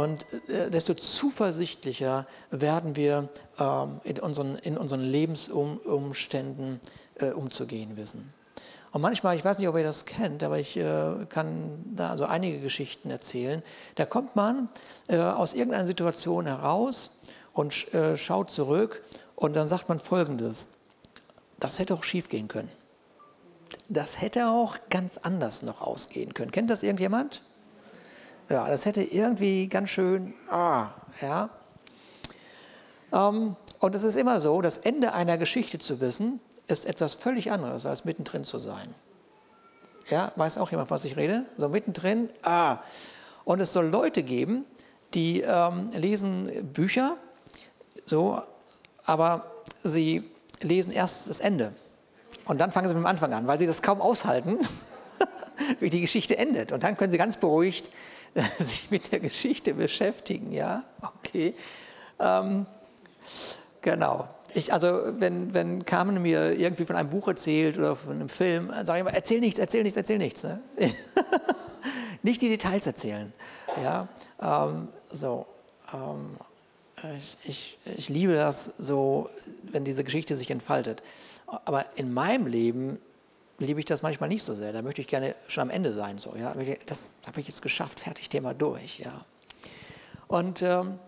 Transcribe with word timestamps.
Und 0.00 0.24
äh, 0.48 0.70
desto 0.70 0.94
zuversichtlicher 0.94 2.26
werden 2.50 2.96
wir 2.96 3.28
ähm, 3.58 4.00
in, 4.02 4.18
unseren, 4.18 4.56
in 4.56 4.78
unseren 4.78 5.02
Lebensumständen 5.02 6.80
äh, 7.16 7.32
umzugehen 7.32 7.98
wissen. 7.98 8.32
Und 8.92 9.02
manchmal, 9.02 9.36
ich 9.36 9.44
weiß 9.44 9.58
nicht, 9.58 9.68
ob 9.68 9.76
ihr 9.76 9.84
das 9.84 10.06
kennt, 10.06 10.42
aber 10.42 10.58
ich 10.58 10.78
äh, 10.78 11.26
kann 11.28 11.84
da 11.94 12.16
so 12.16 12.24
einige 12.24 12.60
Geschichten 12.60 13.10
erzählen. 13.10 13.62
Da 13.96 14.06
kommt 14.06 14.36
man 14.36 14.70
äh, 15.06 15.18
aus 15.18 15.52
irgendeiner 15.52 15.86
Situation 15.86 16.46
heraus 16.46 17.18
und 17.52 17.74
sch 17.74 17.92
äh, 17.92 18.16
schaut 18.16 18.50
zurück 18.50 19.02
und 19.36 19.54
dann 19.54 19.66
sagt 19.66 19.90
man 19.90 19.98
Folgendes. 19.98 20.76
Das 21.58 21.78
hätte 21.78 21.92
auch 21.92 22.04
schief 22.04 22.30
gehen 22.30 22.48
können. 22.48 22.70
Das 23.90 24.22
hätte 24.22 24.48
auch 24.48 24.78
ganz 24.88 25.18
anders 25.18 25.60
noch 25.60 25.82
ausgehen 25.82 26.32
können. 26.32 26.52
Kennt 26.52 26.70
das 26.70 26.82
irgendjemand? 26.82 27.42
Ja, 28.50 28.66
das 28.66 28.84
hätte 28.84 29.02
irgendwie 29.02 29.68
ganz 29.68 29.90
schön, 29.90 30.34
ah, 30.50 30.88
ja. 31.22 31.50
Ähm, 33.12 33.54
und 33.78 33.94
es 33.94 34.02
ist 34.02 34.16
immer 34.16 34.40
so, 34.40 34.60
das 34.60 34.78
Ende 34.78 35.12
einer 35.12 35.38
Geschichte 35.38 35.78
zu 35.78 36.00
wissen, 36.00 36.40
ist 36.66 36.84
etwas 36.84 37.14
völlig 37.14 37.52
anderes, 37.52 37.86
als 37.86 38.04
mittendrin 38.04 38.42
zu 38.42 38.58
sein. 38.58 38.92
Ja, 40.08 40.32
weiß 40.34 40.58
auch 40.58 40.72
jemand, 40.72 40.90
was 40.90 41.04
ich 41.04 41.16
rede? 41.16 41.44
So 41.58 41.68
mittendrin, 41.68 42.28
ah. 42.42 42.78
Und 43.44 43.60
es 43.60 43.72
soll 43.72 43.86
Leute 43.86 44.24
geben, 44.24 44.64
die 45.14 45.42
ähm, 45.42 45.90
lesen 45.92 46.72
Bücher, 46.72 47.16
so, 48.04 48.42
aber 49.04 49.44
sie 49.84 50.28
lesen 50.60 50.92
erst 50.92 51.30
das 51.30 51.38
Ende. 51.38 51.72
Und 52.46 52.60
dann 52.60 52.72
fangen 52.72 52.88
sie 52.88 52.94
mit 52.96 53.04
dem 53.04 53.06
Anfang 53.06 53.32
an, 53.32 53.46
weil 53.46 53.60
sie 53.60 53.68
das 53.68 53.80
kaum 53.80 54.00
aushalten, 54.00 54.58
wie 55.78 55.88
die 55.88 56.00
Geschichte 56.00 56.36
endet. 56.36 56.72
Und 56.72 56.82
dann 56.82 56.96
können 56.96 57.12
sie 57.12 57.18
ganz 57.18 57.36
beruhigt 57.36 57.92
sich 58.58 58.90
mit 58.90 59.12
der 59.12 59.20
Geschichte 59.20 59.74
beschäftigen, 59.74 60.52
ja, 60.52 60.84
okay. 61.02 61.54
Ähm, 62.18 62.66
genau. 63.80 64.28
Ich, 64.52 64.72
also 64.72 65.00
wenn, 65.18 65.54
wenn 65.54 65.84
Carmen 65.84 66.20
mir 66.22 66.58
irgendwie 66.58 66.84
von 66.84 66.96
einem 66.96 67.10
Buch 67.10 67.28
erzählt 67.28 67.78
oder 67.78 67.94
von 67.94 68.12
einem 68.12 68.28
Film, 68.28 68.68
dann 68.68 68.84
sage 68.84 68.98
ich 68.98 69.06
immer, 69.06 69.14
erzähl 69.14 69.40
nichts, 69.40 69.60
erzähl 69.60 69.82
nichts, 69.84 69.96
erzähl 69.96 70.18
nichts. 70.18 70.42
Ne? 70.42 70.60
Nicht 72.22 72.42
die 72.42 72.48
Details 72.48 72.86
erzählen. 72.86 73.32
Ja, 73.82 74.08
ähm, 74.42 74.88
so. 75.10 75.46
Ähm, 75.94 76.36
ich, 77.16 77.38
ich, 77.44 77.78
ich 77.96 78.08
liebe 78.10 78.34
das 78.34 78.74
so, 78.78 79.30
wenn 79.62 79.84
diese 79.84 80.04
Geschichte 80.04 80.36
sich 80.36 80.50
entfaltet. 80.50 81.02
Aber 81.46 81.86
in 81.96 82.12
meinem 82.12 82.46
Leben 82.46 82.98
liebe 83.60 83.78
ich 83.78 83.86
das 83.86 84.02
manchmal 84.02 84.28
nicht 84.28 84.42
so 84.42 84.54
sehr. 84.54 84.72
Da 84.72 84.82
möchte 84.82 85.00
ich 85.00 85.06
gerne 85.06 85.36
schon 85.46 85.62
am 85.62 85.70
Ende 85.70 85.92
sein. 85.92 86.18
So, 86.18 86.34
ja? 86.36 86.54
Das 86.86 87.12
habe 87.26 87.40
ich 87.40 87.46
jetzt 87.46 87.62
geschafft, 87.62 88.00
fertig, 88.00 88.28
Thema 88.28 88.54
durch. 88.54 88.98
Ja? 88.98 89.12
Und 90.26 90.62
ähm, 90.62 90.98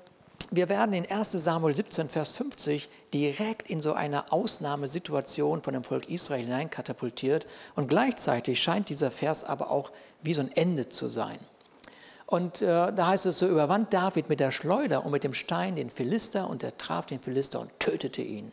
wir 0.50 0.68
werden 0.68 0.92
in 0.92 1.10
1 1.10 1.32
Samuel 1.32 1.74
17, 1.74 2.10
Vers 2.10 2.32
50 2.32 2.88
direkt 3.14 3.70
in 3.70 3.80
so 3.80 3.94
eine 3.94 4.30
Ausnahmesituation 4.30 5.62
von 5.62 5.72
dem 5.72 5.82
Volk 5.82 6.10
Israel 6.10 6.44
hineinkatapultiert. 6.44 7.46
Und 7.74 7.88
gleichzeitig 7.88 8.62
scheint 8.62 8.90
dieser 8.90 9.10
Vers 9.10 9.44
aber 9.44 9.70
auch 9.70 9.90
wie 10.22 10.34
so 10.34 10.42
ein 10.42 10.52
Ende 10.54 10.90
zu 10.90 11.08
sein. 11.08 11.38
Und 12.26 12.60
äh, 12.62 12.92
da 12.92 13.08
heißt 13.08 13.26
es 13.26 13.38
so, 13.38 13.48
überwand 13.48 13.92
David 13.94 14.28
mit 14.28 14.40
der 14.40 14.52
Schleuder 14.52 15.04
und 15.04 15.12
mit 15.12 15.24
dem 15.24 15.34
Stein 15.34 15.76
den 15.76 15.90
Philister 15.90 16.48
und 16.48 16.62
er 16.62 16.76
traf 16.76 17.06
den 17.06 17.20
Philister 17.20 17.60
und 17.60 17.70
tötete 17.78 18.22
ihn. 18.22 18.52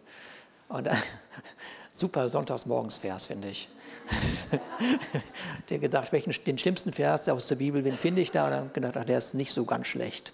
Und, 0.70 0.88
äh, 0.88 0.96
super 1.92 2.30
Sonntagsmorgensvers, 2.30 3.26
finde 3.26 3.50
ich. 3.50 3.68
der 5.70 5.80
gedacht, 5.80 6.12
welchen, 6.12 6.34
den 6.46 6.58
schlimmsten 6.58 6.94
Vers 6.94 7.30
aus 7.30 7.48
der 7.48 7.56
Bibel, 7.56 7.84
wen 7.84 7.98
finde 7.98 8.22
ich 8.22 8.32
da? 8.32 8.46
Und 8.46 8.52
dann 8.52 8.74
gedacht, 8.74 8.98
ach, 8.98 9.06
der 9.06 9.18
ist 9.18 9.34
nicht 9.34 9.54
so 9.54 9.66
ganz 9.66 9.88
schlecht. 9.88 10.34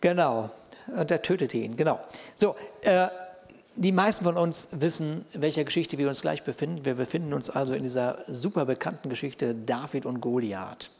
Genau, 0.00 0.50
und 0.88 1.10
er 1.10 1.22
tötete 1.22 1.56
ihn, 1.56 1.76
genau. 1.76 2.00
So, 2.36 2.56
äh, 2.82 3.08
die 3.76 3.92
meisten 3.92 4.24
von 4.24 4.36
uns 4.36 4.68
wissen, 4.70 5.24
welcher 5.32 5.64
Geschichte 5.64 5.98
wir 5.98 6.08
uns 6.08 6.20
gleich 6.20 6.44
befinden. 6.44 6.84
Wir 6.84 6.94
befinden 6.94 7.32
uns 7.32 7.50
also 7.50 7.74
in 7.74 7.82
dieser 7.82 8.18
super 8.28 8.66
bekannten 8.66 9.08
Geschichte 9.08 9.54
David 9.54 10.06
und 10.06 10.20
Goliath. 10.20 10.90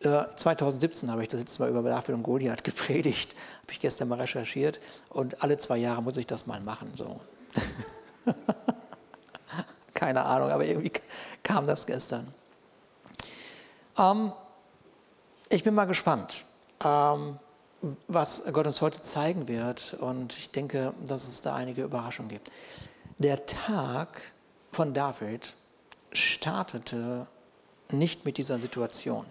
Äh, 0.00 0.24
2017 0.36 1.10
habe 1.10 1.22
ich 1.22 1.28
das 1.28 1.40
letzte 1.40 1.62
Mal 1.62 1.70
über 1.70 1.82
David 1.82 2.14
und 2.14 2.22
Goliath 2.22 2.64
gepredigt, 2.64 3.34
habe 3.62 3.72
ich 3.72 3.80
gestern 3.80 4.08
mal 4.08 4.20
recherchiert 4.20 4.80
und 5.08 5.42
alle 5.42 5.56
zwei 5.58 5.78
Jahre 5.78 6.02
muss 6.02 6.16
ich 6.16 6.26
das 6.26 6.46
mal 6.46 6.60
machen. 6.60 6.92
So. 6.96 7.20
Keine 9.94 10.24
Ahnung, 10.24 10.50
aber 10.50 10.64
irgendwie 10.64 10.92
kam 11.42 11.66
das 11.66 11.86
gestern. 11.86 12.32
Ähm, 13.96 14.32
ich 15.48 15.62
bin 15.62 15.74
mal 15.74 15.86
gespannt. 15.86 16.44
Ähm, 16.84 17.38
was 18.08 18.44
Gott 18.52 18.66
uns 18.66 18.80
heute 18.80 19.00
zeigen 19.00 19.48
wird. 19.48 19.94
Und 19.94 20.36
ich 20.36 20.50
denke, 20.50 20.94
dass 21.06 21.28
es 21.28 21.42
da 21.42 21.54
einige 21.54 21.82
Überraschungen 21.82 22.30
gibt. 22.30 22.50
Der 23.18 23.46
Tag 23.46 24.20
von 24.72 24.94
David 24.94 25.54
startete 26.12 27.26
nicht 27.90 28.24
mit 28.24 28.38
dieser 28.38 28.58
Situation, 28.58 29.26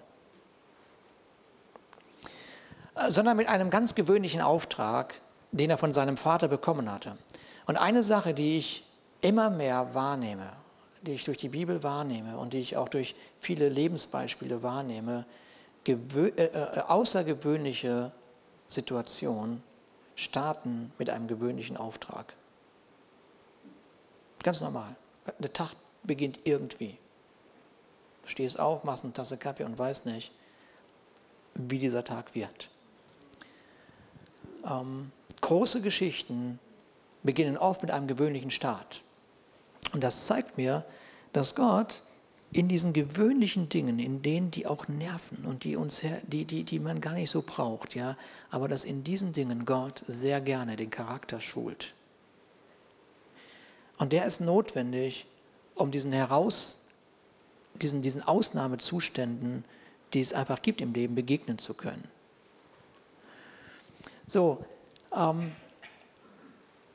sondern 3.10 3.38
mit 3.38 3.50
einem 3.50 3.70
ganz 3.70 3.96
gewöhnlichen 3.96 4.42
Auftrag, 4.42 5.16
den 5.52 5.70
er 5.70 5.78
von 5.78 5.92
seinem 5.92 6.18
Vater 6.18 6.48
bekommen 6.48 6.92
hatte. 6.92 7.18
Und 7.66 7.78
eine 7.78 8.04
Sache, 8.04 8.34
die 8.34 8.58
ich 8.58 8.86
immer 9.24 9.50
mehr 9.50 9.94
wahrnehme, 9.96 10.52
die 11.02 11.14
ich 11.14 11.24
durch 11.24 11.38
die 11.38 11.50
Bibel 11.50 11.82
wahrnehme 11.82 12.38
und 12.38 12.54
die 12.54 12.60
ich 12.60 12.78
auch 12.78 12.90
durch 12.90 13.16
viele 13.40 13.70
Lebensbeispiele 13.70 14.62
wahrnehme, 14.62 15.26
äh, 15.88 15.92
äh, 15.94 16.80
außergewöhnliche 16.82 18.12
Situation 18.68 19.64
starten 20.16 20.92
mit 20.98 21.10
einem 21.10 21.28
gewöhnlichen 21.28 21.78
Auftrag. 21.78 22.36
Ganz 24.44 24.62
normal. 24.62 24.96
Der 25.40 25.52
Tag 25.52 25.72
beginnt 26.04 26.40
irgendwie. 26.44 26.98
Du 28.24 28.30
stehst 28.30 28.60
auf, 28.60 28.84
machst 28.84 29.04
eine 29.04 29.14
Tasse 29.14 29.38
Kaffee 29.38 29.64
und 29.64 29.78
weißt 29.78 30.06
nicht, 30.06 30.32
wie 31.56 31.80
dieser 31.80 32.04
Tag 32.04 32.36
wird. 32.36 32.70
Ähm, 34.66 35.12
große 35.42 35.82
Geschichten 35.82 36.60
beginnen 37.24 37.58
oft 37.58 37.82
mit 37.82 37.92
einem 37.92 38.08
gewöhnlichen 38.08 38.52
Start. 38.52 39.02
Und 39.94 40.04
das 40.04 40.26
zeigt 40.26 40.58
mir, 40.58 40.84
dass 41.32 41.56
Gott 41.56 42.02
in 42.52 42.68
diesen 42.68 42.94
gewöhnlichen 42.94 43.70
Dingen, 43.70 44.00
in 44.00 44.22
denen, 44.22 44.52
die 44.52 44.68
auch 44.68 44.88
nerven 44.88 45.46
und 45.46 45.64
die, 45.64 45.76
uns, 45.76 46.04
die, 46.28 46.46
die, 46.46 46.64
die 46.64 46.80
man 46.80 47.02
gar 47.02 47.14
nicht 47.14 47.32
so 47.32 47.42
braucht, 47.42 47.96
ja, 47.96 48.18
aber 48.52 48.68
dass 48.68 48.84
in 48.84 49.04
diesen 49.04 49.34
Dingen 49.34 49.66
Gott 49.66 50.04
sehr 50.08 50.42
gerne 50.42 50.76
den 50.76 50.90
Charakter 50.90 51.40
schult. 51.40 51.94
Und 53.98 54.14
der 54.14 54.26
ist 54.26 54.40
notwendig, 54.40 55.26
um 55.76 55.92
diesen 55.92 56.12
heraus, 56.14 56.86
diesen, 57.76 58.02
diesen 58.02 58.22
Ausnahmezuständen, 58.22 59.64
die 60.14 60.22
es 60.22 60.34
einfach 60.34 60.62
gibt 60.62 60.82
im 60.82 60.94
Leben, 60.94 61.16
begegnen 61.16 61.58
zu 61.58 61.74
können. 61.74 62.08
So, 64.26 64.64
ähm, 65.16 65.52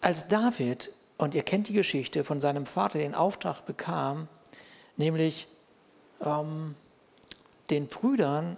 als 0.00 0.28
David, 0.28 0.92
und 1.18 1.34
ihr 1.34 1.42
kennt 1.42 1.68
die 1.68 1.74
Geschichte, 1.74 2.24
von 2.24 2.40
seinem 2.40 2.64
Vater 2.64 2.98
den 2.98 3.14
Auftrag 3.14 3.66
bekam, 3.66 4.28
nämlich 4.96 5.48
ähm, 6.24 6.74
den 7.70 7.88
Brüdern 7.88 8.56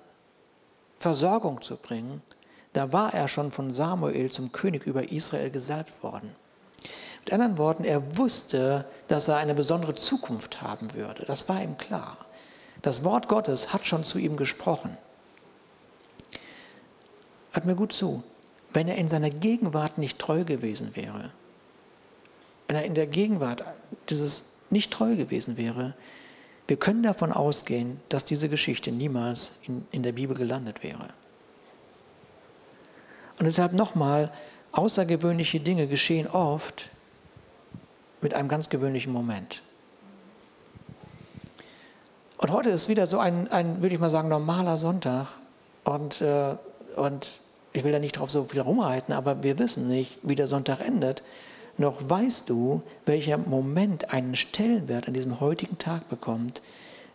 Versorgung 0.98 1.62
zu 1.62 1.76
bringen, 1.76 2.22
da 2.74 2.92
war 2.92 3.14
er 3.14 3.26
schon 3.26 3.50
von 3.50 3.72
Samuel 3.72 4.30
zum 4.30 4.52
König 4.52 4.86
über 4.86 5.10
Israel 5.10 5.50
gesalbt 5.50 6.02
worden. 6.02 6.36
Mit 7.24 7.32
anderen 7.32 7.58
Worten, 7.58 7.84
er 7.84 8.16
wusste, 8.16 8.84
dass 9.08 9.28
er 9.28 9.38
eine 9.38 9.54
besondere 9.54 9.94
Zukunft 9.94 10.62
haben 10.62 10.94
würde. 10.94 11.24
Das 11.24 11.48
war 11.48 11.62
ihm 11.62 11.76
klar. 11.78 12.16
Das 12.82 13.04
Wort 13.04 13.28
Gottes 13.28 13.72
hat 13.72 13.86
schon 13.86 14.04
zu 14.04 14.18
ihm 14.18 14.36
gesprochen. 14.36 14.96
Hört 17.52 17.66
mir 17.66 17.74
gut 17.74 17.92
zu. 17.92 18.22
Wenn 18.72 18.86
er 18.86 18.96
in 18.96 19.08
seiner 19.08 19.30
Gegenwart 19.30 19.98
nicht 19.98 20.18
treu 20.18 20.44
gewesen 20.44 20.94
wäre, 20.94 21.32
wenn 22.70 22.76
er 22.76 22.84
in 22.84 22.94
der 22.94 23.08
Gegenwart 23.08 23.64
dieses 24.10 24.52
nicht 24.70 24.92
treu 24.92 25.16
gewesen 25.16 25.56
wäre, 25.56 25.94
wir 26.68 26.76
können 26.76 27.02
davon 27.02 27.32
ausgehen, 27.32 27.98
dass 28.10 28.22
diese 28.22 28.48
Geschichte 28.48 28.92
niemals 28.92 29.58
in, 29.66 29.88
in 29.90 30.04
der 30.04 30.12
Bibel 30.12 30.36
gelandet 30.36 30.84
wäre. 30.84 31.08
Und 33.40 33.46
deshalb 33.46 33.72
nochmal, 33.72 34.30
außergewöhnliche 34.70 35.58
Dinge 35.58 35.88
geschehen 35.88 36.28
oft 36.28 36.90
mit 38.20 38.34
einem 38.34 38.48
ganz 38.48 38.68
gewöhnlichen 38.68 39.12
Moment. 39.12 39.62
Und 42.38 42.52
heute 42.52 42.70
ist 42.70 42.88
wieder 42.88 43.08
so 43.08 43.18
ein, 43.18 43.50
ein 43.50 43.82
würde 43.82 43.96
ich 43.96 44.00
mal 44.00 44.10
sagen, 44.10 44.28
normaler 44.28 44.78
Sonntag. 44.78 45.26
Und, 45.82 46.20
äh, 46.20 46.54
und 46.94 47.40
ich 47.72 47.82
will 47.82 47.90
da 47.90 47.98
nicht 47.98 48.16
drauf 48.16 48.30
so 48.30 48.44
viel 48.44 48.60
rumreiten, 48.60 49.12
aber 49.12 49.42
wir 49.42 49.58
wissen 49.58 49.88
nicht, 49.88 50.18
wie 50.22 50.36
der 50.36 50.46
Sonntag 50.46 50.78
endet 50.78 51.24
noch 51.80 52.08
weißt 52.08 52.48
du, 52.48 52.82
welcher 53.06 53.38
Moment 53.38 54.12
einen 54.12 54.36
Stellenwert 54.36 55.08
an 55.08 55.14
diesem 55.14 55.40
heutigen 55.40 55.78
Tag 55.78 56.08
bekommt, 56.08 56.62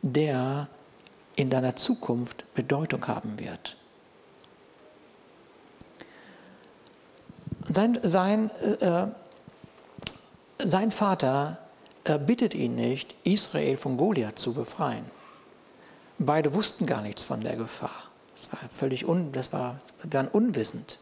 der 0.01 0.67
in 1.35 1.49
deiner 1.49 1.75
Zukunft 1.75 2.43
Bedeutung 2.53 3.07
haben 3.07 3.39
wird. 3.39 3.77
sein, 7.67 7.99
sein, 8.03 8.51
äh, 8.79 9.07
sein 10.59 10.91
Vater 10.91 11.57
äh, 12.03 12.17
bittet 12.19 12.53
ihn 12.53 12.75
nicht, 12.75 13.15
Israel 13.23 13.77
von 13.77 13.97
Goliath 13.97 14.39
zu 14.39 14.53
befreien. 14.53 15.05
Beide 16.17 16.53
wussten 16.53 16.85
gar 16.85 17.01
nichts 17.01 17.23
von 17.23 17.41
der 17.41 17.55
Gefahr. 17.55 18.03
Das 18.35 18.51
war 18.51 18.69
völlig 18.69 19.07
un, 19.07 19.31
das 19.31 19.51
war, 19.51 19.79
waren 20.03 20.27
unwissend. 20.27 20.99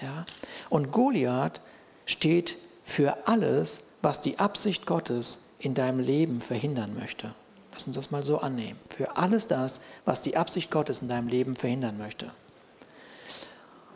Ja? 0.00 0.24
Und 0.70 0.92
Goliath 0.92 1.60
steht 2.06 2.56
für 2.84 3.26
alles, 3.26 3.80
was 4.00 4.20
die 4.20 4.38
Absicht 4.38 4.86
Gottes 4.86 5.40
in 5.58 5.74
deinem 5.74 5.98
Leben 5.98 6.40
verhindern 6.40 6.94
möchte. 6.98 7.34
Lass 7.72 7.86
uns 7.86 7.96
das 7.96 8.10
mal 8.10 8.24
so 8.24 8.38
annehmen. 8.38 8.78
Für 8.88 9.18
alles 9.18 9.48
das, 9.48 9.80
was 10.06 10.22
die 10.22 10.36
Absicht 10.36 10.70
Gottes 10.70 11.02
in 11.02 11.08
deinem 11.08 11.28
Leben 11.28 11.56
verhindern 11.56 11.98
möchte. 11.98 12.30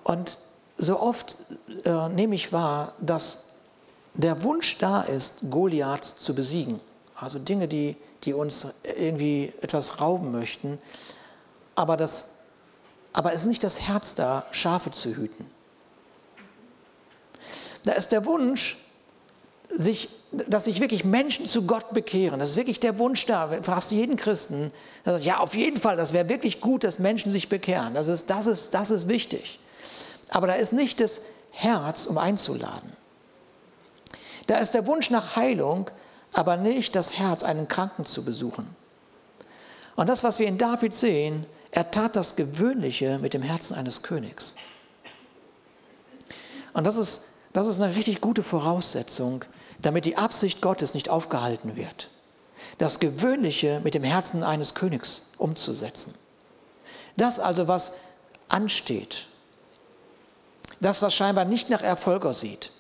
Und 0.05 0.37
so 0.77 1.01
oft 1.01 1.37
äh, 1.85 2.09
nehme 2.09 2.35
ich 2.35 2.53
wahr, 2.53 2.95
dass 3.01 3.45
der 4.15 4.43
Wunsch 4.43 4.79
da 4.79 5.03
ist, 5.03 5.39
Goliath 5.49 6.05
zu 6.05 6.35
besiegen. 6.35 6.81
Also 7.15 7.39
Dinge, 7.39 7.69
die, 7.69 7.97
die 8.25 8.35
uns 8.35 8.67
irgendwie 8.99 9.53
etwas 9.61 10.01
rauben 10.01 10.33
möchten. 10.33 10.79
Aber, 11.75 11.97
das, 11.97 12.33
aber 13.13 13.33
es 13.33 13.43
ist 13.43 13.47
nicht 13.47 13.65
das 13.65 13.81
Herz 13.81 14.15
da, 14.15 14.47
Schafe 14.51 14.91
zu 14.91 15.17
hüten. 15.17 15.47
Da 17.85 17.93
ist 17.93 18.13
der 18.13 18.27
Wunsch, 18.27 18.79
sich, 19.71 20.09
dass 20.33 20.65
sich 20.65 20.81
wirklich 20.81 21.05
Menschen 21.05 21.47
zu 21.47 21.63
Gott 21.63 21.93
bekehren. 21.93 22.41
Das 22.41 22.51
ist 22.51 22.57
wirklich 22.57 22.81
der 22.81 22.99
Wunsch 22.99 23.27
da. 23.27 23.47
Du 23.47 23.95
jeden 23.95 24.17
Christen, 24.17 24.73
der 25.05 25.15
sagt, 25.15 25.25
ja, 25.25 25.39
auf 25.39 25.55
jeden 25.55 25.79
Fall, 25.79 25.97
das 25.97 26.13
wäre 26.13 26.29
wirklich 26.29 26.61
gut, 26.61 26.85
dass 26.85 26.99
Menschen 26.99 27.31
sich 27.31 27.49
bekehren. 27.49 27.95
Das 27.95 28.09
ist, 28.09 28.31
das, 28.31 28.47
ist, 28.47 28.75
das 28.75 28.91
ist 28.91 29.09
wichtig. 29.09 29.59
Aber 30.29 30.47
da 30.47 30.55
ist 30.55 30.73
nicht 30.73 31.01
das 31.01 31.23
Herz, 31.51 32.07
um 32.07 32.19
einzuladen. 32.19 32.93
Da 34.47 34.59
ist 34.59 34.75
der 34.75 34.87
Wunsch 34.87 35.11
nach 35.11 35.37
Heilung, 35.37 35.91
aber 36.33 36.57
nicht 36.57 36.97
das 36.97 37.19
Herz, 37.19 37.43
einen 37.43 37.69
Kranken 37.69 38.05
zu 38.07 38.25
besuchen. 38.25 38.75
Und 39.97 40.09
das, 40.09 40.25
was 40.25 40.39
wir 40.39 40.47
in 40.47 40.59
David 40.59 40.95
sehen, 40.95 41.47
er 41.73 41.91
tat 41.91 42.17
das 42.17 42.37
Gewöhnliche 42.37 43.19
mit 43.19 43.35
dem 43.35 43.43
Herzen 43.43 43.75
eines 43.75 44.03
Königs. 44.03 44.55
Und 46.73 46.85
das 46.85 46.97
ist, 46.97 47.25
das 47.53 47.67
ist 47.67 47.81
eine 47.81 47.95
richtig 47.95 48.21
gute 48.21 48.43
Voraussetzung, 48.43 49.45
damit 49.83 50.05
die 50.05 50.17
Absicht 50.17 50.61
Gottes 50.61 50.95
nicht 50.95 51.09
aufgehalten 51.09 51.77
wird. 51.77 52.11
Das 52.79 53.01
Gewöhnliche 53.01 53.81
mit 53.83 53.95
dem 53.95 54.05
Herzen 54.05 54.43
eines 54.43 54.75
Königs 54.75 55.31
umzusetzen. 55.39 56.15
Das 57.17 57.39
also, 57.39 57.69
was 57.69 57.95
ansteht. 58.49 59.27
Das, 60.81 61.03
was 61.03 61.15
scheinbar 61.15 61.45
nicht 61.45 61.71
nach 61.71 61.83
Erfolg 61.83 62.25
aussieht. 62.25 62.73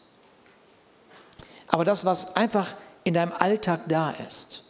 Aber 1.69 1.85
das, 1.85 2.05
was 2.05 2.37
einfach 2.37 2.75
in 3.05 3.15
deinem 3.15 3.33
Alltag 3.33 3.83
da 3.89 4.11
ist. 4.27 4.63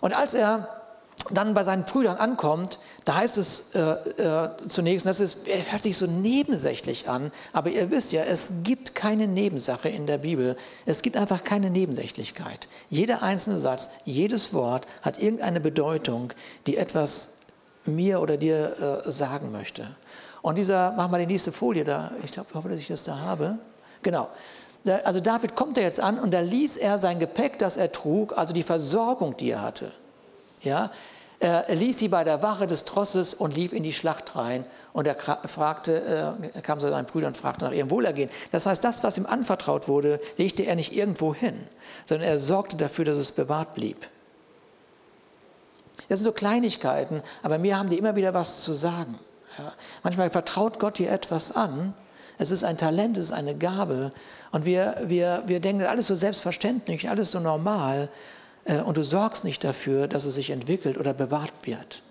Und 0.00 0.14
als 0.14 0.34
er 0.34 0.82
dann 1.30 1.54
bei 1.54 1.64
seinen 1.64 1.84
Brüdern 1.84 2.16
ankommt, 2.16 2.78
da 3.04 3.16
heißt 3.16 3.38
es 3.38 3.74
äh, 3.74 3.80
äh, 3.80 4.50
zunächst, 4.68 5.06
das 5.06 5.18
ist, 5.18 5.46
hört 5.70 5.82
sich 5.82 5.96
so 5.96 6.06
nebensächlich 6.06 7.08
an, 7.08 7.32
aber 7.52 7.70
ihr 7.70 7.90
wisst 7.90 8.12
ja, 8.12 8.22
es 8.22 8.52
gibt 8.62 8.94
keine 8.94 9.26
Nebensache 9.26 9.88
in 9.88 10.06
der 10.06 10.18
Bibel. 10.18 10.56
Es 10.86 11.02
gibt 11.02 11.16
einfach 11.16 11.42
keine 11.42 11.70
Nebensächlichkeit. 11.70 12.68
Jeder 12.90 13.22
einzelne 13.22 13.58
Satz, 13.58 13.88
jedes 14.04 14.54
Wort 14.54 14.86
hat 15.02 15.20
irgendeine 15.20 15.60
Bedeutung, 15.60 16.32
die 16.66 16.76
etwas 16.76 17.34
mir 17.84 18.20
oder 18.20 18.36
dir 18.36 19.02
äh, 19.06 19.10
sagen 19.10 19.50
möchte. 19.50 19.88
Und 20.40 20.56
dieser, 20.56 20.92
machen 20.92 21.12
wir 21.12 21.18
die 21.18 21.26
nächste 21.26 21.50
Folie 21.52 21.84
da, 21.84 22.12
ich 22.22 22.32
glaube, 22.32 22.54
hoffe, 22.54 22.68
dass 22.68 22.78
ich 22.78 22.88
das 22.88 23.02
da 23.04 23.18
habe. 23.18 23.58
Genau. 24.02 24.28
Also 25.04 25.20
David 25.20 25.54
kommt 25.54 25.76
da 25.76 25.80
jetzt 25.80 26.00
an 26.00 26.18
und 26.18 26.34
da 26.34 26.40
ließ 26.40 26.76
er 26.76 26.98
sein 26.98 27.20
Gepäck, 27.20 27.58
das 27.58 27.76
er 27.76 27.92
trug, 27.92 28.36
also 28.36 28.52
die 28.52 28.64
Versorgung, 28.64 29.36
die 29.36 29.50
er 29.50 29.62
hatte. 29.62 29.92
Ja, 30.60 30.90
er 31.42 31.74
ließ 31.74 31.98
sie 31.98 32.08
bei 32.08 32.22
der 32.22 32.40
Wache 32.40 32.68
des 32.68 32.84
Trosses 32.84 33.34
und 33.34 33.56
lief 33.56 33.72
in 33.72 33.82
die 33.82 33.92
Schlacht 33.92 34.36
rein. 34.36 34.64
Und 34.92 35.08
er 35.08 35.16
fragte, 35.16 36.36
er 36.54 36.62
kam 36.62 36.78
zu 36.78 36.88
seinen 36.88 37.06
Brüdern 37.06 37.28
und 37.28 37.36
fragte 37.36 37.64
nach 37.64 37.72
ihrem 37.72 37.90
Wohlergehen. 37.90 38.30
Das 38.52 38.66
heißt, 38.66 38.84
das, 38.84 39.02
was 39.02 39.18
ihm 39.18 39.26
anvertraut 39.26 39.88
wurde, 39.88 40.20
legte 40.36 40.62
er 40.62 40.76
nicht 40.76 40.92
irgendwo 40.92 41.34
hin, 41.34 41.66
sondern 42.06 42.28
er 42.28 42.38
sorgte 42.38 42.76
dafür, 42.76 43.06
dass 43.06 43.18
es 43.18 43.32
bewahrt 43.32 43.74
blieb. 43.74 44.08
Das 46.08 46.20
sind 46.20 46.26
so 46.26 46.32
Kleinigkeiten, 46.32 47.22
aber 47.42 47.58
mir 47.58 47.76
haben 47.76 47.90
die 47.90 47.98
immer 47.98 48.14
wieder 48.14 48.34
was 48.34 48.62
zu 48.62 48.72
sagen. 48.72 49.18
Ja, 49.58 49.72
manchmal 50.04 50.30
vertraut 50.30 50.78
Gott 50.78 50.98
dir 50.98 51.10
etwas 51.10 51.50
an. 51.50 51.94
Es 52.38 52.52
ist 52.52 52.62
ein 52.62 52.78
Talent, 52.78 53.16
es 53.18 53.26
ist 53.26 53.32
eine 53.32 53.56
Gabe. 53.56 54.12
Und 54.52 54.64
wir, 54.64 54.96
wir, 55.06 55.42
wir 55.46 55.58
denken, 55.58 55.84
alles 55.86 56.06
so 56.06 56.14
selbstverständlich, 56.14 57.08
alles 57.10 57.32
so 57.32 57.40
normal. 57.40 58.08
Äh, 58.64 58.80
und 58.80 58.96
du 58.96 59.02
sorgst 59.02 59.44
nicht 59.44 59.64
dafür, 59.64 60.08
dass 60.08 60.24
es 60.24 60.34
sich 60.34 60.50
entwickelt 60.50 60.98
oder 60.98 61.14
bewahrt 61.14 61.52
wird. 61.64 62.02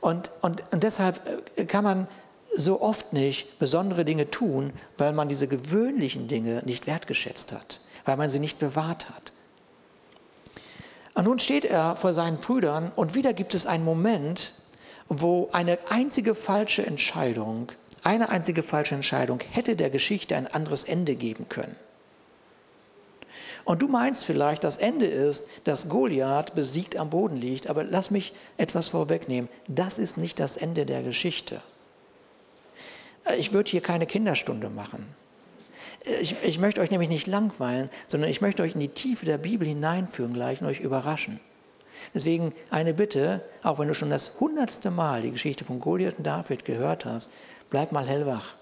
Und, 0.00 0.30
und, 0.40 0.62
und 0.72 0.82
deshalb 0.82 1.20
äh, 1.56 1.64
kann 1.64 1.84
man 1.84 2.08
so 2.56 2.82
oft 2.82 3.12
nicht 3.12 3.58
besondere 3.58 4.04
Dinge 4.04 4.30
tun, 4.30 4.72
weil 4.98 5.12
man 5.12 5.28
diese 5.28 5.46
gewöhnlichen 5.46 6.26
Dinge 6.26 6.62
nicht 6.64 6.86
wertgeschätzt 6.86 7.52
hat, 7.52 7.80
weil 8.04 8.16
man 8.16 8.28
sie 8.28 8.40
nicht 8.40 8.58
bewahrt 8.58 9.08
hat. 9.10 9.32
Und 11.14 11.24
nun 11.24 11.38
steht 11.38 11.64
er 11.64 11.96
vor 11.96 12.12
seinen 12.12 12.38
Brüdern 12.38 12.92
und 12.94 13.14
wieder 13.14 13.32
gibt 13.32 13.54
es 13.54 13.66
einen 13.66 13.84
Moment, 13.84 14.52
wo 15.08 15.48
eine 15.52 15.78
einzige 15.88 16.34
falsche 16.34 16.86
Entscheidung, 16.86 17.72
eine 18.02 18.30
einzige 18.30 18.62
falsche 18.62 18.94
Entscheidung 18.94 19.40
hätte 19.40 19.76
der 19.76 19.90
Geschichte 19.90 20.36
ein 20.36 20.46
anderes 20.46 20.84
Ende 20.84 21.16
geben 21.16 21.48
können. 21.48 21.76
Und 23.64 23.82
du 23.82 23.88
meinst 23.88 24.24
vielleicht, 24.24 24.64
das 24.64 24.76
Ende 24.76 25.06
ist, 25.06 25.46
dass 25.64 25.88
Goliath 25.88 26.54
besiegt 26.54 26.96
am 26.96 27.10
Boden 27.10 27.36
liegt, 27.36 27.68
aber 27.68 27.84
lass 27.84 28.10
mich 28.10 28.32
etwas 28.56 28.88
vorwegnehmen. 28.88 29.48
Das 29.68 29.98
ist 29.98 30.16
nicht 30.16 30.40
das 30.40 30.56
Ende 30.56 30.86
der 30.86 31.02
Geschichte. 31.02 31.60
Ich 33.38 33.52
würde 33.52 33.70
hier 33.70 33.80
keine 33.80 34.06
Kinderstunde 34.06 34.70
machen. 34.70 35.14
Ich, 36.20 36.34
ich, 36.42 36.58
möchte 36.58 36.80
euch 36.80 36.90
nämlich 36.90 37.10
nicht 37.10 37.26
langweilen, 37.26 37.90
sondern 38.08 38.30
ich 38.30 38.40
möchte 38.40 38.62
euch 38.62 38.74
in 38.74 38.80
die 38.80 38.88
Tiefe 38.88 39.26
der 39.26 39.38
Bibel 39.38 39.68
hineinführen 39.68 40.32
gleich 40.32 40.60
und 40.60 40.66
euch 40.66 40.80
überraschen. 40.80 41.40
Deswegen 42.14 42.54
eine 42.70 42.94
Bitte, 42.94 43.44
auch 43.62 43.78
wenn 43.78 43.88
du 43.88 43.94
schon 43.94 44.08
das 44.08 44.40
hundertste 44.40 44.90
Mal 44.90 45.22
die 45.22 45.32
Geschichte 45.32 45.64
von 45.64 45.80
Goliath 45.80 46.16
und 46.16 46.26
David 46.26 46.64
gehört 46.64 47.04
hast, 47.04 47.30
bleib 47.68 47.92
mal 47.92 48.06
hellwach. 48.06 48.54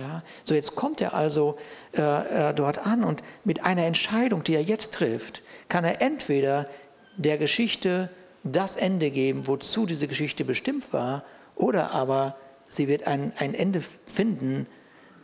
Ja, 0.00 0.22
so 0.44 0.54
jetzt 0.54 0.76
kommt 0.76 1.00
er 1.00 1.14
also 1.14 1.58
äh, 1.96 2.50
äh, 2.50 2.54
dort 2.54 2.86
an 2.86 3.04
und 3.04 3.22
mit 3.44 3.64
einer 3.64 3.84
Entscheidung, 3.84 4.44
die 4.44 4.54
er 4.54 4.62
jetzt 4.62 4.94
trifft, 4.94 5.42
kann 5.68 5.84
er 5.84 6.02
entweder 6.02 6.68
der 7.16 7.38
Geschichte 7.38 8.10
das 8.44 8.76
Ende 8.76 9.10
geben, 9.10 9.46
wozu 9.46 9.86
diese 9.86 10.06
Geschichte 10.06 10.44
bestimmt 10.44 10.92
war, 10.92 11.24
oder 11.56 11.90
aber 11.92 12.36
sie 12.68 12.86
wird 12.86 13.06
ein, 13.06 13.32
ein 13.38 13.54
Ende 13.54 13.82
finden, 14.06 14.66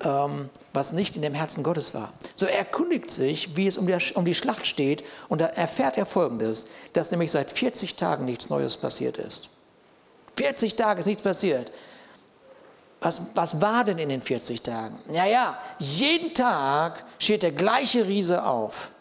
ähm, 0.01 0.51
was 0.73 0.93
nicht 0.93 1.15
in 1.15 1.23
dem 1.23 1.35
Herzen 1.35 1.63
Gottes 1.63 1.95
war. 1.95 2.13
So 2.35 2.47
erkundigt 2.47 3.11
sich, 3.11 3.57
wie 3.57 3.67
es 3.67 3.77
um, 3.77 3.87
der, 3.87 4.01
um 4.15 4.25
die 4.25 4.35
Schlacht 4.35 4.67
steht, 4.67 5.05
und 5.29 5.41
da 5.41 5.47
erfährt 5.47 5.97
er 5.97 6.07
Folgendes, 6.07 6.67
dass 6.93 7.11
nämlich 7.11 7.31
seit 7.31 7.53
40 7.53 7.95
Tagen 7.95 8.25
nichts 8.25 8.51
Neues 8.51 8.77
passiert 8.77 9.19
ist. 9.19 9.51
40 10.37 10.75
Tage 10.75 11.01
ist 11.01 11.07
nichts 11.07 11.23
passiert. 11.23 11.71
Was, 13.05 13.21
was 13.35 13.61
war 13.61 13.85
denn 13.85 13.99
in 13.99 14.09
den 14.09 14.23
40 14.23 14.63
Tagen? 14.63 14.99
Naja, 15.09 15.59
jeden 15.79 16.33
Tag 16.33 17.05
steht 17.19 17.43
der 17.43 17.53
gleiche 17.53 18.07
Riese 18.07 18.43
auf. 18.43 18.93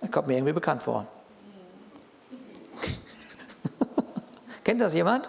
Das 0.00 0.12
kommt 0.12 0.28
mir 0.28 0.34
irgendwie 0.34 0.52
bekannt 0.52 0.80
vor. 0.80 1.08
Kennt 4.64 4.80
das 4.80 4.94
jemand? 4.94 5.28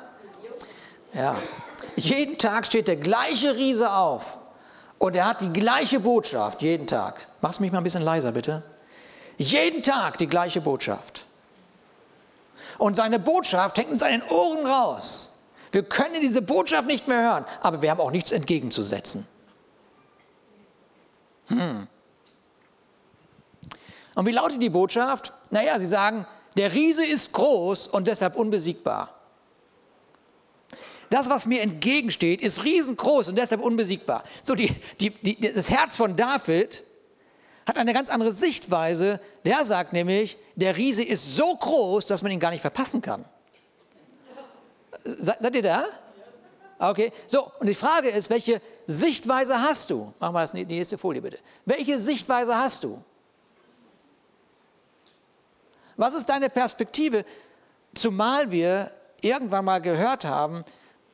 Ja. 1.11 1.35
Jeden 1.95 2.37
Tag 2.37 2.67
steht 2.67 2.87
der 2.87 2.97
gleiche 2.97 3.55
Riese 3.55 3.91
auf. 3.91 4.37
Und 4.99 5.15
er 5.15 5.27
hat 5.27 5.41
die 5.41 5.53
gleiche 5.53 5.99
Botschaft, 5.99 6.61
jeden 6.61 6.85
Tag. 6.85 7.27
Mach's 7.41 7.59
mich 7.59 7.71
mal 7.71 7.79
ein 7.79 7.83
bisschen 7.83 8.03
leiser, 8.03 8.31
bitte. 8.31 8.61
Jeden 9.39 9.81
Tag 9.81 10.19
die 10.19 10.27
gleiche 10.27 10.61
Botschaft. 10.61 11.25
Und 12.77 12.95
seine 12.95 13.17
Botschaft 13.17 13.75
hängt 13.79 13.89
in 13.89 13.97
seinen 13.97 14.21
Ohren 14.29 14.67
raus. 14.67 15.34
Wir 15.75 15.83
können 15.83 16.21
diese 16.21 16.41
Botschaft 16.41 16.87
nicht 16.87 17.05
mehr 17.09 17.21
hören, 17.21 17.45
aber 17.59 17.81
wir 17.81 17.91
haben 17.91 17.99
auch 17.99 18.11
nichts 18.11 18.31
entgegenzusetzen. 18.31 19.27
Hm. 21.47 21.89
Und 24.15 24.25
wie 24.25 24.31
lautet 24.31 24.61
die 24.61 24.69
Botschaft? 24.69 25.33
Naja, 25.49 25.77
sie 25.77 25.85
sagen, 25.85 26.25
der 26.55 26.71
Riese 26.71 27.05
ist 27.05 27.33
groß 27.33 27.87
und 27.87 28.07
deshalb 28.07 28.37
unbesiegbar. 28.37 29.13
Das, 31.09 31.29
was 31.29 31.45
mir 31.45 31.61
entgegensteht, 31.61 32.39
ist 32.39 32.63
riesengroß 32.63 33.27
und 33.27 33.35
deshalb 33.35 33.59
unbesiegbar. 33.59 34.23
So, 34.43 34.55
die, 34.55 34.73
die, 35.01 35.09
die, 35.09 35.53
das 35.53 35.69
Herz 35.69 35.97
von 35.97 36.15
David 36.15 36.83
hat 37.67 37.77
eine 37.77 37.91
ganz 37.91 38.09
andere 38.09 38.31
Sichtweise. 38.31 39.19
Der 39.43 39.65
sagt 39.65 39.91
nämlich, 39.91 40.37
der 40.55 40.77
Riese 40.77 41.03
ist 41.03 41.35
so 41.35 41.53
groß, 41.53 42.05
dass 42.05 42.21
man 42.21 42.31
ihn 42.31 42.39
gar 42.39 42.51
nicht 42.51 42.61
verpassen 42.61 43.01
kann. 43.01 43.25
Se, 45.05 45.35
seid 45.39 45.55
ihr 45.55 45.61
da? 45.61 45.85
Okay, 46.77 47.11
so, 47.27 47.51
und 47.59 47.67
die 47.67 47.75
Frage 47.75 48.09
ist, 48.09 48.29
welche 48.29 48.61
Sichtweise 48.85 49.61
hast 49.61 49.89
du? 49.89 50.13
Machen 50.19 50.33
wir 50.33 50.41
das 50.41 50.51
die 50.51 50.65
nächste 50.65 50.97
Folie 50.97 51.21
bitte. 51.21 51.39
Welche 51.63 51.97
Sichtweise 51.97 52.57
hast 52.57 52.83
du? 52.83 53.01
Was 55.95 56.13
ist 56.13 56.27
deine 56.27 56.49
Perspektive? 56.49 57.23
Zumal 57.93 58.51
wir 58.51 58.91
irgendwann 59.21 59.63
mal 59.63 59.79
gehört 59.79 60.25
haben, 60.25 60.65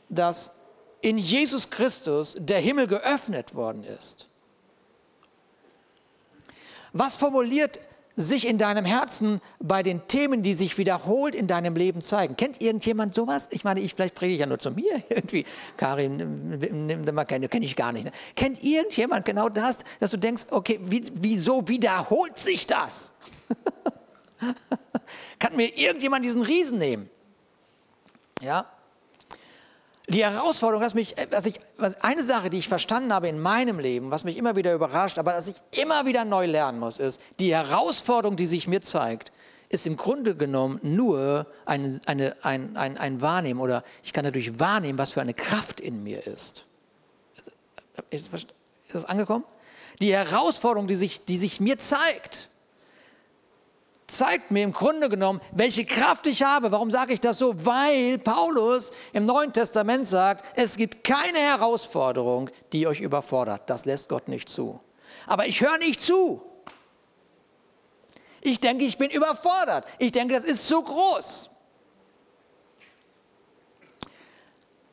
dass 0.09 0.51
in 1.01 1.17
Jesus 1.17 1.69
Christus 1.69 2.35
der 2.37 2.59
Himmel 2.59 2.87
geöffnet 2.87 3.53
worden 3.53 3.83
ist. 3.83 4.27
Was 6.93 7.15
formuliert 7.15 7.79
sich 8.15 8.47
in 8.47 8.57
deinem 8.57 8.85
Herzen 8.85 9.41
bei 9.59 9.83
den 9.83 10.07
Themen, 10.07 10.43
die 10.43 10.53
sich 10.53 10.77
wiederholt 10.77 11.35
in 11.35 11.47
deinem 11.47 11.75
Leben 11.75 12.01
zeigen. 12.01 12.35
Kennt 12.35 12.61
irgendjemand 12.61 13.15
sowas? 13.15 13.47
Ich 13.51 13.63
meine, 13.63 13.79
ich 13.79 13.93
vielleicht 13.95 14.15
predige 14.15 14.35
ich 14.35 14.39
ja 14.41 14.45
nur 14.45 14.59
zu 14.59 14.71
mir 14.71 15.03
irgendwie. 15.09 15.45
Karin, 15.77 16.59
nimm 16.59 17.15
mal 17.15 17.25
keine, 17.25 17.47
kenne 17.47 17.65
ich 17.65 17.75
gar 17.75 17.91
nicht. 17.91 18.05
Ne? 18.05 18.11
Kennt 18.35 18.63
irgendjemand 18.63 19.25
genau 19.25 19.49
das, 19.49 19.83
dass 19.99 20.11
du 20.11 20.17
denkst, 20.17 20.47
okay, 20.51 20.79
wie, 20.83 21.03
wieso 21.13 21.67
wiederholt 21.67 22.37
sich 22.37 22.67
das? 22.67 23.13
Kann 25.39 25.55
mir 25.55 25.75
irgendjemand 25.77 26.25
diesen 26.25 26.41
Riesen 26.41 26.77
nehmen? 26.79 27.09
Ja, 28.41 28.65
die 30.11 30.23
Herausforderung, 30.23 30.85
was 30.85 30.93
mich, 30.93 31.15
was 31.29 31.45
ich, 31.45 31.59
was 31.77 32.01
eine 32.01 32.23
Sache, 32.23 32.49
die 32.49 32.57
ich 32.57 32.67
verstanden 32.67 33.13
habe 33.13 33.27
in 33.27 33.39
meinem 33.39 33.79
Leben, 33.79 34.11
was 34.11 34.23
mich 34.23 34.37
immer 34.37 34.55
wieder 34.55 34.73
überrascht, 34.73 35.17
aber 35.17 35.33
dass 35.33 35.47
ich 35.47 35.55
immer 35.71 36.05
wieder 36.05 36.25
neu 36.25 36.45
lernen 36.45 36.79
muss, 36.79 36.97
ist, 36.97 37.21
die 37.39 37.53
Herausforderung, 37.55 38.35
die 38.35 38.45
sich 38.45 38.67
mir 38.67 38.81
zeigt, 38.81 39.31
ist 39.69 39.87
im 39.87 39.95
Grunde 39.95 40.35
genommen 40.35 40.79
nur 40.83 41.47
eine, 41.65 41.99
eine, 42.05 42.35
ein, 42.43 42.75
ein, 42.75 42.97
ein 42.97 43.21
Wahrnehmen 43.21 43.61
oder 43.61 43.83
ich 44.03 44.11
kann 44.11 44.25
dadurch 44.25 44.59
wahrnehmen, 44.59 44.99
was 44.99 45.13
für 45.13 45.21
eine 45.21 45.33
Kraft 45.33 45.79
in 45.79 46.03
mir 46.03 46.27
ist. 46.27 46.65
Ist 48.09 48.31
das 48.91 49.05
angekommen? 49.05 49.45
Die 50.01 50.13
Herausforderung, 50.13 50.87
die 50.87 50.95
sich, 50.95 51.25
die 51.25 51.37
sich 51.37 51.61
mir 51.61 51.77
zeigt, 51.77 52.49
zeigt 54.11 54.51
mir 54.51 54.63
im 54.63 54.73
Grunde 54.73 55.09
genommen, 55.09 55.41
welche 55.51 55.85
Kraft 55.85 56.27
ich 56.27 56.43
habe. 56.43 56.71
Warum 56.71 56.91
sage 56.91 57.13
ich 57.13 57.19
das 57.19 57.39
so? 57.39 57.65
Weil 57.65 58.17
Paulus 58.17 58.91
im 59.13 59.25
Neuen 59.25 59.53
Testament 59.53 60.07
sagt, 60.07 60.45
es 60.57 60.75
gibt 60.75 61.03
keine 61.03 61.39
Herausforderung, 61.39 62.49
die 62.73 62.87
euch 62.87 62.99
überfordert. 62.99 63.69
Das 63.69 63.85
lässt 63.85 64.09
Gott 64.09 64.27
nicht 64.27 64.49
zu. 64.49 64.79
Aber 65.27 65.47
ich 65.47 65.61
höre 65.61 65.77
nicht 65.77 66.01
zu. 66.01 66.43
Ich 68.41 68.59
denke, 68.59 68.85
ich 68.85 68.97
bin 68.97 69.09
überfordert. 69.11 69.85
Ich 69.99 70.11
denke, 70.11 70.33
das 70.33 70.43
ist 70.43 70.67
zu 70.67 70.81
groß. 70.81 71.49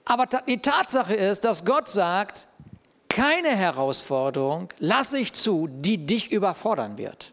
Aber 0.05 0.27
die 0.47 0.63
Tatsache 0.63 1.15
ist, 1.15 1.45
dass 1.45 1.65
Gott 1.65 1.89
sagt, 1.89 2.47
keine 3.09 3.49
Herausforderung 3.49 4.69
lasse 4.79 5.19
ich 5.19 5.33
zu, 5.33 5.67
die 5.69 6.07
dich 6.07 6.31
überfordern 6.31 6.99
wird. 6.99 7.33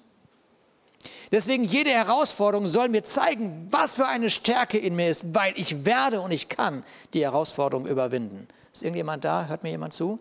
Deswegen 1.36 1.65
jede 1.65 1.89
Herausforderung 1.89 2.65
soll 2.65 2.88
mir 2.88 3.04
zeigen, 3.04 3.68
was 3.70 3.96
für 3.96 4.08
eine 4.08 4.30
Stärke 4.30 4.77
in 4.77 4.96
mir 4.96 5.10
ist, 5.10 5.36
weil 5.36 5.51
ich 5.58 5.84
werde 5.84 6.22
und 6.22 6.32
ich 6.32 6.48
kann 6.48 6.86
die 7.13 7.24
Herausforderung 7.24 7.88
überwinden. 7.88 8.48
Ist 8.72 8.84
irgendjemand 8.84 9.25
da? 9.25 9.46
Hört 9.46 9.62
mir 9.62 9.72
jemand 9.72 9.94
zu? 9.94 10.18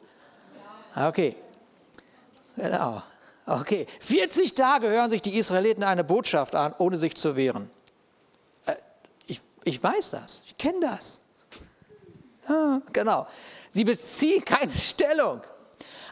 Okay. 0.97 1.37
Genau. 2.57 3.01
Okay. 3.47 3.87
40 4.01 4.57
Tage 4.57 4.89
hören 4.89 5.09
sich 5.09 5.23
die 5.23 5.39
Israeliten 5.39 5.85
eine 5.85 6.03
Botschaft 6.03 6.57
an, 6.57 6.75
ohne 6.79 6.99
sich 6.99 7.15
zu 7.15 7.37
wehren. 7.37 7.71
Äh, 8.67 8.73
ich, 9.29 9.41
ich 9.63 9.81
weiß 9.81 10.11
das. 10.11 10.43
Ich 10.47 10.59
kenne 10.59 10.81
das. 10.81 11.21
Ja, 12.49 12.83
genau. 12.93 13.29
Sie 13.71 13.85
beziehen 13.85 14.45
keine 14.45 14.73
Stellung. 14.73 15.43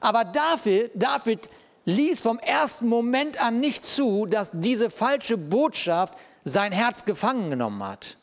Aber 0.01 0.23
David, 0.23 0.93
David 0.95 1.49
ließ 1.85 2.21
vom 2.21 2.39
ersten 2.39 2.89
Moment 2.89 3.43
an 3.43 3.61
nicht 3.61 3.85
zu, 3.85 4.27
dass 4.27 4.51
diese 4.53 4.91
falsche 4.91 5.37
Botschaft 5.37 6.15
sein 6.45 6.73
Herz 6.73 7.05
gefangen 7.05 7.51
genommen 7.51 7.83
hat. 7.83 8.17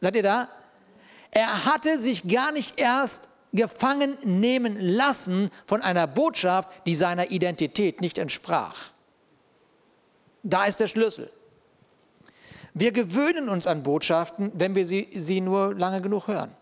Seid 0.00 0.16
ihr 0.16 0.22
da? 0.22 0.48
Er 1.30 1.64
hatte 1.64 1.98
sich 1.98 2.26
gar 2.28 2.52
nicht 2.52 2.80
erst 2.80 3.28
gefangen 3.52 4.16
nehmen 4.22 4.78
lassen 4.80 5.50
von 5.66 5.82
einer 5.82 6.06
Botschaft, 6.06 6.68
die 6.86 6.94
seiner 6.94 7.30
Identität 7.30 8.00
nicht 8.00 8.18
entsprach. 8.18 8.90
Da 10.42 10.64
ist 10.64 10.80
der 10.80 10.86
Schlüssel. 10.86 11.30
Wir 12.72 12.92
gewöhnen 12.92 13.48
uns 13.48 13.66
an 13.66 13.82
Botschaften, 13.82 14.52
wenn 14.54 14.74
wir 14.74 14.86
sie, 14.86 15.08
sie 15.16 15.40
nur 15.40 15.74
lange 15.74 16.00
genug 16.00 16.28
hören. 16.28 16.54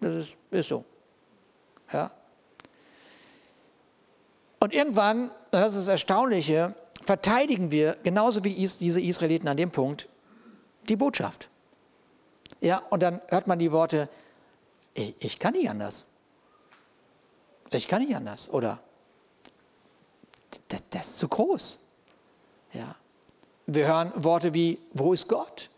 Das 0.00 0.14
ist, 0.14 0.36
ist 0.50 0.68
so. 0.68 0.84
Ja. 1.92 2.10
Und 4.66 4.74
irgendwann, 4.74 5.30
das 5.52 5.76
ist 5.76 5.86
das 5.86 5.92
Erstaunliche, 5.92 6.74
verteidigen 7.04 7.70
wir, 7.70 7.96
genauso 8.02 8.42
wie 8.42 8.52
diese 8.52 9.00
Israeliten 9.00 9.46
an 9.46 9.56
dem 9.56 9.70
Punkt, 9.70 10.08
die 10.88 10.96
Botschaft. 10.96 11.48
Ja, 12.60 12.82
und 12.90 13.00
dann 13.00 13.20
hört 13.28 13.46
man 13.46 13.60
die 13.60 13.70
Worte, 13.70 14.08
ich, 14.92 15.14
ich 15.20 15.38
kann 15.38 15.52
nicht 15.52 15.70
anders. 15.70 16.06
Ich 17.70 17.86
kann 17.86 18.02
nicht 18.02 18.16
anders. 18.16 18.50
Oder 18.50 18.80
das, 20.66 20.82
das 20.90 21.08
ist 21.10 21.18
zu 21.20 21.28
groß. 21.28 21.78
Ja. 22.72 22.96
Wir 23.66 23.86
hören 23.86 24.12
Worte 24.16 24.52
wie, 24.52 24.80
wo 24.94 25.12
ist 25.12 25.28
Gott? 25.28 25.70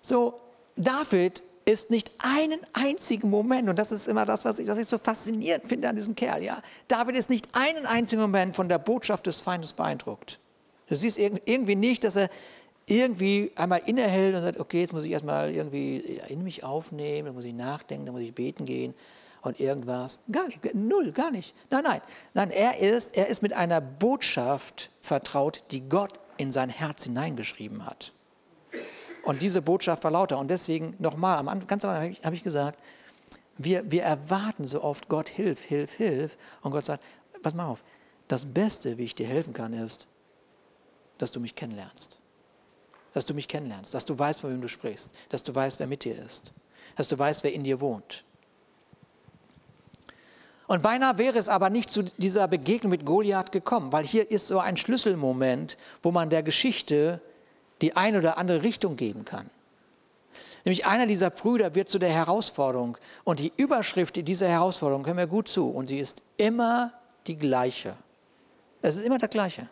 So, 0.00 0.40
David 0.74 1.42
ist 1.66 1.90
nicht 1.90 2.12
einen 2.18 2.60
einzigen 2.72 3.28
Moment, 3.28 3.68
und 3.68 3.78
das 3.78 3.92
ist 3.92 4.06
immer 4.06 4.24
das, 4.24 4.44
was 4.44 4.58
ich, 4.58 4.68
was 4.68 4.78
ich 4.78 4.86
so 4.86 4.98
faszinierend 4.98 5.68
finde 5.68 5.88
an 5.88 5.96
diesem 5.96 6.14
Kerl, 6.14 6.42
ja. 6.42 6.62
David 6.88 7.16
ist 7.16 7.28
nicht 7.28 7.48
einen 7.52 7.84
einzigen 7.86 8.22
Moment 8.22 8.54
von 8.54 8.68
der 8.68 8.78
Botschaft 8.78 9.26
des 9.26 9.40
Feindes 9.40 9.72
beeindruckt. 9.72 10.38
Du 10.88 10.94
siehst 10.94 11.18
irgendwie 11.18 11.74
nicht, 11.74 12.04
dass 12.04 12.14
er 12.14 12.30
irgendwie 12.86 13.50
einmal 13.56 13.80
innehält 13.84 14.36
und 14.36 14.42
sagt, 14.42 14.60
okay, 14.60 14.80
jetzt 14.80 14.92
muss 14.92 15.04
ich 15.04 15.10
erstmal 15.10 15.50
irgendwie 15.50 16.20
in 16.28 16.44
mich 16.44 16.62
aufnehmen, 16.62 17.26
dann 17.26 17.34
muss 17.34 17.44
ich 17.44 17.52
nachdenken, 17.52 18.06
dann 18.06 18.14
muss 18.14 18.22
ich 18.22 18.32
beten 18.32 18.64
gehen 18.64 18.94
und 19.42 19.58
irgendwas. 19.58 20.20
Gar 20.30 20.46
nicht, 20.46 20.74
null, 20.74 21.10
gar 21.10 21.32
nicht. 21.32 21.52
Nein, 21.70 21.82
nein. 21.82 22.00
Nein, 22.34 22.50
er 22.50 22.78
ist, 22.78 23.16
er 23.16 23.26
ist 23.26 23.42
mit 23.42 23.52
einer 23.52 23.80
Botschaft 23.80 24.90
vertraut, 25.00 25.64
die 25.72 25.88
Gott 25.88 26.20
in 26.36 26.52
sein 26.52 26.70
Herz 26.70 27.02
hineingeschrieben 27.02 27.86
hat. 27.86 28.12
Und 29.26 29.42
diese 29.42 29.60
Botschaft 29.60 30.04
war 30.04 30.12
lauter. 30.12 30.38
Und 30.38 30.48
deswegen 30.48 30.94
nochmal, 31.00 31.44
ganz 31.66 31.84
am 31.84 31.90
Anfang 31.90 32.16
habe 32.22 32.36
ich 32.36 32.44
gesagt, 32.44 32.78
wir, 33.58 33.90
wir 33.90 34.04
erwarten 34.04 34.66
so 34.66 34.84
oft, 34.84 35.08
Gott 35.08 35.28
hilf, 35.28 35.62
hilf, 35.62 35.92
hilf. 35.92 36.38
Und 36.62 36.70
Gott 36.70 36.84
sagt, 36.84 37.02
pass 37.42 37.52
mal 37.52 37.66
auf, 37.66 37.82
das 38.28 38.46
Beste, 38.46 38.98
wie 38.98 39.02
ich 39.02 39.16
dir 39.16 39.26
helfen 39.26 39.52
kann, 39.52 39.72
ist, 39.72 40.06
dass 41.18 41.32
du 41.32 41.40
mich 41.40 41.56
kennenlernst. 41.56 42.20
Dass 43.14 43.26
du 43.26 43.34
mich 43.34 43.48
kennenlernst, 43.48 43.92
dass 43.94 44.04
du 44.04 44.16
weißt, 44.16 44.42
von 44.42 44.50
wem 44.50 44.60
du 44.60 44.68
sprichst, 44.68 45.10
dass 45.28 45.42
du 45.42 45.52
weißt, 45.52 45.80
wer 45.80 45.88
mit 45.88 46.04
dir 46.04 46.16
ist, 46.24 46.52
dass 46.94 47.08
du 47.08 47.18
weißt, 47.18 47.42
wer 47.42 47.52
in 47.52 47.64
dir 47.64 47.80
wohnt. 47.80 48.22
Und 50.68 50.82
beinahe 50.82 51.18
wäre 51.18 51.38
es 51.38 51.48
aber 51.48 51.68
nicht 51.68 51.90
zu 51.90 52.02
dieser 52.02 52.46
Begegnung 52.46 52.90
mit 52.90 53.04
Goliath 53.04 53.50
gekommen, 53.50 53.92
weil 53.92 54.04
hier 54.04 54.30
ist 54.30 54.46
so 54.46 54.60
ein 54.60 54.76
Schlüsselmoment, 54.76 55.76
wo 56.02 56.12
man 56.12 56.30
der 56.30 56.44
Geschichte 56.44 57.20
die 57.82 57.96
eine 57.96 58.18
oder 58.18 58.38
andere 58.38 58.62
Richtung 58.62 58.96
geben 58.96 59.24
kann. 59.24 59.48
Nämlich 60.64 60.86
einer 60.86 61.06
dieser 61.06 61.30
Brüder 61.30 61.74
wird 61.74 61.88
zu 61.88 61.98
der 61.98 62.08
Herausforderung 62.08 62.98
und 63.24 63.38
die 63.38 63.52
Überschrift 63.56 64.16
dieser 64.26 64.48
Herausforderung, 64.48 65.06
hören 65.06 65.16
wir 65.16 65.28
gut 65.28 65.48
zu, 65.48 65.68
und 65.70 65.88
sie 65.88 65.98
ist 65.98 66.22
immer 66.36 66.92
die 67.26 67.36
gleiche. 67.36 67.94
Es 68.82 68.96
ist 68.96 69.04
immer 69.04 69.18
das 69.18 69.30
Gleiche. 69.30 69.68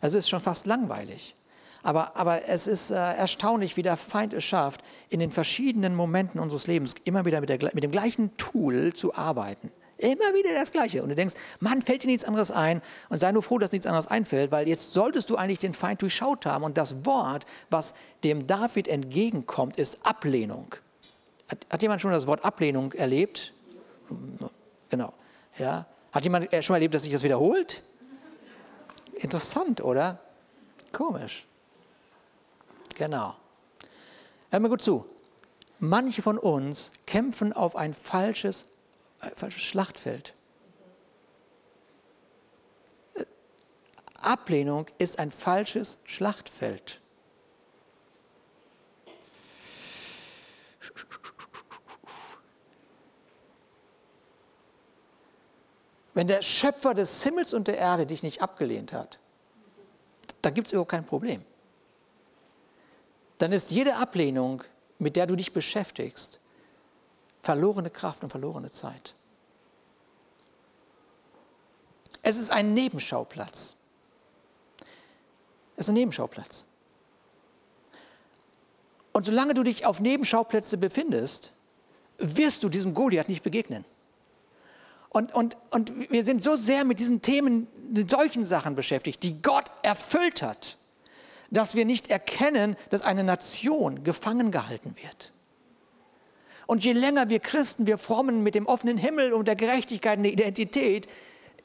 Es 0.00 0.14
ist 0.14 0.28
schon 0.28 0.40
fast 0.40 0.66
langweilig. 0.66 1.34
Aber, 1.82 2.16
aber 2.16 2.46
es 2.46 2.66
ist 2.66 2.90
äh, 2.90 2.94
erstaunlich, 2.94 3.76
wie 3.76 3.82
der 3.82 3.96
Feind 3.96 4.34
es 4.34 4.44
schafft, 4.44 4.82
in 5.08 5.20
den 5.20 5.32
verschiedenen 5.32 5.94
Momenten 5.94 6.38
unseres 6.38 6.66
Lebens 6.66 6.94
immer 7.04 7.24
wieder 7.24 7.40
mit, 7.40 7.48
der, 7.48 7.58
mit 7.72 7.82
dem 7.82 7.90
gleichen 7.90 8.36
Tool 8.36 8.92
zu 8.92 9.14
arbeiten. 9.14 9.72
Immer 10.00 10.32
wieder 10.34 10.54
das 10.54 10.72
Gleiche. 10.72 11.02
Und 11.02 11.10
du 11.10 11.14
denkst, 11.14 11.34
Mann, 11.60 11.82
fällt 11.82 12.02
dir 12.02 12.06
nichts 12.06 12.24
anderes 12.24 12.50
ein. 12.50 12.80
Und 13.10 13.18
sei 13.18 13.32
nur 13.32 13.42
froh, 13.42 13.58
dass 13.58 13.72
nichts 13.72 13.86
anderes 13.86 14.06
einfällt, 14.06 14.50
weil 14.50 14.66
jetzt 14.66 14.94
solltest 14.94 15.28
du 15.28 15.36
eigentlich 15.36 15.58
den 15.58 15.74
Feind 15.74 16.00
durchschaut 16.00 16.46
haben. 16.46 16.64
Und 16.64 16.78
das 16.78 17.04
Wort, 17.04 17.44
was 17.68 17.92
dem 18.24 18.46
David 18.46 18.88
entgegenkommt, 18.88 19.76
ist 19.76 19.98
Ablehnung. 20.06 20.74
Hat, 21.48 21.66
hat 21.68 21.82
jemand 21.82 22.00
schon 22.00 22.12
das 22.12 22.26
Wort 22.26 22.44
Ablehnung 22.46 22.92
erlebt? 22.92 23.52
Genau. 24.88 25.12
Ja. 25.58 25.84
Hat 26.12 26.24
jemand 26.24 26.48
schon 26.64 26.74
erlebt, 26.74 26.94
dass 26.94 27.02
sich 27.02 27.12
das 27.12 27.22
wiederholt? 27.22 27.82
Interessant, 29.16 29.82
oder? 29.82 30.18
Komisch. 30.92 31.46
Genau. 32.96 33.34
Hör 34.50 34.60
mir 34.60 34.70
gut 34.70 34.80
zu. 34.80 35.04
Manche 35.78 36.22
von 36.22 36.38
uns 36.38 36.90
kämpfen 37.06 37.52
auf 37.52 37.76
ein 37.76 37.92
falsches 37.92 38.66
ein 39.20 39.32
falsches 39.36 39.62
Schlachtfeld. 39.62 40.34
Ablehnung 44.20 44.86
ist 44.98 45.18
ein 45.18 45.30
falsches 45.30 45.98
Schlachtfeld. 46.04 47.00
Wenn 56.12 56.26
der 56.26 56.42
Schöpfer 56.42 56.92
des 56.92 57.22
Himmels 57.22 57.54
und 57.54 57.68
der 57.68 57.78
Erde 57.78 58.04
dich 58.04 58.22
nicht 58.22 58.42
abgelehnt 58.42 58.92
hat, 58.92 59.18
dann 60.42 60.54
gibt 60.54 60.66
es 60.66 60.72
überhaupt 60.72 60.90
kein 60.90 61.06
Problem. 61.06 61.44
Dann 63.38 63.52
ist 63.52 63.70
jede 63.70 63.96
Ablehnung, 63.96 64.62
mit 64.98 65.16
der 65.16 65.26
du 65.26 65.36
dich 65.36 65.52
beschäftigst, 65.52 66.39
verlorene 67.42 67.90
Kraft 67.90 68.22
und 68.22 68.30
verlorene 68.30 68.70
Zeit. 68.70 69.14
Es 72.22 72.36
ist 72.36 72.50
ein 72.50 72.74
Nebenschauplatz. 72.74 73.76
Es 75.76 75.86
ist 75.86 75.88
ein 75.88 75.94
Nebenschauplatz. 75.94 76.64
Und 79.12 79.26
solange 79.26 79.54
du 79.54 79.62
dich 79.62 79.86
auf 79.86 80.00
Nebenschauplätze 80.00 80.76
befindest, 80.76 81.52
wirst 82.18 82.62
du 82.62 82.68
diesem 82.68 82.94
Goliath 82.94 83.28
nicht 83.28 83.42
begegnen. 83.42 83.84
Und, 85.08 85.34
und, 85.34 85.56
und 85.70 86.10
wir 86.10 86.22
sind 86.22 86.42
so 86.42 86.54
sehr 86.54 86.84
mit 86.84 87.00
diesen 87.00 87.20
Themen, 87.20 87.66
mit 87.90 88.10
solchen 88.10 88.44
Sachen 88.44 88.76
beschäftigt, 88.76 89.22
die 89.22 89.42
Gott 89.42 89.70
erfüllt 89.82 90.42
hat, 90.42 90.76
dass 91.50 91.74
wir 91.74 91.84
nicht 91.84 92.10
erkennen, 92.10 92.76
dass 92.90 93.02
eine 93.02 93.24
Nation 93.24 94.04
gefangen 94.04 94.52
gehalten 94.52 94.94
wird. 95.02 95.32
Und 96.70 96.84
je 96.84 96.92
länger 96.92 97.28
wir 97.30 97.40
Christen, 97.40 97.88
wir 97.88 97.98
formen 97.98 98.44
mit 98.44 98.54
dem 98.54 98.66
offenen 98.66 98.96
Himmel 98.96 99.32
und 99.32 99.48
der 99.48 99.56
Gerechtigkeit 99.56 100.20
eine 100.20 100.30
Identität, 100.30 101.08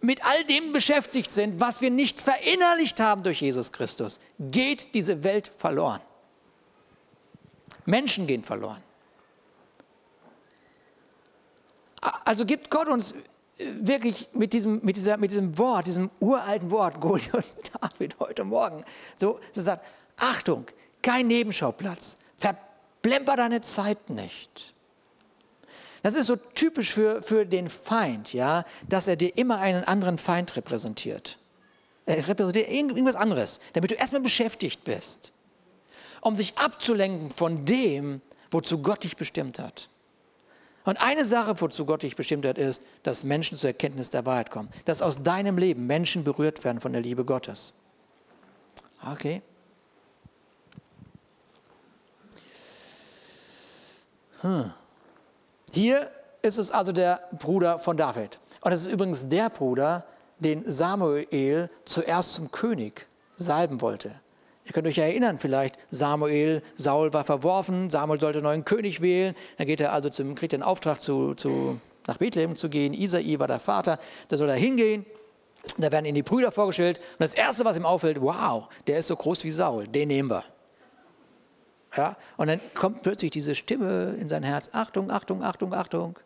mit 0.01 0.25
all 0.25 0.43
dem 0.45 0.74
beschäftigt 0.74 1.31
sind, 1.31 1.59
was 1.59 1.79
wir 1.79 1.91
nicht 1.91 2.19
verinnerlicht 2.19 3.00
haben 3.00 3.21
durch 3.21 3.39
Jesus 3.39 3.71
Christus, 3.71 4.19
geht 4.39 4.95
diese 4.95 5.24
Welt 5.24 5.51
verloren. 5.57 6.01
Menschen 7.85 8.25
gehen 8.25 8.43
verloren. 8.43 8.81
Also 12.01 12.43
gibt 12.43 12.71
Gott 12.71 12.88
uns 12.88 13.13
wirklich 13.59 14.29
mit 14.33 14.53
diesem, 14.53 14.83
mit, 14.83 14.95
dieser, 14.95 15.17
mit 15.17 15.29
diesem 15.29 15.55
Wort, 15.59 15.85
diesem 15.85 16.09
uralten 16.19 16.71
Wort, 16.71 17.00
Goliath 17.00 17.31
und 17.35 17.71
David 17.79 18.15
heute 18.19 18.43
Morgen, 18.43 18.83
so, 19.17 19.39
so 19.53 19.62
sagt, 19.62 19.85
Achtung, 20.17 20.65
kein 21.03 21.27
Nebenschauplatz, 21.27 22.17
verplemper 22.38 23.35
deine 23.35 23.62
Zeit 23.62 24.09
nicht. 24.09 24.75
Das 26.05 26.13
ist 26.13 26.27
so 26.27 26.35
typisch 26.35 26.93
für, 26.93 27.24
für 27.24 27.47
den 27.47 27.67
Feind, 27.67 28.31
ja, 28.31 28.63
dass 28.88 29.07
er 29.07 29.15
dir 29.15 29.35
immer 29.35 29.57
einen 29.57 29.83
anderen 29.83 30.19
Feind 30.19 30.55
repräsentiert. 30.55 31.39
Er 32.05 32.27
repräsentiert 32.27 32.69
irgendwas 32.69 33.15
anderes, 33.15 33.59
damit 33.74 33.89
du 33.89 33.95
erstmal 33.95 34.21
beschäftigt 34.21 34.83
bist, 34.83 35.31
um 36.21 36.35
dich 36.35 36.55
abzulenken 36.59 37.31
von 37.31 37.65
dem, 37.65 38.21
wozu 38.51 38.83
Gott 38.83 39.03
dich 39.03 39.17
bestimmt 39.17 39.57
hat. 39.57 39.89
Und 40.83 40.97
eine 40.97 41.25
Sache, 41.25 41.59
wozu 41.59 41.88
Gott 41.88 42.03
dich 42.03 42.15
bestimmt 42.15 42.45
hat, 42.45 42.59
ist, 42.59 42.83
dass 43.01 43.24
Menschen 43.24 43.57
zur 43.57 43.71
Erkenntnis 43.71 44.12
der 44.12 44.27
Wahrheit 44.27 44.51
kommen. 44.51 44.69
Dass 44.85 45.01
aus 45.01 45.24
deinem 45.24 45.57
Leben 45.57 45.88
Menschen 45.88 46.24
berührt 46.24 46.63
werden 46.63 46.81
von 46.81 46.91
der 46.91 47.01
Liebe 47.01 47.25
Gottes. 47.25 47.74
Okay. 49.03 49.41
Hm. 54.41 54.71
Hier 55.75 56.10
ist 56.41 56.58
es 56.58 56.72
also 56.72 56.94
der 56.94 57.20
Bruder 57.38 57.79
von 57.79 57.98
David. 57.98 58.39
Und 58.62 58.72
es 58.72 58.84
ist 58.84 58.88
übrigens 58.94 59.27
der 59.27 59.50
Bruder, 59.50 60.05
den 60.39 60.63
Samuel 60.65 61.69
zuerst 61.84 62.36
zum 62.36 62.49
König 62.49 63.08
salben 63.36 63.82
wollte. 63.82 64.12
Ihr 64.63 64.71
könnt 64.71 64.88
euch 64.88 64.95
ja 64.95 65.04
erinnern 65.04 65.38
vielleicht, 65.38 65.76
Samuel, 65.91 66.63
Saul 66.78 67.12
war 67.12 67.26
verworfen, 67.26 67.89
Samuel 67.89 68.21
sollte 68.21 68.38
einen 68.38 68.45
neuen 68.45 68.63
König 68.63 69.02
wählen, 69.02 69.36
dann 69.58 69.67
geht 69.67 69.82
er 69.82 69.91
also 69.91 70.08
zum, 70.08 70.34
kriegt 70.34 70.54
den 70.54 70.63
Auftrag 70.63 71.02
zu, 71.02 71.36
zu, 71.36 71.82
nach 72.08 72.19
Bethlehem 72.19 72.56
zu 72.56 72.69
gehen, 72.69 72.93
Isai 72.93 73.38
war 73.38 73.47
der 73.47 73.60
Vater, 73.60 73.99
da 74.30 74.38
soll 74.38 74.47
er 74.47 74.56
hingehen, 74.56 75.06
da 75.78 75.91
werden 75.91 76.06
ihm 76.06 76.15
die 76.15 76.23
Brüder 76.23 76.54
vorgestellt 76.54 76.99
und 76.99 77.19
das 77.19 77.34
Erste, 77.34 77.65
was 77.65 77.76
ihm 77.76 77.86
auffällt, 77.86 78.21
wow, 78.21 78.69
der 78.88 78.99
ist 78.99 79.08
so 79.08 79.17
groß 79.17 79.43
wie 79.43 79.52
Saul, 79.52 79.89
den 79.89 80.08
nehmen 80.08 80.30
wir. 80.30 80.45
Ja, 81.95 82.17
und 82.38 82.47
dann 82.47 82.60
kommt 82.73 83.01
plötzlich 83.03 83.31
diese 83.31 83.55
Stimme 83.55 84.15
in 84.19 84.27
sein 84.27 84.43
Herz, 84.43 84.69
Achtung, 84.73 85.10
Achtung, 85.12 85.43
Achtung, 85.43 85.73
Achtung. 85.73 86.19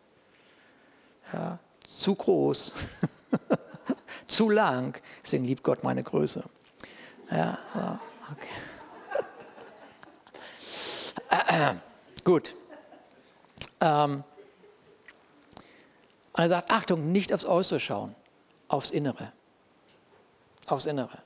Ja, 1.31 1.59
zu 1.83 2.15
groß, 2.15 2.73
zu 4.27 4.49
lang, 4.49 4.99
deswegen 5.23 5.45
liebt 5.45 5.63
Gott 5.63 5.83
meine 5.83 6.01
Größe. 6.01 6.43
Ja, 7.29 7.59
ja. 7.75 7.99
Okay. 8.31 8.47
Gut. 12.23 12.55
Ähm, 13.81 14.23
und 16.33 16.43
er 16.43 16.49
sagt, 16.49 16.71
Achtung, 16.71 17.11
nicht 17.11 17.33
aufs 17.33 17.45
Äußere 17.45 17.79
schauen, 17.79 18.15
aufs 18.67 18.89
Innere. 18.91 19.31
Aufs 20.67 20.85
Innere. 20.85 21.19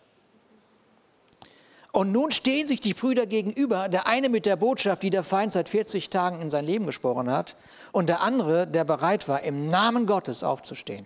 Und 1.93 2.11
nun 2.11 2.31
stehen 2.31 2.65
sich 2.65 2.81
die 2.81 2.95
Brüder 2.95 3.27
gegenüber, 3.27 3.87
der 3.87 4.07
eine 4.07 4.27
mit 4.27 4.47
der 4.47 4.55
Botschaft, 4.55 5.03
die 5.03 5.11
der 5.11 5.23
Feind 5.23 5.53
seit 5.53 5.69
40 5.69 6.09
Tagen 6.09 6.41
in 6.41 6.49
sein 6.49 6.65
Leben 6.65 6.87
gesprochen 6.87 7.29
hat, 7.29 7.55
und 7.91 8.09
der 8.09 8.21
andere, 8.21 8.65
der 8.65 8.83
bereit 8.83 9.27
war, 9.27 9.43
im 9.43 9.69
Namen 9.69 10.07
Gottes 10.07 10.43
aufzustehen. 10.43 11.05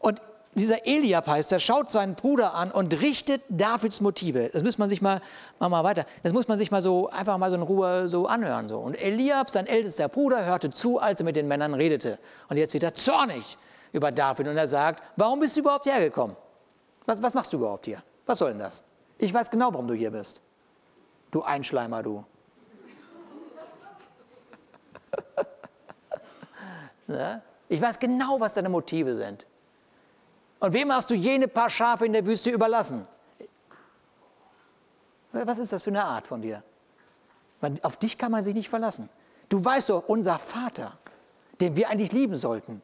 Und 0.00 0.20
dieser 0.54 0.84
Eliab 0.84 1.28
heißt, 1.28 1.52
der 1.52 1.60
schaut 1.60 1.92
seinen 1.92 2.16
Bruder 2.16 2.54
an 2.54 2.72
und 2.72 3.00
richtet 3.00 3.42
Davids 3.48 4.00
Motive. 4.00 4.50
Das 4.52 4.64
muss 4.64 4.78
man 4.78 4.88
sich 4.88 5.00
mal, 5.00 5.22
mal, 5.60 5.68
mal 5.68 5.84
weiter, 5.84 6.04
das 6.24 6.32
muss 6.32 6.48
man 6.48 6.58
sich 6.58 6.72
mal 6.72 6.82
so 6.82 7.08
einfach 7.08 7.38
mal 7.38 7.50
so 7.50 7.56
in 7.56 7.62
Ruhe 7.62 8.08
so 8.08 8.26
anhören. 8.26 8.68
So. 8.68 8.80
Und 8.80 9.00
Eliab, 9.00 9.48
sein 9.48 9.68
ältester 9.68 10.08
Bruder, 10.08 10.44
hörte 10.44 10.72
zu, 10.72 10.98
als 10.98 11.20
er 11.20 11.24
mit 11.24 11.36
den 11.36 11.46
Männern 11.46 11.74
redete. 11.74 12.18
Und 12.48 12.56
jetzt 12.56 12.74
wird 12.74 12.82
er 12.82 12.94
zornig 12.94 13.56
über 13.92 14.10
David 14.10 14.48
und 14.48 14.56
er 14.56 14.66
sagt, 14.66 15.04
warum 15.14 15.38
bist 15.38 15.56
du 15.56 15.60
überhaupt 15.60 15.86
hergekommen? 15.86 16.36
Was, 17.06 17.22
was 17.22 17.32
machst 17.32 17.52
du 17.52 17.58
überhaupt 17.58 17.86
hier? 17.86 18.02
Was 18.32 18.38
soll 18.38 18.52
denn 18.52 18.60
das? 18.60 18.82
Ich 19.18 19.34
weiß 19.34 19.50
genau, 19.50 19.74
warum 19.74 19.86
du 19.86 19.92
hier 19.92 20.10
bist. 20.10 20.40
Du 21.30 21.42
Einschleimer, 21.42 22.02
du. 22.02 22.24
Ne? 27.06 27.42
ich 27.68 27.78
weiß 27.78 27.98
genau, 27.98 28.40
was 28.40 28.54
deine 28.54 28.70
Motive 28.70 29.16
sind. 29.16 29.44
Und 30.60 30.72
wem 30.72 30.90
hast 30.90 31.10
du 31.10 31.14
jene 31.14 31.46
paar 31.46 31.68
Schafe 31.68 32.06
in 32.06 32.14
der 32.14 32.24
Wüste 32.24 32.48
überlassen? 32.48 33.06
Was 35.32 35.58
ist 35.58 35.72
das 35.72 35.82
für 35.82 35.90
eine 35.90 36.02
Art 36.02 36.26
von 36.26 36.40
dir? 36.40 36.62
Auf 37.82 37.98
dich 37.98 38.16
kann 38.16 38.32
man 38.32 38.42
sich 38.42 38.54
nicht 38.54 38.70
verlassen. 38.70 39.10
Du 39.50 39.62
weißt 39.62 39.90
doch, 39.90 40.08
unser 40.08 40.38
Vater, 40.38 40.96
den 41.60 41.76
wir 41.76 41.90
eigentlich 41.90 42.12
lieben 42.12 42.38
sollten, 42.38 42.80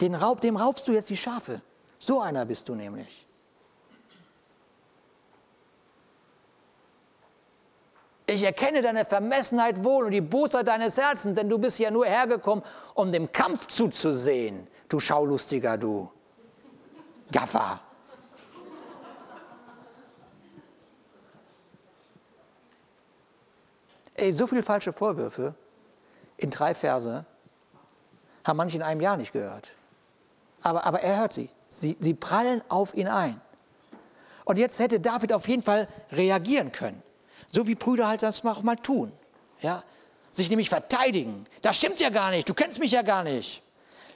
den 0.00 0.14
raub, 0.14 0.40
dem 0.42 0.56
raubst 0.56 0.86
du 0.86 0.92
jetzt 0.92 1.10
die 1.10 1.16
Schafe. 1.16 1.60
So 1.98 2.20
einer 2.20 2.44
bist 2.44 2.68
du 2.68 2.76
nämlich. 2.76 3.25
Ich 8.28 8.42
erkenne 8.42 8.82
deine 8.82 9.04
Vermessenheit 9.04 9.84
wohl 9.84 10.06
und 10.06 10.10
die 10.10 10.20
Bosheit 10.20 10.66
deines 10.66 10.98
Herzens, 10.98 11.36
denn 11.36 11.48
du 11.48 11.58
bist 11.58 11.78
ja 11.78 11.92
nur 11.92 12.06
hergekommen, 12.06 12.64
um 12.94 13.12
dem 13.12 13.30
Kampf 13.30 13.68
zuzusehen, 13.68 14.66
du 14.88 14.98
Schaulustiger, 14.98 15.78
du. 15.78 16.10
Gaffer. 17.30 17.80
Ey, 24.14 24.32
so 24.32 24.46
viele 24.46 24.62
falsche 24.62 24.92
Vorwürfe 24.92 25.54
in 26.36 26.50
drei 26.50 26.74
Verse 26.74 27.24
haben 28.44 28.56
manche 28.56 28.76
in 28.76 28.82
einem 28.82 29.00
Jahr 29.00 29.16
nicht 29.16 29.32
gehört. 29.32 29.70
Aber, 30.62 30.84
aber 30.84 31.00
er 31.00 31.18
hört 31.18 31.32
sie. 31.32 31.50
sie. 31.68 31.96
Sie 32.00 32.14
prallen 32.14 32.62
auf 32.68 32.94
ihn 32.94 33.08
ein. 33.08 33.40
Und 34.44 34.58
jetzt 34.58 34.78
hätte 34.78 35.00
David 35.00 35.32
auf 35.32 35.46
jeden 35.48 35.62
Fall 35.62 35.88
reagieren 36.10 36.72
können. 36.72 37.02
So 37.50 37.66
wie 37.66 37.74
Brüder 37.74 38.08
halt 38.08 38.22
das 38.22 38.44
auch 38.44 38.62
mal 38.62 38.76
tun. 38.76 39.12
Ja? 39.60 39.82
Sich 40.32 40.50
nämlich 40.50 40.68
verteidigen. 40.68 41.44
Das 41.62 41.76
stimmt 41.76 42.00
ja 42.00 42.10
gar 42.10 42.30
nicht. 42.30 42.48
Du 42.48 42.54
kennst 42.54 42.78
mich 42.78 42.92
ja 42.92 43.02
gar 43.02 43.22
nicht. 43.22 43.62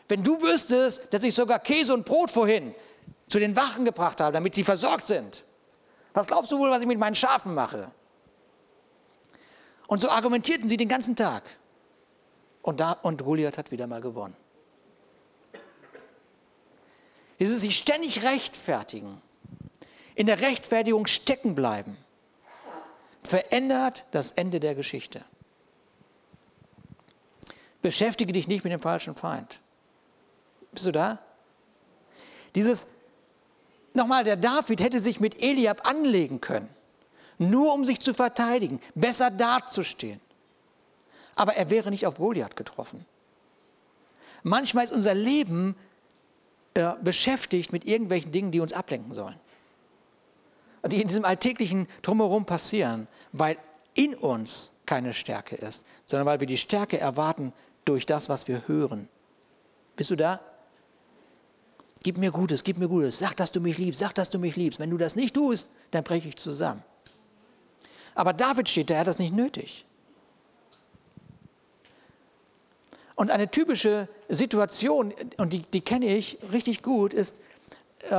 Wenn 0.09 0.23
du 0.23 0.41
wüsstest, 0.43 1.03
dass 1.13 1.23
ich 1.23 1.35
sogar 1.35 1.61
Käse 1.61 1.95
und 1.95 2.05
Brot 2.05 2.31
vorhin 2.31 2.75
zu 3.29 3.39
den 3.39 3.55
Wachen 3.57 3.85
gebracht 3.85 4.21
habe, 4.21 4.33
damit 4.33 4.55
sie 4.55 4.65
versorgt 4.65 5.07
sind. 5.07 5.45
Was 6.13 6.27
glaubst 6.27 6.51
du 6.51 6.59
wohl, 6.59 6.71
was 6.71 6.81
ich 6.81 6.87
mit 6.87 6.99
meinen 6.99 7.15
Schafen 7.15 7.55
mache? 7.55 7.91
Und 9.87 10.03
so 10.03 10.09
argumentierten 10.09 10.69
sie 10.69 10.77
den 10.77 10.89
ganzen 10.89 11.17
Tag. 11.17 11.45
Und, 12.63 12.81
da, 12.81 12.93
und 12.93 13.23
Goliath 13.23 13.57
hat 13.57 13.71
wieder 13.71 13.87
mal 13.87 14.01
gewonnen. 14.01 14.37
Dieses 17.39 17.63
sich 17.63 17.77
ständig 17.77 18.23
rechtfertigen, 18.23 19.23
in 20.15 20.27
der 20.27 20.41
Rechtfertigung 20.41 21.07
stecken 21.07 21.55
bleiben, 21.55 21.97
verändert 23.23 24.05
das 24.13 24.33
Ende 24.33 24.61
der 24.61 24.75
Geschichte. 24.75 25.25
Beschäftige 27.83 28.33
dich 28.33 28.49
nicht 28.49 28.65
mit 28.65 28.73
dem 28.73 28.81
falschen 28.81 29.15
Feind. 29.15 29.61
Bist 30.73 30.87
du 30.87 30.93
da? 30.93 31.19
Dieses 32.55 32.87
nochmal, 33.95 34.25
der 34.25 34.37
David 34.37 34.81
hätte 34.81 35.01
sich 35.01 35.21
mit 35.21 35.43
Eliab 35.43 35.87
anlegen 35.89 36.41
können, 36.41 36.69
nur 37.39 37.75
um 37.75 37.85
sich 37.85 38.01
zu 38.01 38.13
verteidigen, 38.13 38.81
besser 38.95 39.31
dazustehen. 39.31 40.21
Aber 41.37 41.55
er 41.55 41.71
wäre 41.71 41.91
nicht 41.91 42.07
auf 42.07 42.17
Goliath 42.17 42.57
getroffen. 42.57 43.07
Manchmal 44.43 44.85
ist 44.85 44.93
unser 44.93 45.15
Leben 45.15 45.77
äh, 46.75 46.93
beschäftigt 47.03 47.73
mit 47.73 47.85
irgendwelchen 47.85 48.33
Dingen, 48.33 48.53
die 48.53 48.61
uns 48.61 48.73
ablenken 48.73 49.15
sollen. 49.15 49.39
Die 50.87 51.01
in 51.01 51.09
diesem 51.09 51.25
alltäglichen 51.25 51.87
Drumherum 52.03 52.47
passieren, 52.47 53.07
weil 53.33 53.59
in 53.95 54.15
uns 54.15 54.71
keine 54.87 55.13
Stärke 55.13 55.57
ist, 55.57 55.85
sondern 56.07 56.27
weil 56.27 56.41
wir 56.41 56.47
die 56.47 56.57
Stärke 56.57 56.99
erwarten 56.99 57.53
durch 57.85 58.07
das, 58.07 58.29
was 58.29 58.49
wir 58.49 58.67
hören. 58.67 59.09
Bist 59.97 60.11
du 60.11 60.17
da? 60.17 60.41
Gib 62.03 62.17
mir 62.17 62.31
Gutes, 62.31 62.65
gib 62.65 62.79
mir 62.79 62.89
Gutes. 62.89 63.19
Sag, 63.19 63.37
dass 63.37 63.53
du 63.53 63.61
mich 63.61 63.77
liebst, 63.77 64.01
sag, 64.01 64.15
dass 64.15 64.31
du 64.31 64.39
mich 64.39 64.57
liebst. 64.57 64.81
Wenn 64.81 64.91
du 64.91 64.97
das 64.97 65.17
nicht 65.17 65.35
tust, 65.35 65.69
dann 65.91 66.03
breche 66.03 66.29
ich 66.29 66.37
zusammen. 66.37 66.83
Aber 68.15 68.33
David 68.33 68.69
steht 68.69 68.91
da, 68.91 68.95
er 68.95 69.01
hat 69.01 69.07
das 69.07 69.19
nicht 69.19 69.35
nötig. 69.35 69.85
Und 73.17 73.31
eine 73.31 73.51
typische 73.51 74.09
Situation, 74.31 75.13
und 75.37 75.53
die, 75.53 75.61
die 75.61 75.83
kenne 75.83 76.17
ich 76.17 76.39
richtig 76.53 76.83
gut, 76.83 77.13
ist, 77.13 77.37
äh, 78.09 78.15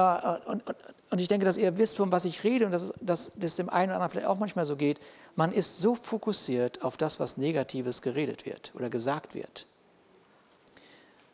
und, 0.46 0.68
und, 0.68 0.76
und, 1.12 1.20
ich 1.20 1.28
denke, 1.28 1.46
dass 1.46 1.58
ihr 1.58 1.78
wisst, 1.78 1.98
von 1.98 2.12
was 2.12 2.26
ich 2.26 2.44
rede 2.44 2.66
und 2.66 2.72
dass, 2.72 2.94
dass 3.02 3.32
das 3.36 3.58
dem 3.58 3.70
einen 3.70 3.92
oder 3.92 3.96
anderen 3.96 4.12
vielleicht 4.12 4.28
auch 4.28 4.40
manchmal 4.40 4.66
so 4.66 4.76
geht, 4.76 5.00
man 5.36 5.52
ist 5.52 5.80
so 5.80 5.94
fokussiert 5.96 6.84
auf 6.84 6.98
das, 6.98 7.20
was 7.20 7.38
Negatives 7.38 8.02
geredet 8.02 8.46
wird 8.46 8.72
oder 8.76 8.90
gesagt 8.90 9.36
wird. 9.36 9.68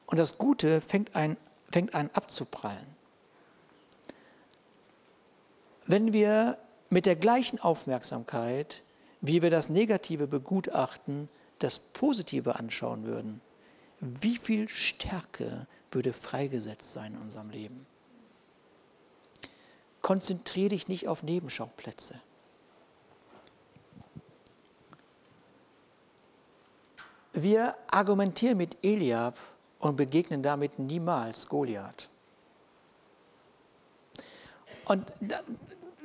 Und 0.07 0.17
das 0.17 0.37
Gute 0.37 0.81
fängt 0.81 1.15
ein 1.15 1.37
fängt 1.71 1.93
an 1.93 2.09
abzuprallen. 2.13 2.85
Wenn 5.85 6.13
wir 6.13 6.57
mit 6.89 7.05
der 7.05 7.15
gleichen 7.15 7.59
Aufmerksamkeit, 7.59 8.83
wie 9.21 9.41
wir 9.41 9.49
das 9.49 9.69
Negative 9.69 10.27
begutachten, 10.27 11.29
das 11.59 11.79
Positive 11.79 12.55
anschauen 12.55 13.05
würden, 13.05 13.41
wie 13.99 14.37
viel 14.37 14.67
Stärke 14.67 15.65
würde 15.91 16.13
freigesetzt 16.13 16.91
sein 16.91 17.13
in 17.13 17.21
unserem 17.21 17.49
Leben? 17.49 17.85
Konzentriere 20.07 20.69
dich 20.69 20.87
nicht 20.87 21.09
auf 21.09 21.21
Nebenschauplätze. 21.21 22.13
Wir 27.33 27.75
argumentieren 27.91 28.55
mit 28.55 28.77
Eliab 28.83 29.37
und 29.79 29.97
begegnen 29.97 30.41
damit 30.41 30.79
niemals 30.79 31.49
Goliath. 31.49 32.07
Und 34.85 35.11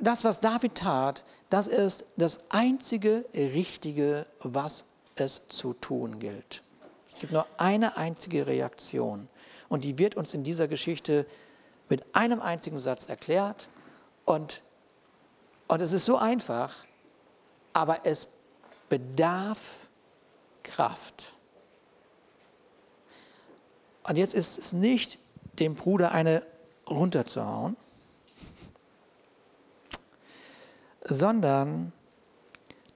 das, 0.01 0.25
was 0.25 0.41
David 0.41 0.75
tat, 0.75 1.23
das 1.49 1.69
ist 1.69 2.03
das 2.17 2.41
einzige 2.49 3.23
Richtige, 3.33 4.25
was 4.41 4.83
es 5.15 5.43
zu 5.47 5.71
tun 5.75 6.19
gilt. 6.19 6.61
Es 7.07 7.19
gibt 7.19 7.31
nur 7.31 7.47
eine 7.55 7.95
einzige 7.95 8.47
Reaktion 8.47 9.29
und 9.69 9.85
die 9.85 9.97
wird 9.97 10.15
uns 10.15 10.33
in 10.33 10.43
dieser 10.43 10.67
Geschichte 10.67 11.25
mit 11.87 12.03
einem 12.13 12.41
einzigen 12.41 12.79
Satz 12.79 13.05
erklärt 13.05 13.69
und, 14.25 14.61
und 15.67 15.81
es 15.81 15.91
ist 15.91 16.05
so 16.05 16.17
einfach, 16.17 16.85
aber 17.73 18.05
es 18.05 18.27
bedarf 18.89 19.87
Kraft. 20.63 21.33
Und 24.03 24.17
jetzt 24.17 24.33
ist 24.33 24.57
es 24.57 24.73
nicht, 24.73 25.19
dem 25.59 25.75
Bruder 25.75 26.11
eine 26.11 26.43
runterzuhauen, 26.89 27.77
sondern 31.03 31.91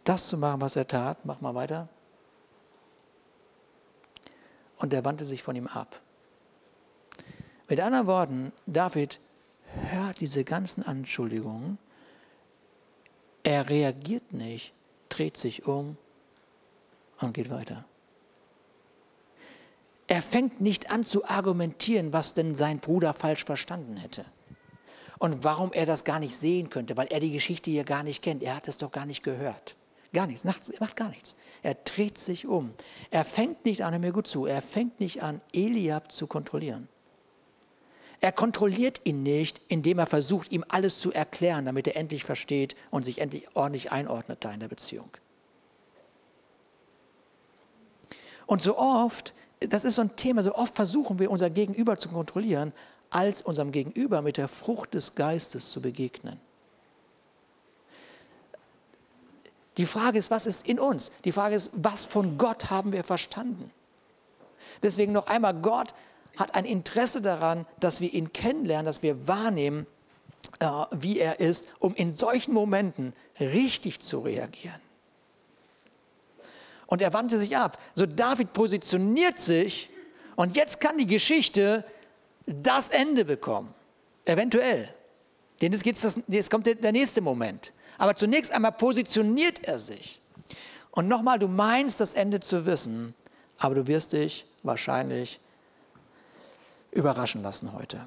das 0.04 0.28
zu 0.28 0.38
machen, 0.38 0.62
was 0.62 0.76
er 0.76 0.88
tat. 0.88 1.26
Mach 1.26 1.42
mal 1.42 1.56
weiter. 1.56 1.88
Und 4.78 4.94
er 4.94 5.04
wandte 5.04 5.26
sich 5.26 5.44
von 5.44 5.56
ihm 5.56 5.68
ab. 5.68 6.00
Mit 7.68 7.80
anderen 7.82 8.08
Worten, 8.08 8.54
David 8.66 9.20
hört 9.92 10.20
diese 10.20 10.44
ganzen 10.44 10.84
Anschuldigungen, 10.84 11.78
er 13.44 13.70
reagiert 13.70 14.34
nicht, 14.34 14.74
dreht 15.10 15.38
sich 15.38 15.66
um 15.66 15.98
und 17.22 17.34
geht 17.34 17.50
weiter. 17.50 17.86
Er 20.08 20.22
fängt 20.22 20.62
nicht 20.62 20.92
an 20.92 21.04
zu 21.04 21.26
argumentieren, 21.26 22.13
was 22.13 22.34
denn 22.34 22.56
sein 22.56 22.80
Bruder 22.80 23.13
falsch 23.13 23.46
verstanden 23.46 23.98
hätte. 23.98 24.26
Und 25.20 25.44
warum 25.44 25.74
er 25.74 25.86
das 25.86 26.04
gar 26.04 26.20
nicht 26.20 26.36
sehen 26.36 26.70
könnte, 26.70 26.96
weil 26.96 27.08
er 27.08 27.20
die 27.20 27.32
Geschichte 27.32 27.72
hier 27.72 27.84
gar 27.84 28.04
nicht 28.04 28.22
kennt. 28.22 28.44
Er 28.44 28.56
hat 28.56 28.68
es 28.68 28.78
doch 28.78 28.92
gar 28.92 29.06
nicht 29.06 29.24
gehört. 29.24 29.76
Gar 30.13 30.28
nichts, 30.28 30.44
er 30.44 30.80
macht 30.80 30.96
gar 30.96 31.10
nichts. 31.10 31.36
Er 31.63 31.74
dreht 31.74 32.18
sich 32.18 32.48
um. 32.48 32.74
Er 33.12 33.26
fängt 33.26 33.66
nicht 33.66 33.84
an, 33.84 34.00
mir 34.00 34.12
gut 34.12 34.28
zu, 34.28 34.46
er 34.46 34.62
fängt 34.62 35.00
nicht 35.00 35.22
an, 35.22 35.42
Eliab 35.52 36.12
zu 36.12 36.28
kontrollieren. 36.28 36.88
Er 38.19 38.32
kontrolliert 38.32 39.01
ihn 39.03 39.23
nicht, 39.23 39.62
indem 39.67 39.99
er 39.99 40.08
versucht, 40.08 40.51
ihm 40.51 40.65
alles 40.67 40.99
zu 40.99 41.12
erklären, 41.12 41.65
damit 41.65 41.88
er 41.88 41.95
endlich 41.95 42.23
versteht 42.23 42.75
und 42.89 43.06
sich 43.06 43.19
endlich 43.19 43.47
ordentlich 43.56 43.91
einordnet 43.91 44.43
da 44.43 44.51
in 44.51 44.60
der 44.60 44.67
Beziehung. 44.67 45.10
Und 48.47 48.62
so 48.62 48.77
oft 48.77 49.34
das 49.60 49.86
ist 49.86 49.95
so 49.95 50.01
ein 50.01 50.15
Thema, 50.15 50.43
so 50.43 50.53
oft 50.56 50.75
versuchen 50.75 51.19
wir 51.19 51.32
unser 51.32 51.49
Gegenüber 51.49 51.97
zu 51.97 52.10
kontrollieren, 52.10 52.73
als 53.10 53.41
unserem 53.41 53.71
Gegenüber 53.71 54.21
mit 54.21 54.38
der 54.38 54.47
Frucht 54.47 54.93
des 54.93 55.15
Geistes 55.15 55.71
zu 55.71 55.82
begegnen. 55.82 56.39
Die 59.77 59.86
Frage 59.86 60.17
ist, 60.17 60.32
was 60.32 60.45
ist 60.45 60.67
in 60.67 60.80
uns? 60.80 61.12
Die 61.23 61.32
Frage 61.32 61.56
ist, 61.56 61.71
was 61.73 62.06
von 62.06 62.38
Gott 62.38 62.69
haben 62.69 62.91
wir 62.91 63.03
verstanden? 63.03 63.71
Deswegen 64.84 65.12
noch 65.12 65.27
einmal, 65.27 65.53
Gott 65.53 65.93
hat 66.38 66.56
ein 66.56 66.65
Interesse 66.65 67.21
daran, 67.21 67.65
dass 67.80 68.00
wir 68.00 68.13
ihn 68.13 68.32
kennenlernen, 68.32 68.86
dass 68.86 69.04
wir 69.04 69.28
wahrnehmen, 69.28 69.88
äh, 70.60 70.65
wie 70.91 71.19
er 71.19 71.39
ist, 71.39 71.67
um 71.80 71.93
in 71.95 72.15
solchen 72.15 72.54
Momenten 72.54 73.13
richtig 73.39 74.00
zu 74.00 74.19
reagieren. 74.19 74.80
Und 76.86 77.02
er 77.02 77.12
wandte 77.12 77.38
sich 77.38 77.58
ab. 77.58 77.78
So 77.95 78.06
David 78.06 78.54
positioniert 78.54 79.39
sich 79.39 79.89
und 80.36 80.56
jetzt 80.56 80.80
kann 80.80 80.97
die 80.97 81.08
Geschichte 81.08 81.84
das 82.45 82.89
Ende 82.89 83.26
bekommen. 83.26 83.73
Eventuell. 84.23 84.88
Denn 85.62 85.73
jetzt, 85.73 85.84
geht's 85.84 86.02
das, 86.02 86.19
jetzt 86.28 86.50
kommt 86.50 86.65
der, 86.67 86.76
der 86.76 86.91
nächste 86.91 87.21
Moment. 87.21 87.73
Aber 87.97 88.15
zunächst 88.15 88.52
einmal 88.52 88.71
positioniert 88.71 89.65
er 89.65 89.80
sich. 89.80 90.21
Und 90.91 91.08
nochmal, 91.08 91.39
du 91.39 91.47
meinst 91.47 92.00
das 92.00 92.13
Ende 92.13 92.39
zu 92.39 92.65
wissen, 92.65 93.13
aber 93.58 93.76
du 93.76 93.88
wirst 93.88 94.13
dich 94.13 94.45
wahrscheinlich 94.63 95.39
überraschen 96.97 97.43
lassen 97.43 97.73
heute. 97.73 97.99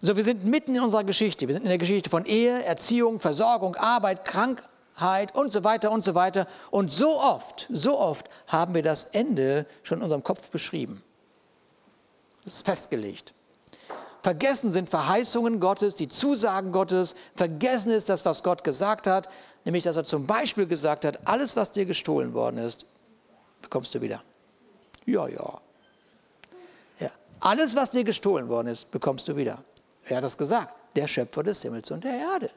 So, 0.00 0.16
wir 0.16 0.24
sind 0.24 0.44
mitten 0.44 0.74
in 0.74 0.82
unserer 0.82 1.04
Geschichte. 1.04 1.46
Wir 1.46 1.54
sind 1.54 1.62
in 1.62 1.68
der 1.68 1.78
Geschichte 1.78 2.10
von 2.10 2.24
Ehe, 2.24 2.64
Erziehung, 2.64 3.20
Versorgung, 3.20 3.76
Arbeit, 3.76 4.24
Krankheit 4.24 5.34
und 5.34 5.52
so 5.52 5.62
weiter 5.62 5.92
und 5.92 6.02
so 6.02 6.14
weiter. 6.14 6.48
Und 6.70 6.90
so 6.90 7.20
oft, 7.20 7.68
so 7.70 7.98
oft 7.98 8.28
haben 8.48 8.74
wir 8.74 8.82
das 8.82 9.04
Ende 9.04 9.66
schon 9.82 9.98
in 9.98 10.02
unserem 10.02 10.24
Kopf 10.24 10.50
beschrieben. 10.50 11.02
Das 12.44 12.54
ist 12.54 12.66
festgelegt. 12.66 13.34
Vergessen 14.22 14.72
sind 14.72 14.88
Verheißungen 14.88 15.60
Gottes, 15.60 15.94
die 15.94 16.08
Zusagen 16.08 16.72
Gottes. 16.72 17.14
Vergessen 17.36 17.92
ist 17.92 18.08
das, 18.08 18.24
was 18.24 18.42
Gott 18.42 18.64
gesagt 18.64 19.06
hat, 19.06 19.28
nämlich 19.64 19.84
dass 19.84 19.96
er 19.96 20.04
zum 20.04 20.26
Beispiel 20.26 20.66
gesagt 20.66 21.04
hat, 21.04 21.26
alles, 21.26 21.54
was 21.54 21.70
dir 21.70 21.84
gestohlen 21.84 22.32
worden 22.34 22.58
ist, 22.58 22.86
bekommst 23.60 23.94
du 23.94 24.00
wieder. 24.00 24.22
Ja, 25.06 25.28
ja. 25.28 25.60
Alles, 27.42 27.74
was 27.74 27.90
dir 27.90 28.04
gestohlen 28.04 28.48
worden 28.48 28.68
ist, 28.68 28.88
bekommst 28.92 29.26
du 29.26 29.34
wieder. 29.34 29.64
Wer 30.04 30.18
hat 30.18 30.24
das 30.24 30.38
gesagt? 30.38 30.72
Der 30.94 31.08
Schöpfer 31.08 31.42
des 31.42 31.60
Himmels 31.60 31.90
und 31.90 32.04
der 32.04 32.16
Erde. 32.16 32.50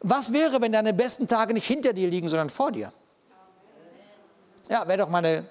Was 0.00 0.32
wäre, 0.32 0.60
wenn 0.60 0.72
deine 0.72 0.92
besten 0.92 1.28
Tage 1.28 1.54
nicht 1.54 1.66
hinter 1.66 1.92
dir 1.92 2.08
liegen, 2.08 2.28
sondern 2.28 2.50
vor 2.50 2.72
dir? 2.72 2.92
Ja, 4.68 4.86
wäre 4.88 4.98
doch 4.98 5.08
mal 5.08 5.18
eine 5.18 5.46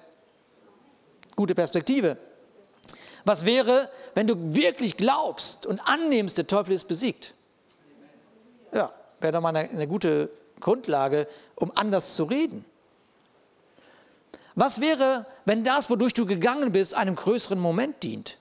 gute 1.34 1.54
Perspektive. 1.54 2.18
Was 3.24 3.46
wäre, 3.46 3.88
wenn 4.12 4.26
du 4.26 4.54
wirklich 4.54 4.98
glaubst 4.98 5.64
und 5.64 5.80
annimmst, 5.80 6.36
der 6.36 6.46
Teufel 6.46 6.74
ist 6.74 6.86
besiegt? 6.86 7.32
Ja, 8.72 8.92
wäre 9.20 9.32
doch 9.32 9.40
mal 9.40 9.56
eine, 9.56 9.70
eine 9.70 9.88
gute 9.88 10.30
Grundlage, 10.60 11.26
um 11.54 11.72
anders 11.74 12.14
zu 12.14 12.24
reden. 12.24 12.66
Was 14.58 14.80
wäre, 14.80 15.24
wenn 15.44 15.62
das, 15.62 15.88
wodurch 15.88 16.14
du 16.14 16.26
gegangen 16.26 16.72
bist, 16.72 16.92
einem 16.92 17.14
größeren 17.14 17.60
Moment 17.60 18.02
dient? 18.02 18.38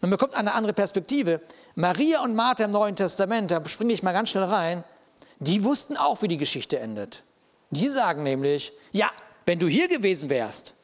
Man 0.00 0.10
bekommt 0.10 0.34
eine 0.34 0.52
andere 0.52 0.72
Perspektive. 0.72 1.40
Maria 1.76 2.24
und 2.24 2.34
Martha 2.34 2.64
im 2.64 2.72
Neuen 2.72 2.96
Testament, 2.96 3.52
da 3.52 3.66
springe 3.68 3.92
ich 3.92 4.02
mal 4.02 4.10
ganz 4.10 4.30
schnell 4.30 4.46
rein, 4.46 4.82
die 5.38 5.62
wussten 5.62 5.96
auch, 5.96 6.22
wie 6.22 6.26
die 6.28 6.38
Geschichte 6.38 6.80
endet. 6.80 7.22
Die 7.70 7.88
sagen 7.88 8.24
nämlich, 8.24 8.72
ja, 8.90 9.12
wenn 9.46 9.60
du 9.60 9.68
hier 9.68 9.86
gewesen 9.86 10.28
wärst, 10.28 10.74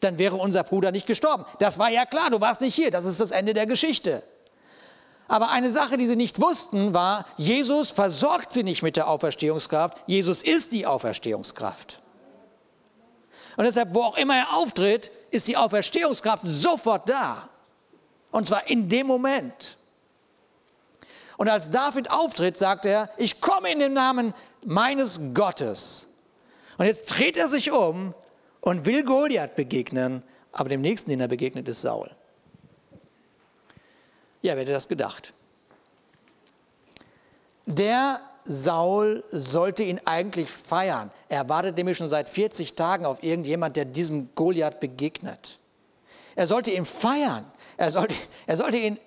dann 0.00 0.18
wäre 0.18 0.34
unser 0.34 0.64
Bruder 0.64 0.90
nicht 0.90 1.06
gestorben. 1.06 1.46
Das 1.60 1.78
war 1.78 1.90
ja 1.90 2.06
klar, 2.06 2.30
du 2.30 2.40
warst 2.40 2.60
nicht 2.60 2.74
hier, 2.74 2.90
das 2.90 3.04
ist 3.04 3.20
das 3.20 3.30
Ende 3.30 3.54
der 3.54 3.66
Geschichte. 3.66 4.24
Aber 5.28 5.50
eine 5.50 5.70
Sache, 5.70 5.96
die 5.96 6.06
sie 6.06 6.16
nicht 6.16 6.40
wussten, 6.40 6.92
war, 6.92 7.24
Jesus 7.36 7.92
versorgt 7.92 8.52
sie 8.52 8.64
nicht 8.64 8.82
mit 8.82 8.96
der 8.96 9.06
Auferstehungskraft, 9.06 9.98
Jesus 10.08 10.42
ist 10.42 10.72
die 10.72 10.86
Auferstehungskraft. 10.86 12.02
Und 13.56 13.64
deshalb, 13.64 13.94
wo 13.94 14.02
auch 14.02 14.16
immer 14.16 14.36
er 14.36 14.54
auftritt, 14.54 15.10
ist 15.30 15.48
die 15.48 15.56
Auferstehungskraft 15.56 16.44
sofort 16.46 17.08
da. 17.08 17.48
Und 18.30 18.46
zwar 18.46 18.68
in 18.68 18.88
dem 18.88 19.06
Moment. 19.06 19.78
Und 21.36 21.48
als 21.48 21.70
David 21.70 22.10
auftritt, 22.10 22.56
sagt 22.56 22.84
er, 22.84 23.10
ich 23.16 23.40
komme 23.40 23.70
in 23.70 23.78
den 23.78 23.92
Namen 23.92 24.34
meines 24.64 25.20
Gottes. 25.34 26.08
Und 26.78 26.86
jetzt 26.86 27.06
dreht 27.06 27.36
er 27.36 27.48
sich 27.48 27.70
um 27.70 28.14
und 28.60 28.84
will 28.84 29.04
Goliath 29.04 29.56
begegnen, 29.56 30.22
aber 30.52 30.68
dem 30.68 30.80
nächsten, 30.80 31.10
den 31.10 31.20
er 31.20 31.28
begegnet, 31.28 31.68
ist 31.68 31.82
Saul. 31.82 32.10
Ja, 34.42 34.54
wer 34.54 34.62
hätte 34.62 34.72
das 34.72 34.88
gedacht? 34.88 35.32
Der 37.66 38.20
Saul 38.48 39.24
sollte 39.30 39.82
ihn 39.82 40.00
eigentlich 40.04 40.50
feiern. 40.50 41.10
Er 41.28 41.48
wartet 41.48 41.76
nämlich 41.76 41.96
schon 41.96 42.08
seit 42.08 42.28
40 42.28 42.74
Tagen 42.74 43.06
auf 43.06 43.22
irgendjemand, 43.22 43.76
der 43.76 43.84
diesem 43.84 44.34
Goliath 44.34 44.80
begegnet. 44.80 45.58
Er 46.34 46.46
sollte 46.46 46.70
ihn 46.70 46.84
feiern. 46.84 47.44
Er 47.76 47.90
sollte, 47.90 48.14
er 48.46 48.56
sollte 48.56 48.76
ihn 48.76 48.98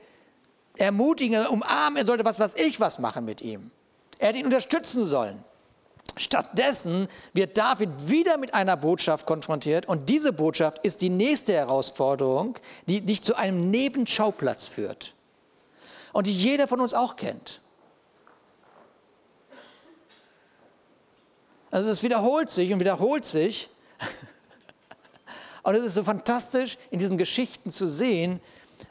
ermutigen, 0.75 1.47
umarmen. 1.47 1.97
Er 1.97 2.05
sollte 2.05 2.25
was, 2.25 2.39
was 2.39 2.55
ich 2.55 2.79
was 2.79 2.99
machen 2.99 3.25
mit 3.25 3.41
ihm. 3.41 3.71
Er 4.17 4.29
hätte 4.29 4.39
ihn 4.39 4.45
unterstützen 4.45 5.05
sollen. 5.05 5.43
Stattdessen 6.17 7.07
wird 7.33 7.57
David 7.57 8.09
wieder 8.09 8.37
mit 8.37 8.53
einer 8.53 8.75
Botschaft 8.75 9.25
konfrontiert 9.25 9.85
und 9.85 10.09
diese 10.09 10.33
Botschaft 10.33 10.79
ist 10.83 11.01
die 11.01 11.09
nächste 11.09 11.53
Herausforderung, 11.53 12.57
die 12.87 13.01
dich 13.01 13.21
zu 13.21 13.35
einem 13.35 13.71
Nebenschauplatz 13.71 14.67
führt 14.67 15.13
und 16.11 16.27
die 16.27 16.33
jeder 16.33 16.67
von 16.67 16.81
uns 16.81 16.93
auch 16.93 17.15
kennt. 17.15 17.61
Also 21.71 21.89
es 21.89 22.03
wiederholt 22.03 22.49
sich 22.49 22.73
und 22.73 22.79
wiederholt 22.79 23.25
sich. 23.25 23.69
Und 25.63 25.75
es 25.75 25.83
ist 25.83 25.93
so 25.95 26.03
fantastisch, 26.03 26.77
in 26.89 26.99
diesen 26.99 27.17
Geschichten 27.17 27.69
zu 27.69 27.85
sehen, 27.85 28.39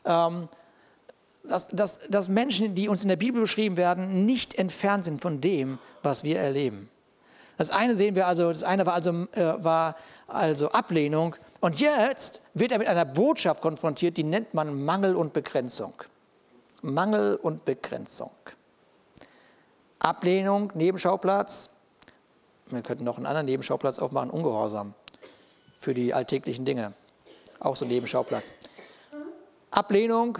ähm, 0.04 0.48
dass, 1.42 1.66
dass, 1.68 1.98
dass 2.08 2.28
Menschen, 2.28 2.74
die 2.74 2.88
uns 2.88 3.02
in 3.02 3.08
der 3.08 3.16
Bibel 3.16 3.40
beschrieben 3.40 3.76
werden, 3.76 4.26
nicht 4.26 4.54
entfernt 4.56 5.04
sind 5.04 5.20
von 5.20 5.40
dem, 5.40 5.78
was 6.02 6.24
wir 6.24 6.38
erleben. 6.38 6.90
Das 7.56 7.70
eine 7.70 7.96
sehen 7.96 8.14
wir 8.14 8.26
also, 8.26 8.52
das 8.52 8.62
eine 8.62 8.86
war 8.86 8.94
also, 8.94 9.10
äh, 9.32 9.64
war 9.64 9.96
also 10.28 10.70
Ablehnung. 10.70 11.34
Und 11.60 11.80
jetzt 11.80 12.40
wird 12.54 12.70
er 12.70 12.78
mit 12.78 12.86
einer 12.86 13.04
Botschaft 13.04 13.62
konfrontiert, 13.62 14.16
die 14.16 14.22
nennt 14.22 14.54
man 14.54 14.84
Mangel 14.84 15.16
und 15.16 15.32
Begrenzung. 15.32 15.94
Mangel 16.82 17.36
und 17.36 17.64
Begrenzung. 17.64 18.30
Ablehnung, 19.98 20.70
Nebenschauplatz, 20.74 21.70
wir 22.70 22.82
könnten 22.82 23.04
noch 23.04 23.16
einen 23.16 23.26
anderen 23.26 23.46
Nebenschauplatz 23.46 23.98
aufmachen, 23.98 24.30
Ungehorsam 24.30 24.94
für 25.80 25.94
die 25.94 26.14
alltäglichen 26.14 26.64
Dinge. 26.64 26.92
Auch 27.60 27.76
so 27.76 27.84
ein 27.84 27.88
Nebenschauplatz. 27.88 28.52
Ablehnung 29.70 30.38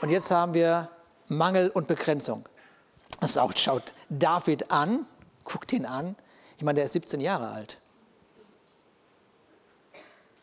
und 0.00 0.10
jetzt 0.10 0.30
haben 0.30 0.54
wir 0.54 0.88
Mangel 1.28 1.70
und 1.70 1.86
Begrenzung. 1.86 2.48
Das 3.20 3.38
schaut 3.56 3.94
David 4.08 4.70
an, 4.70 5.06
guckt 5.44 5.72
ihn 5.72 5.86
an. 5.86 6.16
Ich 6.56 6.64
meine, 6.64 6.76
der 6.76 6.84
ist 6.84 6.92
17 6.92 7.20
Jahre 7.20 7.48
alt. 7.48 7.78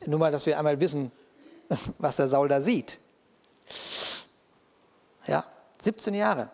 Nur 0.06 0.20
mal, 0.20 0.32
dass 0.32 0.46
wir 0.46 0.58
einmal 0.58 0.80
wissen, 0.80 1.12
was 1.98 2.16
der 2.16 2.28
Saul 2.28 2.48
da 2.48 2.62
sieht. 2.62 3.00
Ja, 5.28 5.46
17 5.80 6.14
Jahre. 6.14 6.50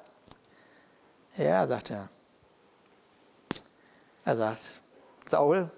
Ja, 1.38 1.66
sagt 1.68 1.92
er. 1.92 2.10
Er 4.28 4.36
sagt, 4.36 4.82
Saul, 5.26 5.70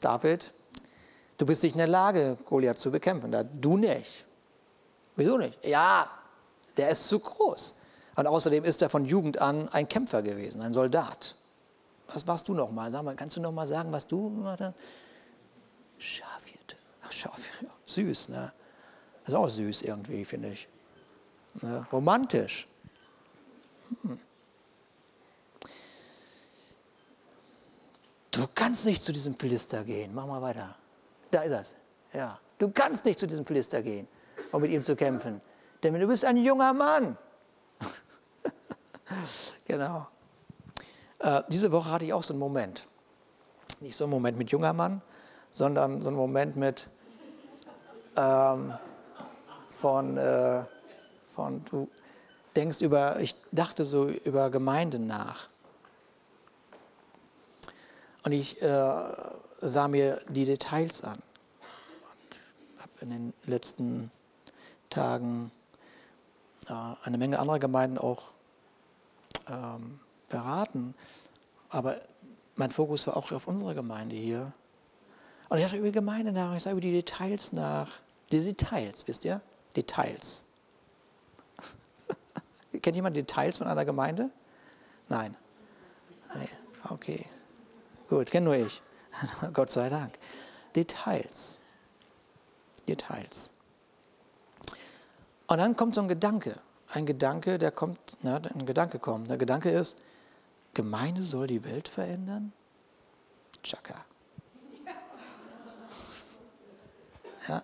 David, 0.00 0.52
du 1.38 1.46
bist 1.46 1.62
nicht 1.62 1.74
in 1.74 1.78
der 1.78 1.86
Lage, 1.86 2.36
Goliath 2.44 2.78
zu 2.78 2.90
bekämpfen. 2.90 3.32
Du 3.60 3.76
nicht. 3.76 4.26
Wieso 5.14 5.38
nicht? 5.38 5.64
Ja, 5.64 6.10
der 6.76 6.90
ist 6.90 7.06
zu 7.06 7.20
groß. 7.20 7.76
Und 8.16 8.26
außerdem 8.26 8.64
ist 8.64 8.82
er 8.82 8.90
von 8.90 9.04
Jugend 9.04 9.40
an 9.40 9.68
ein 9.68 9.86
Kämpfer 9.86 10.22
gewesen, 10.22 10.62
ein 10.62 10.72
Soldat. 10.72 11.36
Was 12.12 12.26
warst 12.26 12.48
du 12.48 12.54
noch 12.54 12.72
mal? 12.72 12.90
Sag 12.90 13.04
mal 13.04 13.14
kannst 13.14 13.36
du 13.36 13.40
noch 13.40 13.52
mal 13.52 13.68
sagen, 13.68 13.92
was 13.92 14.04
du 14.08 14.30
gemacht? 14.30 14.64
Schafhirte. 15.98 16.76
Ach, 17.04 17.12
Schafhirte. 17.12 17.72
Süß, 17.84 18.30
ne? 18.30 18.52
ist 19.28 19.34
auch 19.34 19.48
süß 19.48 19.82
irgendwie, 19.82 20.24
finde 20.24 20.48
ich. 20.48 20.68
Ne? 21.62 21.86
Romantisch. 21.92 22.66
Hm. 24.02 24.18
Du 28.36 28.46
kannst 28.54 28.84
nicht 28.84 29.02
zu 29.02 29.12
diesem 29.12 29.34
Philister 29.34 29.82
gehen. 29.82 30.14
Mach 30.14 30.26
mal 30.26 30.42
weiter. 30.42 30.74
Da 31.30 31.42
ist 31.42 31.52
es. 31.52 31.76
Ja. 32.12 32.38
Du 32.58 32.70
kannst 32.70 33.06
nicht 33.06 33.18
zu 33.18 33.26
diesem 33.26 33.46
Philister 33.46 33.80
gehen, 33.80 34.06
um 34.52 34.60
mit 34.60 34.70
ihm 34.70 34.82
zu 34.82 34.94
kämpfen. 34.94 35.40
Denn 35.82 35.98
du 35.98 36.06
bist 36.06 36.24
ein 36.24 36.36
junger 36.36 36.74
Mann. 36.74 37.16
genau. 39.64 40.06
Äh, 41.18 41.42
diese 41.48 41.72
Woche 41.72 41.90
hatte 41.90 42.04
ich 42.04 42.12
auch 42.12 42.22
so 42.22 42.34
einen 42.34 42.40
Moment. 42.40 42.86
Nicht 43.80 43.96
so 43.96 44.04
einen 44.04 44.10
Moment 44.10 44.36
mit 44.36 44.50
junger 44.50 44.74
Mann, 44.74 45.00
sondern 45.52 46.02
so 46.02 46.08
einen 46.08 46.16
Moment 46.16 46.56
mit 46.56 46.88
ähm, 48.16 48.74
von, 49.68 50.18
äh, 50.18 50.62
von, 51.28 51.64
du 51.70 51.88
denkst 52.54 52.82
über, 52.82 53.18
ich 53.20 53.34
dachte 53.52 53.86
so 53.86 54.08
über 54.08 54.50
Gemeinden 54.50 55.06
nach. 55.06 55.48
Und 58.26 58.32
ich 58.32 58.60
äh, 58.60 59.04
sah 59.60 59.86
mir 59.86 60.20
die 60.28 60.46
Details 60.46 61.04
an 61.04 61.22
und 61.22 62.82
habe 62.82 62.90
in 63.02 63.10
den 63.10 63.32
letzten 63.44 64.10
Tagen 64.90 65.52
äh, 66.68 66.72
eine 67.04 67.18
Menge 67.18 67.38
anderer 67.38 67.60
Gemeinden 67.60 67.98
auch 67.98 68.32
ähm, 69.48 70.00
beraten. 70.28 70.96
Aber 71.68 72.00
mein 72.56 72.72
Fokus 72.72 73.06
war 73.06 73.16
auch 73.16 73.30
auf 73.30 73.46
unsere 73.46 73.76
Gemeinde 73.76 74.16
hier. 74.16 74.52
Und 75.48 75.58
ich 75.58 75.64
dachte 75.64 75.76
über 75.76 75.86
die 75.86 75.92
Gemeinde 75.92 76.32
nach, 76.32 76.56
ich 76.56 76.64
sah 76.64 76.72
über 76.72 76.80
die 76.80 76.90
Details 76.90 77.52
nach. 77.52 77.92
Die 78.32 78.42
Details, 78.42 79.06
wisst 79.06 79.24
ihr? 79.24 79.40
Details. 79.76 80.42
Kennt 82.82 82.96
jemand 82.96 83.14
Details 83.14 83.58
von 83.58 83.68
einer 83.68 83.84
Gemeinde? 83.84 84.30
Nein. 85.08 85.36
Nee. 86.34 86.48
Okay. 86.90 87.24
Gut, 88.08 88.30
kenne 88.30 88.46
nur 88.46 88.54
ich. 88.54 88.82
Gott 89.52 89.70
sei 89.70 89.88
Dank. 89.88 90.18
Details. 90.74 91.60
Details. 92.86 93.50
Und 95.46 95.58
dann 95.58 95.76
kommt 95.76 95.94
so 95.94 96.00
ein 96.00 96.08
Gedanke. 96.08 96.58
Ein 96.88 97.06
Gedanke, 97.06 97.58
der 97.58 97.72
kommt, 97.72 97.98
na, 98.22 98.36
ein 98.36 98.66
Gedanke 98.66 98.98
kommt. 98.98 99.28
Der 99.28 99.36
Gedanke 99.36 99.70
ist, 99.70 99.96
Gemeinde 100.74 101.24
soll 101.24 101.46
die 101.46 101.64
Welt 101.64 101.88
verändern? 101.88 102.52
Chaka. 103.62 104.04
Ja. 107.48 107.62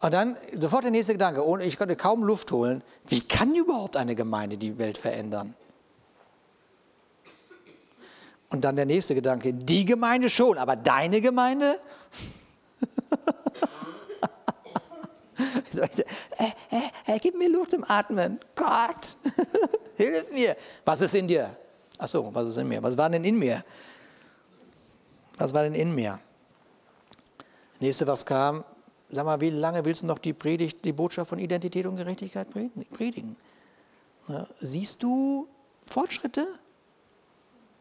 Und 0.00 0.12
dann 0.12 0.36
sofort 0.58 0.82
der 0.82 0.90
nächste 0.90 1.12
Gedanke, 1.12 1.42
und 1.42 1.60
ich 1.60 1.78
konnte 1.78 1.94
kaum 1.94 2.24
Luft 2.24 2.50
holen. 2.50 2.82
Wie 3.06 3.20
kann 3.20 3.54
überhaupt 3.54 3.96
eine 3.96 4.16
Gemeinde 4.16 4.56
die 4.56 4.78
Welt 4.78 4.98
verändern? 4.98 5.54
Und 8.50 8.64
dann 8.64 8.76
der 8.76 8.86
nächste 8.86 9.14
Gedanke, 9.14 9.52
die 9.52 9.84
Gemeinde 9.84 10.30
schon, 10.30 10.56
aber 10.58 10.76
deine 10.76 11.20
Gemeinde? 11.20 11.78
äh, 15.76 15.88
äh, 16.38 17.14
äh, 17.14 17.18
gib 17.18 17.36
mir 17.36 17.48
Luft 17.50 17.72
zum 17.72 17.84
Atmen. 17.84 18.38
Gott, 18.54 19.16
hilf 19.96 20.30
mir. 20.32 20.56
Was 20.84 21.00
ist 21.00 21.14
in 21.14 21.26
dir? 21.26 21.56
Ach 21.98 22.08
so, 22.08 22.32
was 22.32 22.48
ist 22.48 22.56
in 22.58 22.68
mir? 22.68 22.82
Was 22.82 22.96
war 22.96 23.10
denn 23.10 23.24
in 23.24 23.38
mir? 23.38 23.64
Was 25.36 25.52
war 25.52 25.62
denn 25.64 25.74
in 25.74 25.94
mir? 25.94 26.20
Nächste, 27.80 28.06
was 28.06 28.24
kam, 28.24 28.64
sag 29.10 29.24
mal, 29.24 29.40
wie 29.40 29.50
lange 29.50 29.84
willst 29.84 30.02
du 30.02 30.06
noch 30.06 30.18
die 30.18 30.32
Predigt, 30.32 30.84
die 30.84 30.92
Botschaft 30.92 31.28
von 31.30 31.38
Identität 31.38 31.84
und 31.86 31.96
Gerechtigkeit 31.96 32.48
predigen? 32.92 33.36
siehst 34.60 35.02
du 35.04 35.46
Fortschritte? 35.86 36.48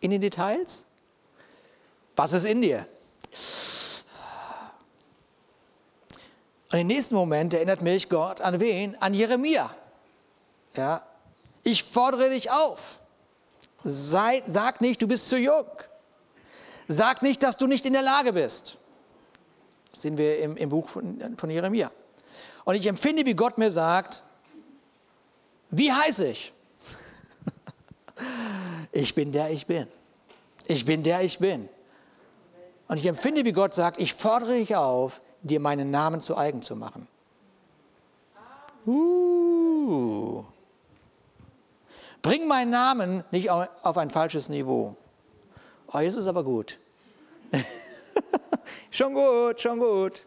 In 0.06 0.12
den 0.12 0.22
Details? 0.22 0.86
Was 2.16 2.34
ist 2.34 2.46
in 2.46 2.62
dir? 2.62 2.88
Und 6.72 6.80
im 6.80 6.88
nächsten 6.88 7.16
Moment 7.16 7.54
erinnert 7.54 7.82
mich 7.82 8.10
Gott 8.10 8.42
an 8.42 8.60
wen? 8.60 8.96
An 9.02 9.14
Jeremia. 9.14 9.74
Ja, 10.76 11.06
ich 11.64 11.84
fordere 11.84 12.30
dich 12.30 12.52
auf. 12.52 13.00
Sei, 13.84 14.44
sag 14.46 14.82
nicht, 14.82 15.02
du 15.02 15.08
bist 15.08 15.30
zu 15.30 15.38
jung. 15.38 15.66
Sag 16.88 17.22
nicht, 17.22 17.44
dass 17.44 17.58
du 17.58 17.68
nicht 17.68 17.86
in 17.86 17.94
der 17.94 18.02
Lage 18.02 18.34
bist. 18.34 18.78
Das 19.92 20.02
sehen 20.02 20.18
wir 20.18 20.40
im, 20.40 20.58
im 20.58 20.70
Buch 20.70 20.90
von, 20.90 21.38
von 21.38 21.50
Jeremia. 21.50 21.92
Und 22.64 22.76
ich 22.76 22.86
empfinde, 22.88 23.26
wie 23.26 23.36
Gott 23.36 23.58
mir 23.58 23.72
sagt, 23.72 24.24
wie 25.70 25.92
heiße 25.92 26.28
ich? 26.28 26.54
Ich 28.96 29.14
bin 29.14 29.34
der 29.34 29.50
ich 29.50 29.68
bin. 29.68 29.88
Ich 30.68 30.86
bin 30.86 31.04
der 31.04 31.20
ich 31.22 31.38
bin. 31.38 31.68
Und 32.88 32.98
ich 32.98 33.06
empfinde, 33.06 33.44
wie 33.44 33.52
Gott 33.52 33.74
sagt, 33.74 34.00
ich 34.00 34.14
fordere 34.14 34.54
dich 34.54 34.74
auf, 34.74 35.20
dir 35.42 35.60
meinen 35.60 35.92
Namen 35.92 36.22
zu 36.22 36.38
eigen 36.38 36.62
zu 36.62 36.78
machen. 36.78 37.06
Uh. 38.88 40.46
Bring 42.22 42.48
meinen 42.48 42.72
Namen 42.72 43.26
nicht 43.32 43.50
auf 43.50 43.98
ein 43.98 44.10
falsches 44.10 44.48
Niveau. 44.48 44.96
Oh, 45.92 46.00
jetzt 46.00 46.16
ist 46.16 46.28
aber 46.28 46.46
gut. 46.46 46.80
schon 48.92 49.14
gut, 49.14 49.60
schon 49.60 49.78
gut. 49.78 50.26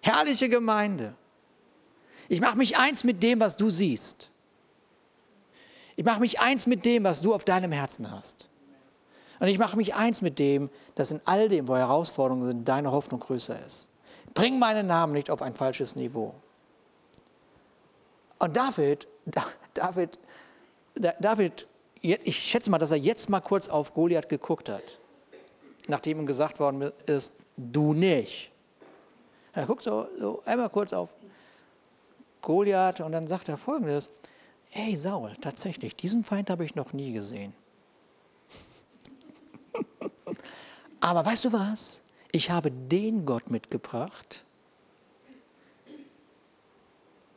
Herrliche 0.00 0.48
Gemeinde. 0.48 1.16
Ich 2.28 2.40
mache 2.40 2.56
mich 2.56 2.76
eins 2.76 3.02
mit 3.02 3.24
dem, 3.24 3.40
was 3.40 3.56
du 3.56 3.70
siehst. 3.70 4.30
Ich 5.96 6.04
mache 6.04 6.20
mich 6.20 6.40
eins 6.40 6.66
mit 6.66 6.84
dem, 6.84 7.04
was 7.04 7.20
du 7.20 7.34
auf 7.34 7.44
deinem 7.44 7.72
Herzen 7.72 8.10
hast. 8.10 8.48
Und 9.40 9.48
ich 9.48 9.58
mache 9.58 9.76
mich 9.76 9.94
eins 9.94 10.22
mit 10.22 10.38
dem, 10.38 10.70
dass 10.94 11.10
in 11.10 11.20
all 11.24 11.48
dem, 11.48 11.68
wo 11.68 11.76
Herausforderungen 11.76 12.46
sind, 12.46 12.68
deine 12.68 12.92
Hoffnung 12.92 13.20
größer 13.20 13.64
ist. 13.66 13.88
Bring 14.32 14.58
meinen 14.58 14.86
Namen 14.86 15.12
nicht 15.12 15.30
auf 15.30 15.42
ein 15.42 15.54
falsches 15.54 15.96
Niveau. 15.96 16.34
Und 18.38 18.56
David, 18.56 19.06
David, 19.74 20.18
David, 21.20 21.66
ich 22.00 22.38
schätze 22.38 22.70
mal, 22.70 22.78
dass 22.78 22.90
er 22.90 22.98
jetzt 22.98 23.28
mal 23.28 23.40
kurz 23.40 23.68
auf 23.68 23.94
Goliath 23.94 24.28
geguckt 24.28 24.68
hat, 24.68 24.98
nachdem 25.86 26.20
ihm 26.20 26.26
gesagt 26.26 26.60
worden 26.60 26.92
ist, 27.06 27.32
du 27.56 27.94
nicht. 27.94 28.50
Er 29.52 29.66
guckt 29.66 29.84
so, 29.84 30.06
so 30.18 30.42
einmal 30.44 30.68
kurz 30.68 30.92
auf 30.92 31.10
Goliath 32.42 33.00
und 33.00 33.12
dann 33.12 33.26
sagt 33.26 33.48
er 33.48 33.56
folgendes, 33.56 34.10
hey 34.74 34.96
Saul, 34.96 35.36
tatsächlich, 35.40 35.94
diesen 35.94 36.24
Feind 36.24 36.50
habe 36.50 36.64
ich 36.64 36.74
noch 36.74 36.92
nie 36.92 37.12
gesehen. 37.12 37.54
Aber 40.98 41.24
weißt 41.24 41.44
du 41.44 41.52
was? 41.52 42.02
Ich 42.32 42.50
habe 42.50 42.72
den 42.72 43.24
Gott 43.24 43.50
mitgebracht. 43.50 44.44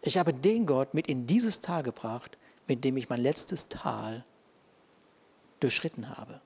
Ich 0.02 0.17
habe 0.17 0.34
den 0.34 0.65
Gott 0.65 0.95
mit 0.95 1.08
in 1.08 1.28
dieses 1.28 1.62
Tal 1.62 1.84
gebracht, 1.84 2.39
mit 2.67 2.84
dem 2.84 2.97
ich 2.97 3.08
mein 3.08 3.21
letztes 3.21 3.69
Tal 3.69 4.26
durchschritten 5.60 6.17
habe. 6.17 6.41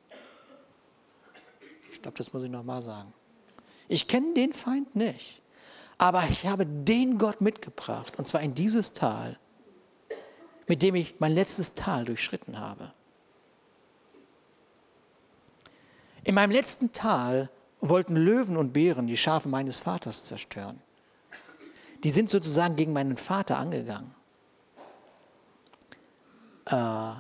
Ich 1.94 2.02
glaube, 2.02 2.18
das 2.18 2.34
muss 2.34 2.44
ich 2.44 2.50
nochmal 2.50 2.84
sagen. 2.84 3.14
Ich 3.88 4.10
kenne 4.10 4.34
den 4.34 4.52
Feind 4.52 4.94
nicht, 4.96 5.42
aber 5.98 6.26
ich 6.30 6.46
habe 6.48 6.66
den 6.66 7.18
Gott 7.18 7.40
mitgebracht, 7.40 8.18
und 8.18 8.28
zwar 8.28 8.42
in 8.42 8.56
dieses 8.56 8.92
Tal, 8.94 9.40
mit 10.72 10.82
dem 10.82 10.96
ich 10.96 11.16
mein 11.20 11.34
letztes 11.34 11.74
Tal 11.74 12.06
durchschritten 12.06 12.58
habe. 12.58 12.94
In 16.24 16.34
meinem 16.34 16.52
letzten 16.52 16.94
Tal 16.94 17.50
wollten 17.82 18.16
Löwen 18.16 18.56
und 18.56 18.72
Bären 18.72 19.06
die 19.06 19.18
Schafe 19.18 19.50
meines 19.50 19.82
Vaters 19.82 20.28
zerstören. 20.28 20.82
Die 22.06 22.10
sind 22.10 22.30
sozusagen 22.30 22.78
gegen 22.78 22.94
meinen 22.94 23.18
Vater 23.18 23.58
angegangen. 23.58 24.16
Äh, 26.68 27.16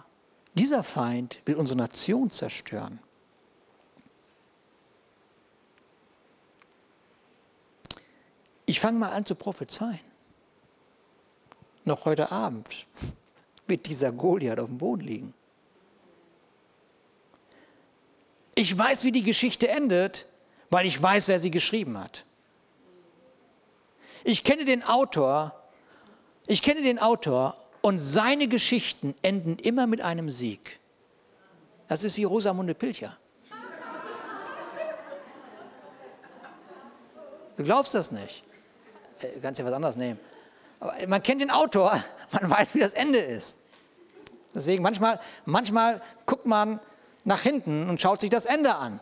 dieser 0.53 0.85
Feind 0.85 1.41
will 1.43 1.55
unsere 1.55 1.77
Nation 1.77 2.31
zerstören. 2.31 3.01
Ich 8.65 8.79
fange 8.79 8.97
mal 8.97 9.11
an 9.11 9.25
zu 9.25 9.35
prophezeien. 9.35 9.99
Noch 11.83 12.05
heute 12.05 12.31
Abend 12.31 12.87
wird 13.71 13.87
dieser 13.87 14.11
Goliath 14.11 14.59
auf 14.59 14.67
dem 14.67 14.77
Boden 14.77 15.01
liegen. 15.01 15.33
Ich 18.53 18.77
weiß, 18.77 19.05
wie 19.05 19.11
die 19.11 19.23
Geschichte 19.23 19.69
endet, 19.69 20.27
weil 20.69 20.85
ich 20.85 21.01
weiß, 21.01 21.27
wer 21.29 21.39
sie 21.39 21.49
geschrieben 21.49 21.97
hat. 21.97 22.25
Ich 24.23 24.43
kenne 24.43 24.65
den 24.65 24.83
Autor, 24.83 25.55
ich 26.45 26.61
kenne 26.61 26.81
den 26.81 26.99
Autor 26.99 27.57
und 27.81 27.97
seine 27.97 28.47
Geschichten 28.47 29.15
enden 29.23 29.57
immer 29.57 29.87
mit 29.87 30.01
einem 30.01 30.29
Sieg. 30.29 30.79
Das 31.87 32.03
ist 32.03 32.17
wie 32.17 32.25
Rosamunde 32.25 32.75
Pilcher. 32.75 33.17
Du 37.57 37.63
glaubst 37.63 37.93
das 37.93 38.11
nicht. 38.11 38.43
Du 39.21 39.27
äh, 39.27 39.39
kannst 39.41 39.59
ja 39.59 39.65
was 39.65 39.73
anderes 39.73 39.95
nehmen. 39.95 40.19
Aber 40.79 40.93
man 41.07 41.21
kennt 41.23 41.41
den 41.41 41.51
Autor, 41.51 42.03
man 42.31 42.49
weiß, 42.49 42.75
wie 42.75 42.79
das 42.79 42.93
Ende 42.93 43.19
ist. 43.19 43.57
Deswegen 44.53 44.83
manchmal, 44.83 45.19
manchmal 45.45 46.01
guckt 46.25 46.45
man 46.45 46.79
nach 47.23 47.41
hinten 47.41 47.89
und 47.89 48.01
schaut 48.01 48.21
sich 48.21 48.29
das 48.29 48.45
Ende 48.45 48.75
an. 48.75 48.99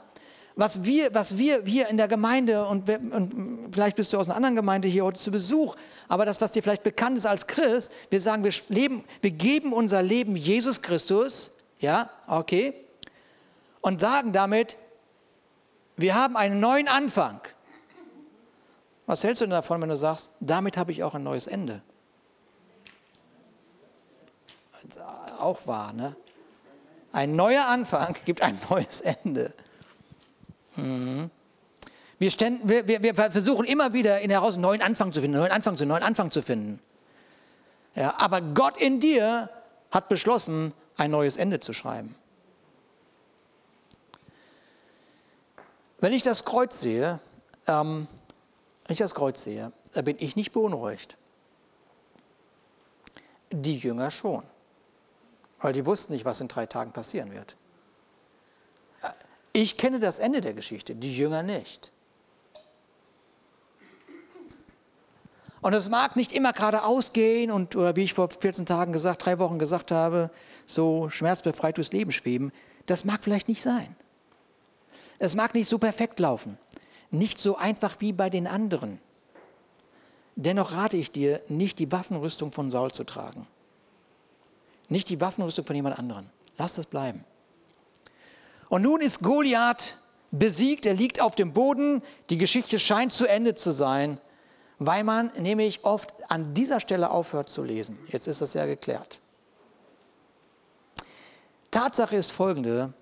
Was 0.56 0.84
wir, 0.84 1.14
was 1.14 1.38
wir 1.38 1.64
hier 1.64 1.88
in 1.88 1.98
der 1.98 2.10
Gemeinde, 2.10 2.66
und, 2.66 2.90
und, 2.90 3.70
vielleicht 3.72 3.96
bist 3.96 4.12
du 4.12 4.18
aus 4.18 4.28
einer 4.28 4.36
anderen 4.36 4.58
Gemeinde 4.58 4.88
hier 4.88 5.06
heute 5.06 5.18
zu 5.18 5.32
Besuch, 5.32 5.78
aber 6.10 6.26
das, 6.26 6.42
was 6.42 6.52
dir 6.52 6.62
vielleicht 6.62 6.84
bekannt 6.84 7.18
ist 7.18 7.26
als 7.26 7.48
Christ, 7.48 7.92
wir 8.10 8.20
sagen, 8.20 8.44
wir, 8.44 8.52
leben, 8.68 9.06
wir 9.22 9.32
geben 9.32 9.72
unser 9.72 10.02
Leben 10.02 10.36
Jesus 10.36 10.82
Christus, 10.82 11.52
ja, 11.80 12.10
okay, 12.28 12.74
und 13.80 14.02
sagen 14.02 14.34
damit, 14.34 14.76
wir 15.96 16.16
haben 16.16 16.36
einen 16.36 16.60
neuen 16.60 16.88
Anfang. 16.90 17.40
Was 19.06 19.24
hältst 19.24 19.42
du 19.42 19.46
denn 19.46 19.52
davon, 19.52 19.82
wenn 19.82 19.90
du 19.90 19.98
sagst, 19.98 20.30
damit 20.40 20.78
habe 20.78 20.92
ich 20.92 21.04
auch 21.04 21.16
ein 21.16 21.24
neues 21.24 21.48
Ende? 21.48 21.82
Auch 25.40 25.68
wahr, 25.68 25.94
ne? 25.94 26.16
Ein 27.12 27.36
neuer 27.36 27.68
Anfang 27.68 28.16
gibt 28.26 28.42
ein 28.42 28.60
neues 28.70 29.02
Ende. 29.02 29.54
Mhm. 30.76 31.30
Wir, 32.20 32.32
ständen, 32.32 32.68
wir, 32.68 32.88
wir, 32.88 33.16
versuchen 33.16 33.66
immer 33.66 33.94
wieder 33.94 34.20
in 34.20 34.30
heraus 34.30 34.56
einen 34.56 34.64
neuen 34.64 34.82
Anfang 34.82 35.14
zu 35.14 35.22
finden, 35.22 35.36
einen 35.36 35.44
neuen 35.44 35.54
Anfang 35.54 35.78
zu, 35.78 35.86
neuen 35.86 36.04
Anfang 36.04 36.32
zu 36.32 36.42
finden. 36.42 36.80
Ja, 37.96 38.16
aber 38.18 38.42
Gott 38.42 38.78
in 38.78 39.00
dir 39.00 39.50
hat 39.92 40.10
beschlossen, 40.10 40.74
ein 40.98 41.12
neues 41.12 41.38
Ende 41.38 41.62
zu 41.62 41.72
schreiben. 41.72 42.16
Wenn 46.00 46.14
ich 46.14 46.22
das 46.22 46.44
Kreuz 46.44 46.80
sehe, 46.82 47.20
ähm, 47.68 48.08
wenn 48.86 48.94
ich 48.94 49.00
das 49.00 49.16
Kreuz 49.16 49.44
sehe, 49.44 49.72
da 49.94 50.02
bin 50.02 50.18
ich 50.20 50.36
nicht 50.36 50.52
beunruhigt. 50.52 51.18
Die 53.52 53.78
Jünger 53.78 54.12
schon, 54.12 54.44
weil 55.60 55.74
die 55.74 55.86
wussten 55.86 56.14
nicht, 56.14 56.26
was 56.26 56.42
in 56.42 56.48
drei 56.48 56.66
Tagen 56.66 56.92
passieren 56.92 57.34
wird. 57.34 57.56
Ich 59.52 59.78
kenne 59.78 60.00
das 60.00 60.20
Ende 60.20 60.42
der 60.42 60.54
Geschichte, 60.54 60.96
die 60.96 61.16
Jünger 61.16 61.44
nicht. 61.44 61.92
Und 65.62 65.74
es 65.74 65.90
mag 65.90 66.16
nicht 66.16 66.32
immer 66.32 66.54
geradeaus 66.54 67.12
gehen 67.12 67.52
und, 67.52 67.76
oder 67.76 67.96
wie 67.96 68.04
ich 68.04 68.14
vor 68.14 68.30
14 68.30 68.66
Tagen 68.66 68.94
gesagt, 68.94 69.26
drei 69.26 69.40
Wochen 69.40 69.60
gesagt 69.60 69.92
habe, 69.92 70.30
so 70.66 71.10
schmerzbefreit 71.10 71.76
durchs 71.76 71.92
Leben 71.92 72.12
schweben. 72.12 72.54
Das 72.86 73.04
mag 73.04 73.24
vielleicht 73.24 73.50
nicht 73.50 73.62
sein. 73.62 73.96
Es 75.18 75.36
mag 75.36 75.54
nicht 75.54 75.68
so 75.68 75.78
perfekt 75.78 76.20
laufen. 76.20 76.58
Nicht 77.12 77.40
so 77.40 77.58
einfach 77.58 77.98
wie 78.00 78.14
bei 78.14 78.30
den 78.30 78.48
anderen. 78.48 79.02
Dennoch 80.36 80.72
rate 80.72 80.96
ich 80.96 81.12
dir, 81.12 81.42
nicht 81.50 81.80
die 81.80 81.92
Waffenrüstung 81.92 82.54
von 82.54 82.72
Saul 82.72 82.92
zu 82.92 83.04
tragen. 83.04 83.46
Nicht 84.90 85.10
die 85.10 85.22
Waffenrüstung 85.22 85.66
von 85.66 85.76
jemand 85.76 85.98
anderem. 85.98 86.26
Lass 86.58 86.74
das 86.74 86.88
bleiben. 86.88 87.24
Und 88.68 88.82
nun 88.82 89.02
ist 89.02 89.22
Goliath 89.22 89.98
besiegt, 90.32 90.86
er 90.86 90.94
liegt 90.94 91.22
auf 91.22 91.36
dem 91.36 91.54
Boden, 91.54 92.04
die 92.30 92.38
Geschichte 92.38 92.78
scheint 92.78 93.14
zu 93.14 93.26
Ende 93.26 93.56
zu 93.56 93.72
sein, 93.72 94.20
weil 94.78 95.04
man 95.04 95.32
nämlich 95.38 95.84
oft 95.84 96.14
an 96.30 96.54
dieser 96.54 96.80
Stelle 96.80 97.10
aufhört 97.10 97.50
zu 97.50 97.64
lesen. 97.64 98.00
Jetzt 98.10 98.28
ist 98.28 98.42
das 98.42 98.54
ja 98.54 98.66
geklärt. 98.66 99.22
Tatsache 101.72 102.16
ist 102.16 102.32
folgende, 102.32 102.94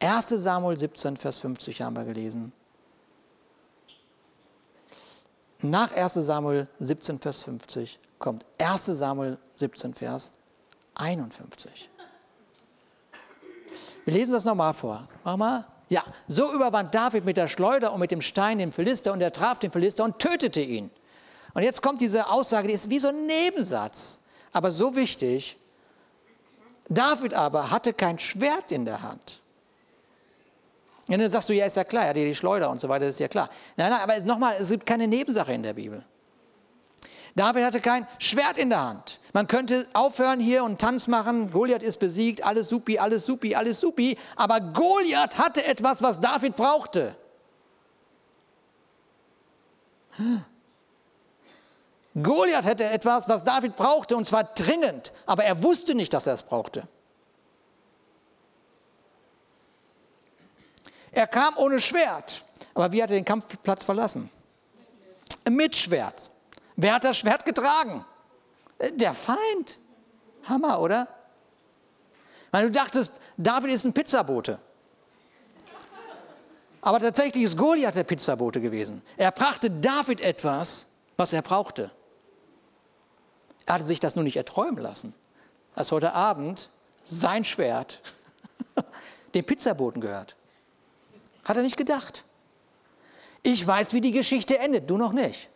1 0.00 0.28
Samuel 0.28 0.78
17, 0.78 1.16
Vers 1.16 1.38
50 1.38 1.82
haben 1.82 1.96
wir 1.96 2.04
gelesen. 2.04 2.52
Nach 5.62 5.92
1 5.92 6.14
Samuel 6.14 6.68
17, 6.78 7.18
Vers 7.18 7.42
50 7.44 7.98
kommt 8.18 8.46
1 8.58 8.86
Samuel 8.86 9.38
17, 9.54 9.94
Vers 9.94 10.32
51. 11.00 11.88
Wir 14.04 14.14
lesen 14.14 14.32
das 14.32 14.44
nochmal 14.44 14.74
vor. 14.74 15.08
Mach 15.24 15.36
mal. 15.36 15.66
Ja, 15.88 16.04
so 16.28 16.52
überwand 16.52 16.94
David 16.94 17.24
mit 17.24 17.36
der 17.36 17.48
Schleuder 17.48 17.92
und 17.92 18.00
mit 18.00 18.12
dem 18.12 18.20
Stein 18.20 18.58
den 18.58 18.70
Philister 18.70 19.12
und 19.12 19.20
er 19.20 19.32
traf 19.32 19.58
den 19.58 19.72
Philister 19.72 20.04
und 20.04 20.18
tötete 20.18 20.60
ihn. 20.60 20.90
Und 21.52 21.62
jetzt 21.62 21.82
kommt 21.82 22.00
diese 22.00 22.28
Aussage, 22.28 22.68
die 22.68 22.74
ist 22.74 22.90
wie 22.90 23.00
so 23.00 23.08
ein 23.08 23.26
Nebensatz, 23.26 24.20
aber 24.52 24.70
so 24.70 24.94
wichtig. 24.94 25.56
David 26.88 27.34
aber 27.34 27.70
hatte 27.70 27.92
kein 27.92 28.18
Schwert 28.18 28.70
in 28.70 28.84
der 28.84 29.02
Hand. 29.02 29.40
Und 31.08 31.18
dann 31.18 31.28
sagst 31.28 31.48
du, 31.48 31.54
ja, 31.54 31.66
ist 31.66 31.76
ja 31.76 31.82
klar, 31.82 32.06
hatte 32.06 32.24
die 32.24 32.34
Schleuder 32.36 32.70
und 32.70 32.80
so 32.80 32.88
weiter, 32.88 33.06
ist 33.06 33.18
ja 33.18 33.26
klar. 33.26 33.50
Nein, 33.76 33.90
nein, 33.90 34.00
aber 34.00 34.20
nochmal, 34.20 34.56
es 34.60 34.70
gibt 34.70 34.86
keine 34.86 35.08
Nebensache 35.08 35.52
in 35.52 35.64
der 35.64 35.74
Bibel. 35.74 36.04
David 37.36 37.64
hatte 37.64 37.80
kein 37.80 38.06
Schwert 38.18 38.58
in 38.58 38.70
der 38.70 38.80
Hand. 38.80 39.20
Man 39.32 39.46
könnte 39.46 39.86
aufhören 39.92 40.40
hier 40.40 40.64
und 40.64 40.80
Tanz 40.80 41.06
machen. 41.06 41.50
Goliath 41.50 41.82
ist 41.82 41.98
besiegt, 41.98 42.44
alles 42.44 42.68
supi, 42.68 42.98
alles 42.98 43.24
supi, 43.24 43.54
alles 43.54 43.80
supi. 43.80 44.18
Aber 44.36 44.60
Goliath 44.60 45.38
hatte 45.38 45.64
etwas, 45.64 46.02
was 46.02 46.20
David 46.20 46.56
brauchte. 46.56 47.16
Goliath 52.20 52.64
hätte 52.64 52.84
etwas, 52.84 53.28
was 53.28 53.44
David 53.44 53.76
brauchte, 53.76 54.16
und 54.16 54.26
zwar 54.26 54.44
dringend, 54.44 55.12
aber 55.26 55.44
er 55.44 55.62
wusste 55.62 55.94
nicht, 55.94 56.12
dass 56.12 56.26
er 56.26 56.34
es 56.34 56.42
brauchte. 56.42 56.88
Er 61.12 61.26
kam 61.26 61.56
ohne 61.56 61.80
Schwert, 61.80 62.44
aber 62.74 62.92
wie 62.92 63.02
hat 63.02 63.10
er 63.10 63.16
den 63.16 63.24
Kampfplatz 63.24 63.84
verlassen? 63.84 64.30
Mit 65.48 65.76
Schwert. 65.76 66.30
Wer 66.76 66.94
hat 66.94 67.04
das 67.04 67.18
Schwert 67.18 67.44
getragen? 67.44 68.04
Der 68.94 69.14
Feind. 69.14 69.78
Hammer, 70.44 70.80
oder? 70.80 71.06
Weil 72.50 72.66
du 72.66 72.72
dachtest, 72.72 73.12
David 73.36 73.70
ist 73.70 73.84
ein 73.84 73.92
Pizzabote. 73.92 74.58
Aber 76.82 76.98
tatsächlich 76.98 77.44
ist 77.44 77.56
Goliath 77.56 77.94
der 77.94 78.04
Pizzabote 78.04 78.60
gewesen. 78.60 79.02
Er 79.16 79.30
brachte 79.30 79.70
David 79.70 80.20
etwas, 80.20 80.86
was 81.16 81.32
er 81.32 81.42
brauchte. 81.42 81.90
Er 83.66 83.74
hatte 83.74 83.84
sich 83.84 84.00
das 84.00 84.16
nur 84.16 84.24
nicht 84.24 84.36
erträumen 84.36 84.78
lassen, 84.78 85.14
als 85.74 85.92
heute 85.92 86.14
Abend 86.14 86.70
sein 87.04 87.44
Schwert 87.44 88.00
dem 89.34 89.44
Pizzaboten 89.44 90.00
gehört. 90.00 90.36
Hat 91.44 91.56
er 91.56 91.62
nicht 91.62 91.76
gedacht. 91.76 92.24
Ich 93.42 93.66
weiß, 93.66 93.92
wie 93.92 94.00
die 94.00 94.12
Geschichte 94.12 94.58
endet, 94.58 94.88
du 94.88 94.96
noch 94.96 95.12
nicht. 95.12 95.49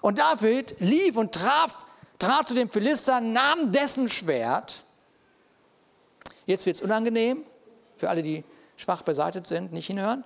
Und 0.00 0.18
David 0.18 0.76
lief 0.80 1.16
und 1.16 1.34
traf, 1.34 1.84
trat 2.18 2.48
zu 2.48 2.54
dem 2.54 2.70
Philister, 2.70 3.20
nahm 3.20 3.72
dessen 3.72 4.08
Schwert. 4.08 4.82
Jetzt 6.46 6.66
wird 6.66 6.76
es 6.76 6.82
unangenehm 6.82 7.44
für 7.96 8.08
alle, 8.08 8.22
die 8.22 8.44
schwach 8.76 9.02
beseitigt 9.02 9.46
sind, 9.46 9.72
nicht 9.72 9.86
hinhören. 9.86 10.24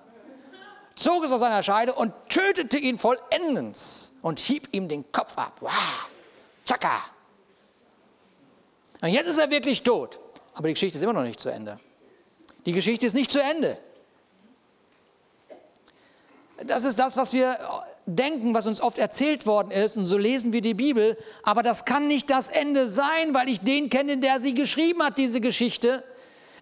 Zog 0.95 1.23
es 1.23 1.31
aus 1.31 1.39
seiner 1.39 1.63
Scheide 1.63 1.93
und 1.93 2.13
tötete 2.29 2.77
ihn 2.77 2.99
vollendens 2.99 4.11
und 4.21 4.39
hieb 4.39 4.69
ihm 4.71 4.87
den 4.87 5.11
Kopf 5.11 5.37
ab. 5.37 5.53
Wow, 5.59 5.71
tschakka. 6.65 7.03
Und 9.01 9.09
jetzt 9.09 9.27
ist 9.27 9.39
er 9.39 9.49
wirklich 9.49 9.81
tot. 9.81 10.19
Aber 10.53 10.67
die 10.67 10.75
Geschichte 10.75 10.97
ist 10.97 11.03
immer 11.03 11.13
noch 11.13 11.23
nicht 11.23 11.39
zu 11.39 11.49
Ende. 11.49 11.79
Die 12.65 12.71
Geschichte 12.71 13.05
ist 13.05 13.13
nicht 13.15 13.31
zu 13.31 13.41
Ende. 13.41 13.77
Das 16.65 16.85
ist 16.85 16.97
das, 16.97 17.17
was 17.17 17.33
wir 17.33 17.57
denken, 18.05 18.53
was 18.53 18.67
uns 18.67 18.81
oft 18.81 18.97
erzählt 18.97 19.45
worden 19.45 19.71
ist, 19.71 19.97
und 19.97 20.05
so 20.05 20.17
lesen 20.17 20.53
wir 20.53 20.61
die 20.61 20.73
Bibel. 20.73 21.17
Aber 21.43 21.63
das 21.63 21.85
kann 21.85 22.07
nicht 22.07 22.29
das 22.29 22.49
Ende 22.49 22.89
sein, 22.89 23.33
weil 23.33 23.49
ich 23.49 23.61
den 23.61 23.89
kenne, 23.89 24.17
der 24.17 24.39
sie 24.39 24.53
geschrieben 24.53 25.03
hat, 25.03 25.17
diese 25.17 25.41
Geschichte. 25.41 26.03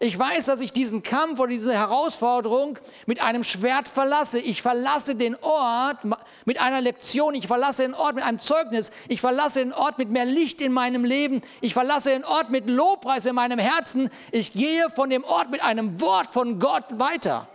Ich 0.03 0.17
weiß, 0.17 0.47
dass 0.47 0.61
ich 0.61 0.73
diesen 0.73 1.03
Kampf 1.03 1.39
oder 1.39 1.49
diese 1.49 1.75
Herausforderung 1.75 2.79
mit 3.05 3.21
einem 3.21 3.43
Schwert 3.43 3.87
verlasse. 3.87 4.39
Ich 4.39 4.63
verlasse 4.63 5.13
den 5.13 5.35
Ort 5.35 5.99
mit 6.45 6.59
einer 6.59 6.81
Lektion. 6.81 7.35
Ich 7.35 7.45
verlasse 7.45 7.83
den 7.83 7.93
Ort 7.93 8.15
mit 8.15 8.23
einem 8.23 8.39
Zeugnis. 8.39 8.89
Ich 9.09 9.21
verlasse 9.21 9.59
den 9.59 9.73
Ort 9.73 9.99
mit 9.99 10.09
mehr 10.09 10.25
Licht 10.25 10.59
in 10.59 10.73
meinem 10.73 11.05
Leben. 11.05 11.43
Ich 11.61 11.75
verlasse 11.75 12.09
den 12.09 12.25
Ort 12.25 12.49
mit 12.49 12.67
Lobpreis 12.67 13.27
in 13.27 13.35
meinem 13.35 13.59
Herzen. 13.59 14.09
Ich 14.31 14.53
gehe 14.53 14.89
von 14.89 15.11
dem 15.11 15.23
Ort 15.23 15.51
mit 15.51 15.61
einem 15.61 16.01
Wort 16.01 16.31
von 16.31 16.57
Gott 16.57 16.85
weiter. 16.97 17.47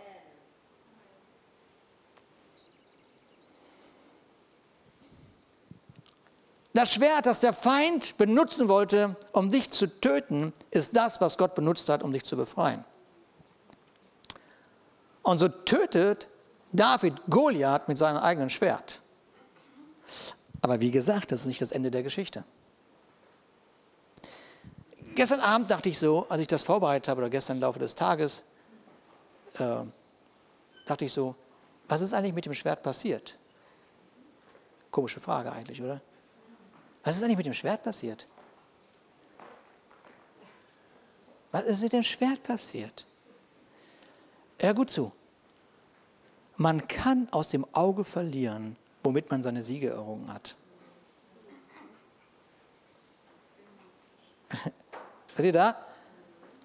Das 6.77 6.93
Schwert, 6.93 7.25
das 7.25 7.41
der 7.41 7.55
Feind 7.55 8.19
benutzen 8.19 8.69
wollte, 8.69 9.17
um 9.33 9.51
dich 9.51 9.71
zu 9.71 9.87
töten, 9.87 10.53
ist 10.71 10.95
das, 10.95 11.23
was 11.23 11.39
Gott 11.39 11.55
benutzt 11.55 11.89
hat, 11.89 12.03
um 12.03 12.13
dich 12.13 12.23
zu 12.25 12.37
befreien. 12.37 12.85
Und 15.23 15.39
so 15.39 15.49
tötet 15.49 16.29
David 16.73 17.15
Goliath 17.31 17.89
mit 17.89 17.97
seinem 17.97 18.19
eigenen 18.19 18.51
Schwert. 18.51 19.01
Aber 20.61 20.79
wie 20.83 20.91
gesagt, 20.91 21.33
das 21.33 21.41
ist 21.41 21.47
nicht 21.47 21.63
das 21.63 21.73
Ende 21.73 21.91
der 21.91 22.03
Geschichte. 22.03 22.45
Gestern 25.15 25.41
Abend 25.41 25.71
dachte 25.71 25.89
ich 25.89 25.99
so, 25.99 26.27
als 26.29 26.43
ich 26.43 26.47
das 26.47 26.63
vorbereitet 26.63 27.09
habe, 27.09 27.23
oder 27.23 27.31
gestern 27.31 27.57
im 27.57 27.63
Laufe 27.63 27.79
des 27.79 27.95
Tages, 27.95 28.43
äh, 29.55 29.83
dachte 30.85 31.07
ich 31.07 31.13
so, 31.15 31.37
was 31.89 32.03
ist 32.03 32.13
eigentlich 32.13 32.35
mit 32.35 32.45
dem 32.45 32.53
Schwert 32.53 32.83
passiert? 32.83 33.35
Komische 34.91 35.21
Frage 35.21 35.51
eigentlich, 35.51 35.81
oder? 35.81 36.03
Was 37.07 37.17
ist 37.17 37.23
eigentlich 37.23 37.37
mit 37.37 37.47
dem 37.47 37.55
Schwert 37.55 37.85
passiert? 37.85 38.27
Was 41.53 41.63
ist 41.63 41.81
mit 41.81 41.93
dem 41.93 42.03
Schwert 42.03 42.43
passiert? 42.43 43.07
Hör 44.59 44.75
gut 44.75 44.91
zu. 44.91 45.13
Man 46.57 46.89
kann 46.89 47.29
aus 47.31 47.47
dem 47.49 47.65
Auge 47.73 48.05
verlieren, 48.05 48.75
womit 49.05 49.31
man 49.31 49.41
seine 49.41 49.63
Siege 49.63 49.91
errungen 49.91 50.35
hat. 50.35 50.57
Seid 55.37 55.47
ihr 55.47 55.53
da? 55.53 55.77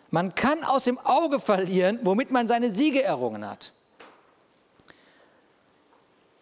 Man 0.09 0.33
kann 0.33 0.63
aus 0.63 0.85
dem 0.85 0.97
Auge 0.97 1.39
verlieren, 1.39 1.99
womit 2.01 2.31
man 2.31 2.47
seine 2.47 2.71
Siege 2.71 3.03
errungen 3.03 3.47
hat. 3.47 3.73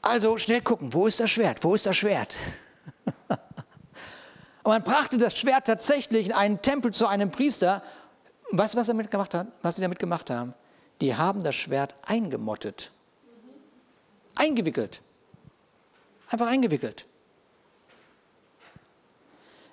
Also 0.01 0.37
schnell 0.37 0.61
gucken, 0.61 0.93
wo 0.93 1.05
ist 1.05 1.19
das 1.19 1.29
Schwert? 1.29 1.61
Wo 1.65 1.75
ist 1.75 1.85
das 1.85 1.97
Schwert? 1.97 2.37
Und 4.69 4.75
man 4.75 4.83
brachte 4.83 5.17
das 5.17 5.35
Schwert 5.35 5.65
tatsächlich 5.65 6.27
in 6.27 6.31
einen 6.31 6.61
Tempel 6.61 6.93
zu 6.93 7.07
einem 7.07 7.31
Priester. 7.31 7.81
weißt 8.51 8.75
du, 8.75 8.77
was, 8.77 8.87
er 8.87 8.93
damit 8.93 9.09
gemacht 9.09 9.33
hat? 9.33 9.47
was 9.63 9.77
sie 9.77 9.81
damit 9.81 9.97
gemacht 9.97 10.29
haben? 10.29 10.53
Die 11.01 11.15
haben 11.15 11.41
das 11.41 11.55
Schwert 11.55 11.95
eingemottet. 12.05 12.91
Eingewickelt. 14.35 15.01
Einfach 16.29 16.45
eingewickelt. 16.45 17.07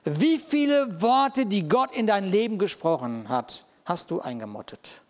Wie 0.04 0.38
viele 0.38 1.02
Worte, 1.02 1.44
die 1.44 1.68
Gott 1.68 1.94
in 1.94 2.06
dein 2.06 2.24
Leben 2.24 2.58
gesprochen 2.58 3.28
hat, 3.28 3.66
hast 3.84 4.10
du 4.10 4.22
eingemottet, 4.22 5.02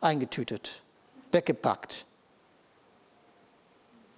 eingetütet, 0.00 0.82
weggepackt, 1.30 2.04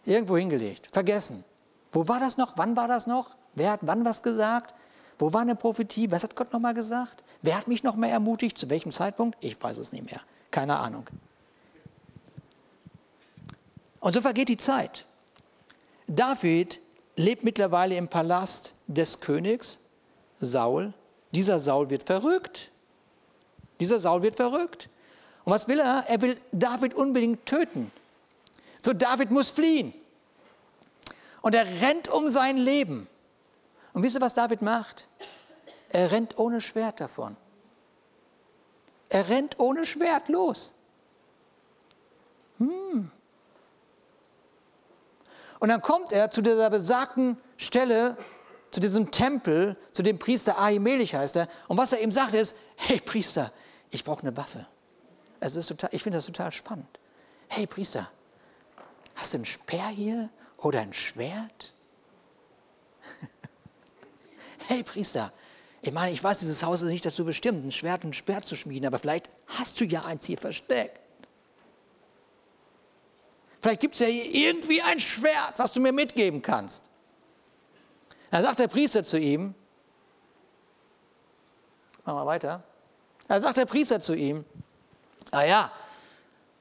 irgendwo 0.06 0.38
hingelegt, 0.38 0.88
vergessen? 0.90 1.44
Wo 1.92 2.08
war 2.08 2.18
das 2.18 2.38
noch? 2.38 2.56
Wann 2.56 2.74
war 2.76 2.88
das 2.88 3.06
noch? 3.06 3.36
Wer 3.54 3.72
hat 3.72 3.80
wann 3.82 4.04
was 4.04 4.22
gesagt? 4.22 4.74
Wo 5.18 5.32
war 5.32 5.42
eine 5.42 5.54
Prophetie? 5.54 6.10
Was 6.10 6.22
hat 6.22 6.34
Gott 6.34 6.52
nochmal 6.52 6.74
gesagt? 6.74 7.22
Wer 7.42 7.56
hat 7.56 7.68
mich 7.68 7.82
noch 7.82 7.96
mehr 7.96 8.10
ermutigt? 8.10 8.56
Zu 8.56 8.70
welchem 8.70 8.92
Zeitpunkt? 8.92 9.36
Ich 9.40 9.60
weiß 9.62 9.78
es 9.78 9.92
nicht 9.92 10.10
mehr. 10.10 10.20
Keine 10.50 10.78
Ahnung. 10.78 11.06
Und 14.00 14.14
so 14.14 14.22
vergeht 14.22 14.48
die 14.48 14.56
Zeit. 14.56 15.04
David 16.06 16.80
lebt 17.16 17.44
mittlerweile 17.44 17.96
im 17.96 18.08
Palast 18.08 18.72
des 18.86 19.20
Königs, 19.20 19.78
Saul. 20.40 20.94
Dieser 21.32 21.58
Saul 21.58 21.90
wird 21.90 22.04
verrückt. 22.04 22.70
Dieser 23.78 24.00
Saul 24.00 24.22
wird 24.22 24.36
verrückt. 24.36 24.88
Und 25.44 25.52
was 25.52 25.68
will 25.68 25.80
er? 25.80 26.04
Er 26.08 26.20
will 26.22 26.36
David 26.52 26.94
unbedingt 26.94 27.46
töten. 27.46 27.92
So 28.82 28.92
David 28.92 29.30
muss 29.30 29.50
fliehen. 29.50 29.94
Und 31.42 31.54
er 31.54 31.66
rennt 31.82 32.08
um 32.08 32.28
sein 32.28 32.56
Leben. 32.56 33.06
Und 33.92 34.02
wisst 34.02 34.16
ihr, 34.16 34.20
was 34.20 34.34
David 34.34 34.62
macht? 34.62 35.08
Er 35.90 36.12
rennt 36.12 36.38
ohne 36.38 36.60
Schwert 36.60 37.00
davon. 37.00 37.36
Er 39.08 39.28
rennt 39.28 39.58
ohne 39.58 39.84
Schwert 39.84 40.28
los. 40.28 40.72
Hm. 42.58 43.10
Und 45.58 45.68
dann 45.68 45.82
kommt 45.82 46.12
er 46.12 46.30
zu 46.30 46.42
dieser 46.42 46.70
besagten 46.70 47.36
Stelle, 47.56 48.16
zu 48.70 48.80
diesem 48.80 49.10
Tempel, 49.10 49.76
zu 49.92 50.02
dem 50.02 50.18
Priester 50.18 50.58
Ahimelech 50.58 51.14
heißt 51.14 51.36
er. 51.36 51.48
Und 51.68 51.76
was 51.76 51.92
er 51.92 52.00
ihm 52.00 52.12
sagt 52.12 52.34
ist, 52.34 52.54
hey 52.76 53.00
Priester, 53.00 53.52
ich 53.90 54.04
brauche 54.04 54.22
eine 54.22 54.36
Waffe. 54.36 54.66
Es 55.40 55.56
ist 55.56 55.66
total, 55.66 55.90
ich 55.92 56.02
finde 56.02 56.18
das 56.18 56.26
total 56.26 56.52
spannend. 56.52 56.98
Hey 57.48 57.66
Priester, 57.66 58.08
hast 59.16 59.34
du 59.34 59.38
einen 59.38 59.44
Speer 59.44 59.88
hier 59.88 60.30
oder 60.58 60.80
ein 60.80 60.92
Schwert? 60.92 61.72
Hey 64.70 64.84
Priester, 64.84 65.32
ich 65.82 65.92
meine, 65.92 66.12
ich 66.12 66.22
weiß, 66.22 66.38
dieses 66.38 66.62
Haus 66.62 66.80
ist 66.80 66.90
nicht 66.90 67.04
dazu 67.04 67.24
bestimmt, 67.24 67.64
ein 67.64 67.72
Schwert 67.72 68.04
und 68.04 68.10
ein 68.10 68.14
Speer 68.14 68.42
zu 68.42 68.54
schmieden, 68.54 68.86
aber 68.86 68.98
vielleicht 68.98 69.28
hast 69.48 69.80
du 69.80 69.84
ja 69.84 70.04
eins 70.04 70.26
hier 70.26 70.38
versteckt. 70.38 71.00
Vielleicht 73.60 73.80
gibt 73.80 73.94
es 73.94 74.00
ja 74.00 74.06
irgendwie 74.06 74.80
ein 74.80 75.00
Schwert, 75.00 75.54
was 75.56 75.72
du 75.72 75.80
mir 75.80 75.92
mitgeben 75.92 76.40
kannst. 76.40 76.82
Dann 78.30 78.44
sagt 78.44 78.60
der 78.60 78.68
Priester 78.68 79.02
zu 79.02 79.18
ihm, 79.18 79.54
machen 82.04 82.18
wir 82.18 82.26
weiter, 82.26 82.62
da 83.26 83.40
sagt 83.40 83.56
der 83.56 83.66
Priester 83.66 84.00
zu 84.00 84.14
ihm, 84.14 84.44
ah 85.32 85.42
ja, 85.42 85.72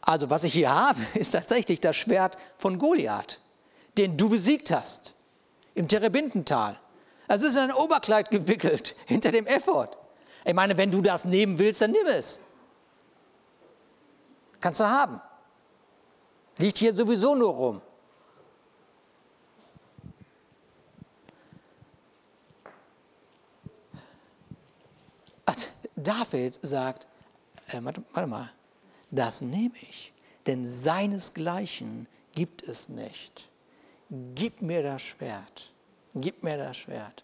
also 0.01 0.29
was 0.31 0.43
ich 0.45 0.53
hier 0.53 0.73
habe, 0.73 0.99
ist 1.13 1.31
tatsächlich 1.31 1.79
das 1.79 1.95
Schwert 1.95 2.37
von 2.57 2.79
Goliath, 2.79 3.39
den 3.99 4.17
du 4.17 4.29
besiegt 4.29 4.71
hast, 4.71 5.13
im 5.75 5.87
Terebintental. 5.87 6.79
Also 7.29 7.45
es 7.45 7.53
ist 7.53 7.63
in 7.63 7.69
ein 7.69 7.75
Oberkleid 7.75 8.31
gewickelt, 8.31 8.95
hinter 9.05 9.31
dem 9.31 9.45
Effort. 9.45 9.91
Ich 10.43 10.53
meine, 10.53 10.75
wenn 10.77 10.89
du 10.89 10.99
das 10.99 11.25
nehmen 11.25 11.59
willst, 11.59 11.79
dann 11.79 11.91
nimm 11.91 12.07
es. 12.07 12.39
Kannst 14.59 14.79
du 14.79 14.85
haben. 14.85 15.21
Liegt 16.57 16.79
hier 16.79 16.93
sowieso 16.93 17.35
nur 17.35 17.53
rum. 17.53 17.81
David 25.95 26.57
sagt, 26.61 27.07
äh, 27.67 27.79
warte, 27.81 28.01
warte 28.13 28.29
mal, 28.29 28.51
das 29.11 29.41
nehme 29.41 29.75
ich, 29.81 30.13
denn 30.47 30.65
seinesgleichen 30.67 32.07
gibt 32.33 32.63
es 32.63 32.87
nicht. 32.87 33.49
Gib 34.09 34.61
mir 34.61 34.81
das 34.81 35.01
Schwert 35.01 35.73
gib 36.15 36.43
mir 36.43 36.57
das 36.57 36.77
Schwert. 36.77 37.23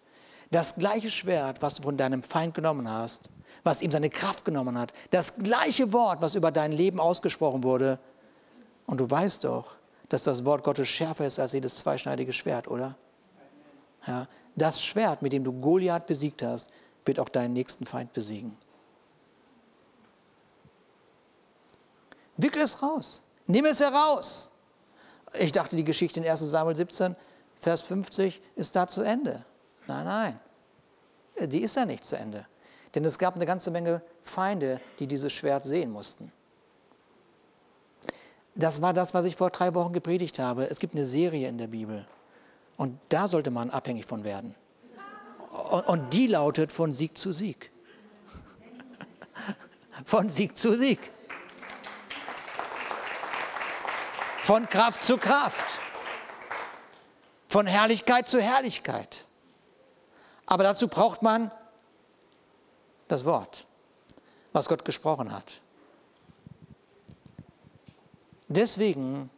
Das 0.52 0.76
gleiche 0.76 1.10
Schwert, 1.10 1.62
was 1.62 1.76
du 1.76 1.84
von 1.84 1.98
deinem 1.98 2.24
Feind 2.24 2.54
genommen 2.54 2.90
hast, 2.90 3.30
was 3.64 3.82
ihm 3.82 3.92
seine 3.92 4.10
Kraft 4.10 4.46
genommen 4.46 4.78
hat, 4.78 4.94
das 5.12 5.36
gleiche 5.36 5.92
Wort, 5.92 6.22
was 6.22 6.36
über 6.36 6.52
dein 6.52 6.72
Leben 6.72 7.00
ausgesprochen 7.00 7.64
wurde. 7.64 8.00
Und 8.86 9.00
du 9.00 9.10
weißt 9.10 9.44
doch, 9.44 9.76
dass 10.10 10.24
das 10.24 10.46
Wort 10.46 10.64
Gottes 10.64 10.88
schärfer 10.88 11.26
ist 11.26 11.40
als 11.40 11.54
jedes 11.54 11.76
zweischneidige 11.78 12.32
Schwert, 12.32 12.68
oder? 12.68 12.96
Ja, 14.06 14.28
das 14.56 14.82
Schwert, 14.84 15.22
mit 15.22 15.34
dem 15.34 15.44
du 15.44 15.52
Goliath 15.52 16.06
besiegt 16.06 16.44
hast, 16.44 16.70
wird 17.06 17.20
auch 17.20 17.30
deinen 17.30 17.54
nächsten 17.54 17.86
Feind 17.86 18.14
besiegen. 18.14 18.56
Wickel 22.38 22.62
es 22.62 22.82
raus. 22.82 23.22
Nimm 23.48 23.66
es 23.66 23.80
heraus. 23.80 24.52
Ich 25.40 25.52
dachte, 25.52 25.76
die 25.76 25.84
Geschichte 25.84 26.20
in 26.20 26.28
1 26.28 26.40
Samuel 26.40 26.76
17, 26.76 27.16
Vers 27.60 27.82
50 27.82 28.42
ist 28.56 28.76
da 28.76 28.88
zu 28.88 29.02
Ende. 29.02 29.44
Nein, 29.88 30.06
nein, 30.06 30.40
die 31.50 31.62
ist 31.62 31.76
ja 31.76 31.86
nicht 31.86 32.06
zu 32.06 32.18
Ende. 32.18 32.46
Denn 32.94 33.06
es 33.06 33.20
gab 33.20 33.36
eine 33.36 33.46
ganze 33.46 33.72
Menge 33.72 34.02
Feinde, 34.24 34.80
die 35.00 35.08
dieses 35.08 35.34
Schwert 35.34 35.64
sehen 35.64 35.92
mussten. 35.92 36.32
Das 38.56 38.82
war 38.82 38.94
das, 38.94 39.14
was 39.14 39.26
ich 39.26 39.36
vor 39.36 39.50
drei 39.50 39.74
Wochen 39.74 39.92
gepredigt 39.92 40.40
habe. 40.40 40.70
Es 40.70 40.80
gibt 40.80 40.96
eine 40.96 41.06
Serie 41.06 41.50
in 41.50 41.58
der 41.58 41.68
Bibel. 41.68 42.08
Und 42.78 42.98
da 43.10 43.28
sollte 43.28 43.52
man 43.52 43.70
abhängig 43.70 44.06
von 44.06 44.24
werden. 44.24 44.56
Und, 45.72 45.88
und 45.88 46.14
die 46.14 46.28
lautet 46.28 46.72
von 46.72 46.94
Sieg 46.94 47.18
zu 47.18 47.32
Sieg. 47.32 47.72
Von 50.06 50.30
Sieg 50.30 50.58
zu 50.58 50.78
Sieg. 50.78 51.00
Von 54.38 54.68
Kraft 54.68 55.04
zu 55.04 55.18
Kraft. 55.18 55.80
Von 57.56 57.68
Herrlichkeit 57.68 58.28
zu 58.28 58.42
Herrlichkeit. 58.42 59.26
Aber 60.46 60.66
dazu 60.66 60.90
braucht 60.90 61.22
man 61.22 61.52
das 63.08 63.24
Wort, 63.24 63.66
was 64.52 64.68
Gott 64.68 64.84
gesprochen 64.84 65.32
hat. 65.32 65.62
Deswegen, 68.50 69.30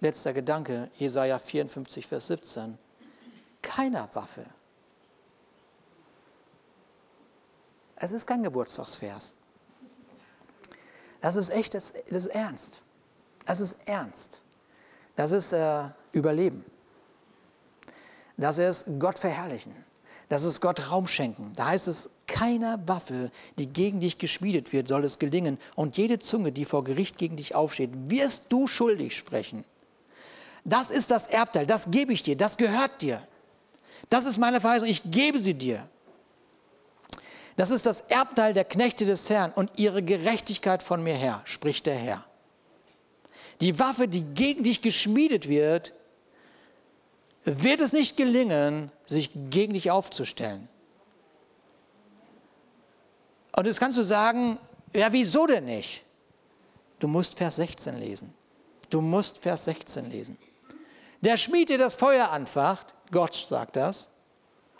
letzter 0.00 0.32
Gedanke, 0.32 0.90
Jesaja 0.94 1.38
54, 1.38 2.06
Vers 2.06 2.28
17, 2.28 2.78
keiner 3.60 4.08
Waffe. 4.14 4.46
Es 7.96 8.12
ist 8.12 8.26
kein 8.26 8.42
Geburtstagsvers. 8.42 9.34
Das 11.20 11.36
ist 11.36 11.50
echt, 11.50 11.74
das, 11.74 11.92
das 12.08 12.24
ist 12.24 12.34
ernst. 12.34 12.80
Das 13.44 13.60
ist 13.60 13.76
ernst. 13.84 14.40
Das 15.16 15.32
ist 15.32 15.52
äh, 15.52 15.90
Überleben. 16.12 16.71
Das 18.36 18.58
ist 18.58 18.86
Gott 18.98 19.18
verherrlichen. 19.18 19.74
Das 20.28 20.44
ist 20.44 20.60
Gott 20.60 20.90
Raum 20.90 21.06
schenken. 21.06 21.52
Da 21.56 21.66
heißt 21.66 21.88
es, 21.88 22.08
keiner 22.26 22.80
Waffe, 22.88 23.30
die 23.58 23.66
gegen 23.66 24.00
dich 24.00 24.16
geschmiedet 24.16 24.72
wird, 24.72 24.88
soll 24.88 25.04
es 25.04 25.18
gelingen. 25.18 25.58
Und 25.74 25.98
jede 25.98 26.18
Zunge, 26.18 26.52
die 26.52 26.64
vor 26.64 26.84
Gericht 26.84 27.18
gegen 27.18 27.36
dich 27.36 27.54
aufsteht, 27.54 27.90
wirst 28.08 28.50
du 28.50 28.66
schuldig 28.66 29.14
sprechen. 29.14 29.64
Das 30.64 30.90
ist 30.90 31.10
das 31.10 31.26
Erbteil, 31.26 31.66
das 31.66 31.90
gebe 31.90 32.12
ich 32.12 32.22
dir, 32.22 32.36
das 32.36 32.56
gehört 32.56 33.02
dir. 33.02 33.20
Das 34.08 34.24
ist 34.24 34.38
meine 34.38 34.60
Verheißung, 34.60 34.88
ich 34.88 35.02
gebe 35.04 35.38
sie 35.38 35.54
dir. 35.54 35.88
Das 37.56 37.70
ist 37.70 37.84
das 37.84 38.00
Erbteil 38.02 38.54
der 38.54 38.64
Knechte 38.64 39.04
des 39.04 39.28
Herrn 39.28 39.52
und 39.52 39.70
ihre 39.76 40.02
Gerechtigkeit 40.02 40.82
von 40.82 41.02
mir 41.02 41.14
her, 41.14 41.42
spricht 41.44 41.86
der 41.86 41.96
Herr. 41.96 42.24
Die 43.60 43.78
Waffe, 43.78 44.08
die 44.08 44.22
gegen 44.22 44.64
dich 44.64 44.80
geschmiedet 44.80 45.48
wird, 45.48 45.92
wird 47.44 47.80
es 47.80 47.92
nicht 47.92 48.16
gelingen, 48.16 48.92
sich 49.04 49.30
gegen 49.50 49.74
dich 49.74 49.90
aufzustellen. 49.90 50.68
Und 53.56 53.66
jetzt 53.66 53.80
kannst 53.80 53.98
du 53.98 54.02
sagen, 54.02 54.58
ja, 54.94 55.12
wieso 55.12 55.46
denn 55.46 55.64
nicht? 55.64 56.04
Du 56.98 57.08
musst 57.08 57.36
Vers 57.36 57.56
16 57.56 57.98
lesen. 57.98 58.34
Du 58.90 59.00
musst 59.00 59.38
Vers 59.38 59.64
16 59.64 60.10
lesen. 60.10 60.38
Der 61.20 61.36
Schmied, 61.36 61.68
der 61.68 61.78
das 61.78 61.94
Feuer 61.94 62.30
anfacht, 62.30 62.94
Gott 63.10 63.34
sagt 63.34 63.76
das, 63.76 64.08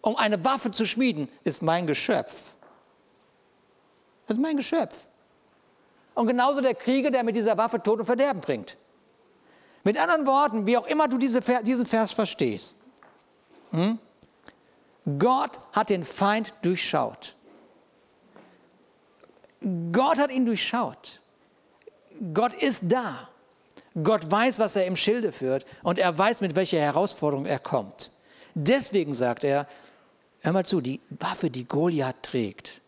um 0.00 0.16
eine 0.16 0.44
Waffe 0.44 0.70
zu 0.70 0.86
schmieden, 0.86 1.28
ist 1.44 1.62
mein 1.62 1.86
Geschöpf. 1.86 2.54
Das 4.26 4.36
ist 4.36 4.42
mein 4.42 4.56
Geschöpf. 4.56 5.06
Und 6.14 6.26
genauso 6.26 6.60
der 6.60 6.74
Krieger, 6.74 7.10
der 7.10 7.22
mit 7.22 7.36
dieser 7.36 7.56
Waffe 7.56 7.82
Tod 7.82 8.00
und 8.00 8.06
Verderben 8.06 8.40
bringt. 8.40 8.76
Mit 9.84 9.98
anderen 9.98 10.26
Worten, 10.26 10.66
wie 10.66 10.76
auch 10.76 10.86
immer 10.86 11.08
du 11.08 11.18
diese, 11.18 11.40
diesen 11.62 11.86
Vers 11.86 12.12
verstehst, 12.12 12.76
hm? 13.70 13.98
Gott 15.18 15.58
hat 15.72 15.90
den 15.90 16.04
Feind 16.04 16.54
durchschaut. 16.62 17.34
Gott 19.90 20.18
hat 20.18 20.30
ihn 20.30 20.46
durchschaut. 20.46 21.20
Gott 22.32 22.54
ist 22.54 22.82
da. 22.84 23.28
Gott 24.00 24.30
weiß, 24.30 24.58
was 24.58 24.76
er 24.76 24.86
im 24.86 24.96
Schilde 24.96 25.32
führt 25.32 25.66
und 25.82 25.98
er 25.98 26.16
weiß, 26.16 26.40
mit 26.40 26.54
welcher 26.54 26.80
Herausforderung 26.80 27.46
er 27.46 27.58
kommt. 27.58 28.10
Deswegen 28.54 29.12
sagt 29.12 29.44
er, 29.44 29.66
hör 30.40 30.52
mal 30.52 30.64
zu, 30.64 30.80
die 30.80 31.00
Waffe, 31.10 31.50
die 31.50 31.64
Goliath 31.64 32.22
trägt, 32.22 32.80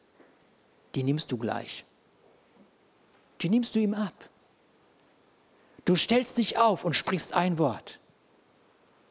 die 0.95 1.03
nimmst 1.03 1.31
du 1.33 1.37
gleich. 1.37 1.85
Die 3.41 3.49
nimmst 3.49 3.75
du 3.75 3.81
ihm 3.81 3.95
ab. 3.95 4.15
Du 5.85 5.97
stellst 5.97 6.39
dich 6.39 6.59
auf 6.59 6.85
und 6.85 6.95
sprichst 6.95 7.35
ein 7.35 7.59
Wort. 7.59 8.01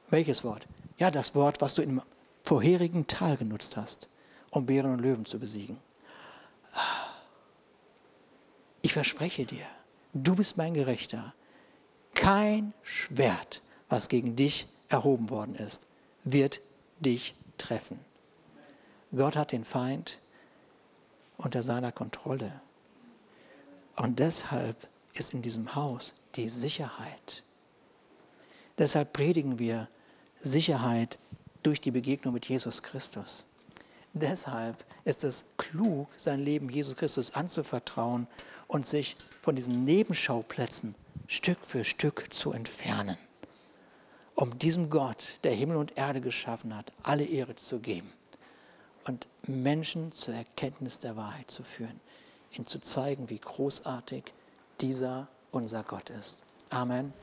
Welches 0.09 0.43
Wort? 0.43 0.67
Ja, 0.97 1.11
das 1.11 1.35
Wort, 1.35 1.61
was 1.61 1.73
du 1.75 1.81
im 1.81 2.01
vorherigen 2.43 3.07
Tal 3.07 3.37
genutzt 3.37 3.77
hast, 3.77 4.09
um 4.49 4.65
Bären 4.65 4.93
und 4.93 4.99
Löwen 4.99 5.25
zu 5.25 5.39
besiegen. 5.39 5.77
Ich 8.81 8.93
verspreche 8.93 9.45
dir, 9.45 9.65
du 10.13 10.35
bist 10.35 10.57
mein 10.57 10.73
Gerechter. 10.73 11.33
Kein 12.13 12.73
Schwert, 12.83 13.61
was 13.89 14.09
gegen 14.09 14.35
dich 14.35 14.67
erhoben 14.89 15.29
worden 15.29 15.55
ist, 15.55 15.81
wird 16.23 16.61
dich 16.99 17.35
treffen. 17.57 17.99
Gott 19.15 19.35
hat 19.35 19.51
den 19.51 19.65
Feind 19.65 20.19
unter 21.37 21.63
seiner 21.63 21.91
Kontrolle. 21.91 22.61
Und 23.95 24.19
deshalb 24.19 24.87
ist 25.13 25.33
in 25.33 25.41
diesem 25.41 25.75
Haus 25.75 26.13
die 26.35 26.49
Sicherheit. 26.49 27.43
Deshalb 28.77 29.13
predigen 29.13 29.59
wir 29.59 29.87
Sicherheit 30.39 31.19
durch 31.61 31.79
die 31.79 31.91
Begegnung 31.91 32.33
mit 32.33 32.47
Jesus 32.47 32.81
Christus. 32.81 33.45
Deshalb 34.13 34.83
ist 35.05 35.23
es 35.23 35.45
klug, 35.57 36.07
sein 36.17 36.39
Leben 36.39 36.69
Jesus 36.69 36.95
Christus 36.95 37.33
anzuvertrauen 37.33 38.27
und 38.67 38.85
sich 38.85 39.15
von 39.41 39.55
diesen 39.55 39.85
Nebenschauplätzen 39.85 40.95
Stück 41.27 41.65
für 41.65 41.83
Stück 41.83 42.31
zu 42.31 42.51
entfernen, 42.51 43.17
um 44.35 44.57
diesem 44.59 44.89
Gott, 44.89 45.39
der 45.43 45.53
Himmel 45.53 45.77
und 45.77 45.97
Erde 45.97 46.21
geschaffen 46.21 46.75
hat, 46.75 46.91
alle 47.01 47.23
Ehre 47.25 47.55
zu 47.55 47.79
geben 47.79 48.11
und 49.05 49.27
Menschen 49.47 50.11
zur 50.11 50.35
Erkenntnis 50.35 50.99
der 50.99 51.15
Wahrheit 51.15 51.49
zu 51.49 51.63
führen, 51.63 51.99
ihnen 52.51 52.67
zu 52.67 52.79
zeigen, 52.79 53.29
wie 53.29 53.39
großartig 53.39 54.25
dieser 54.81 55.27
unser 55.53 55.83
Gott 55.83 56.09
ist. 56.09 56.41
Amen. 56.69 57.13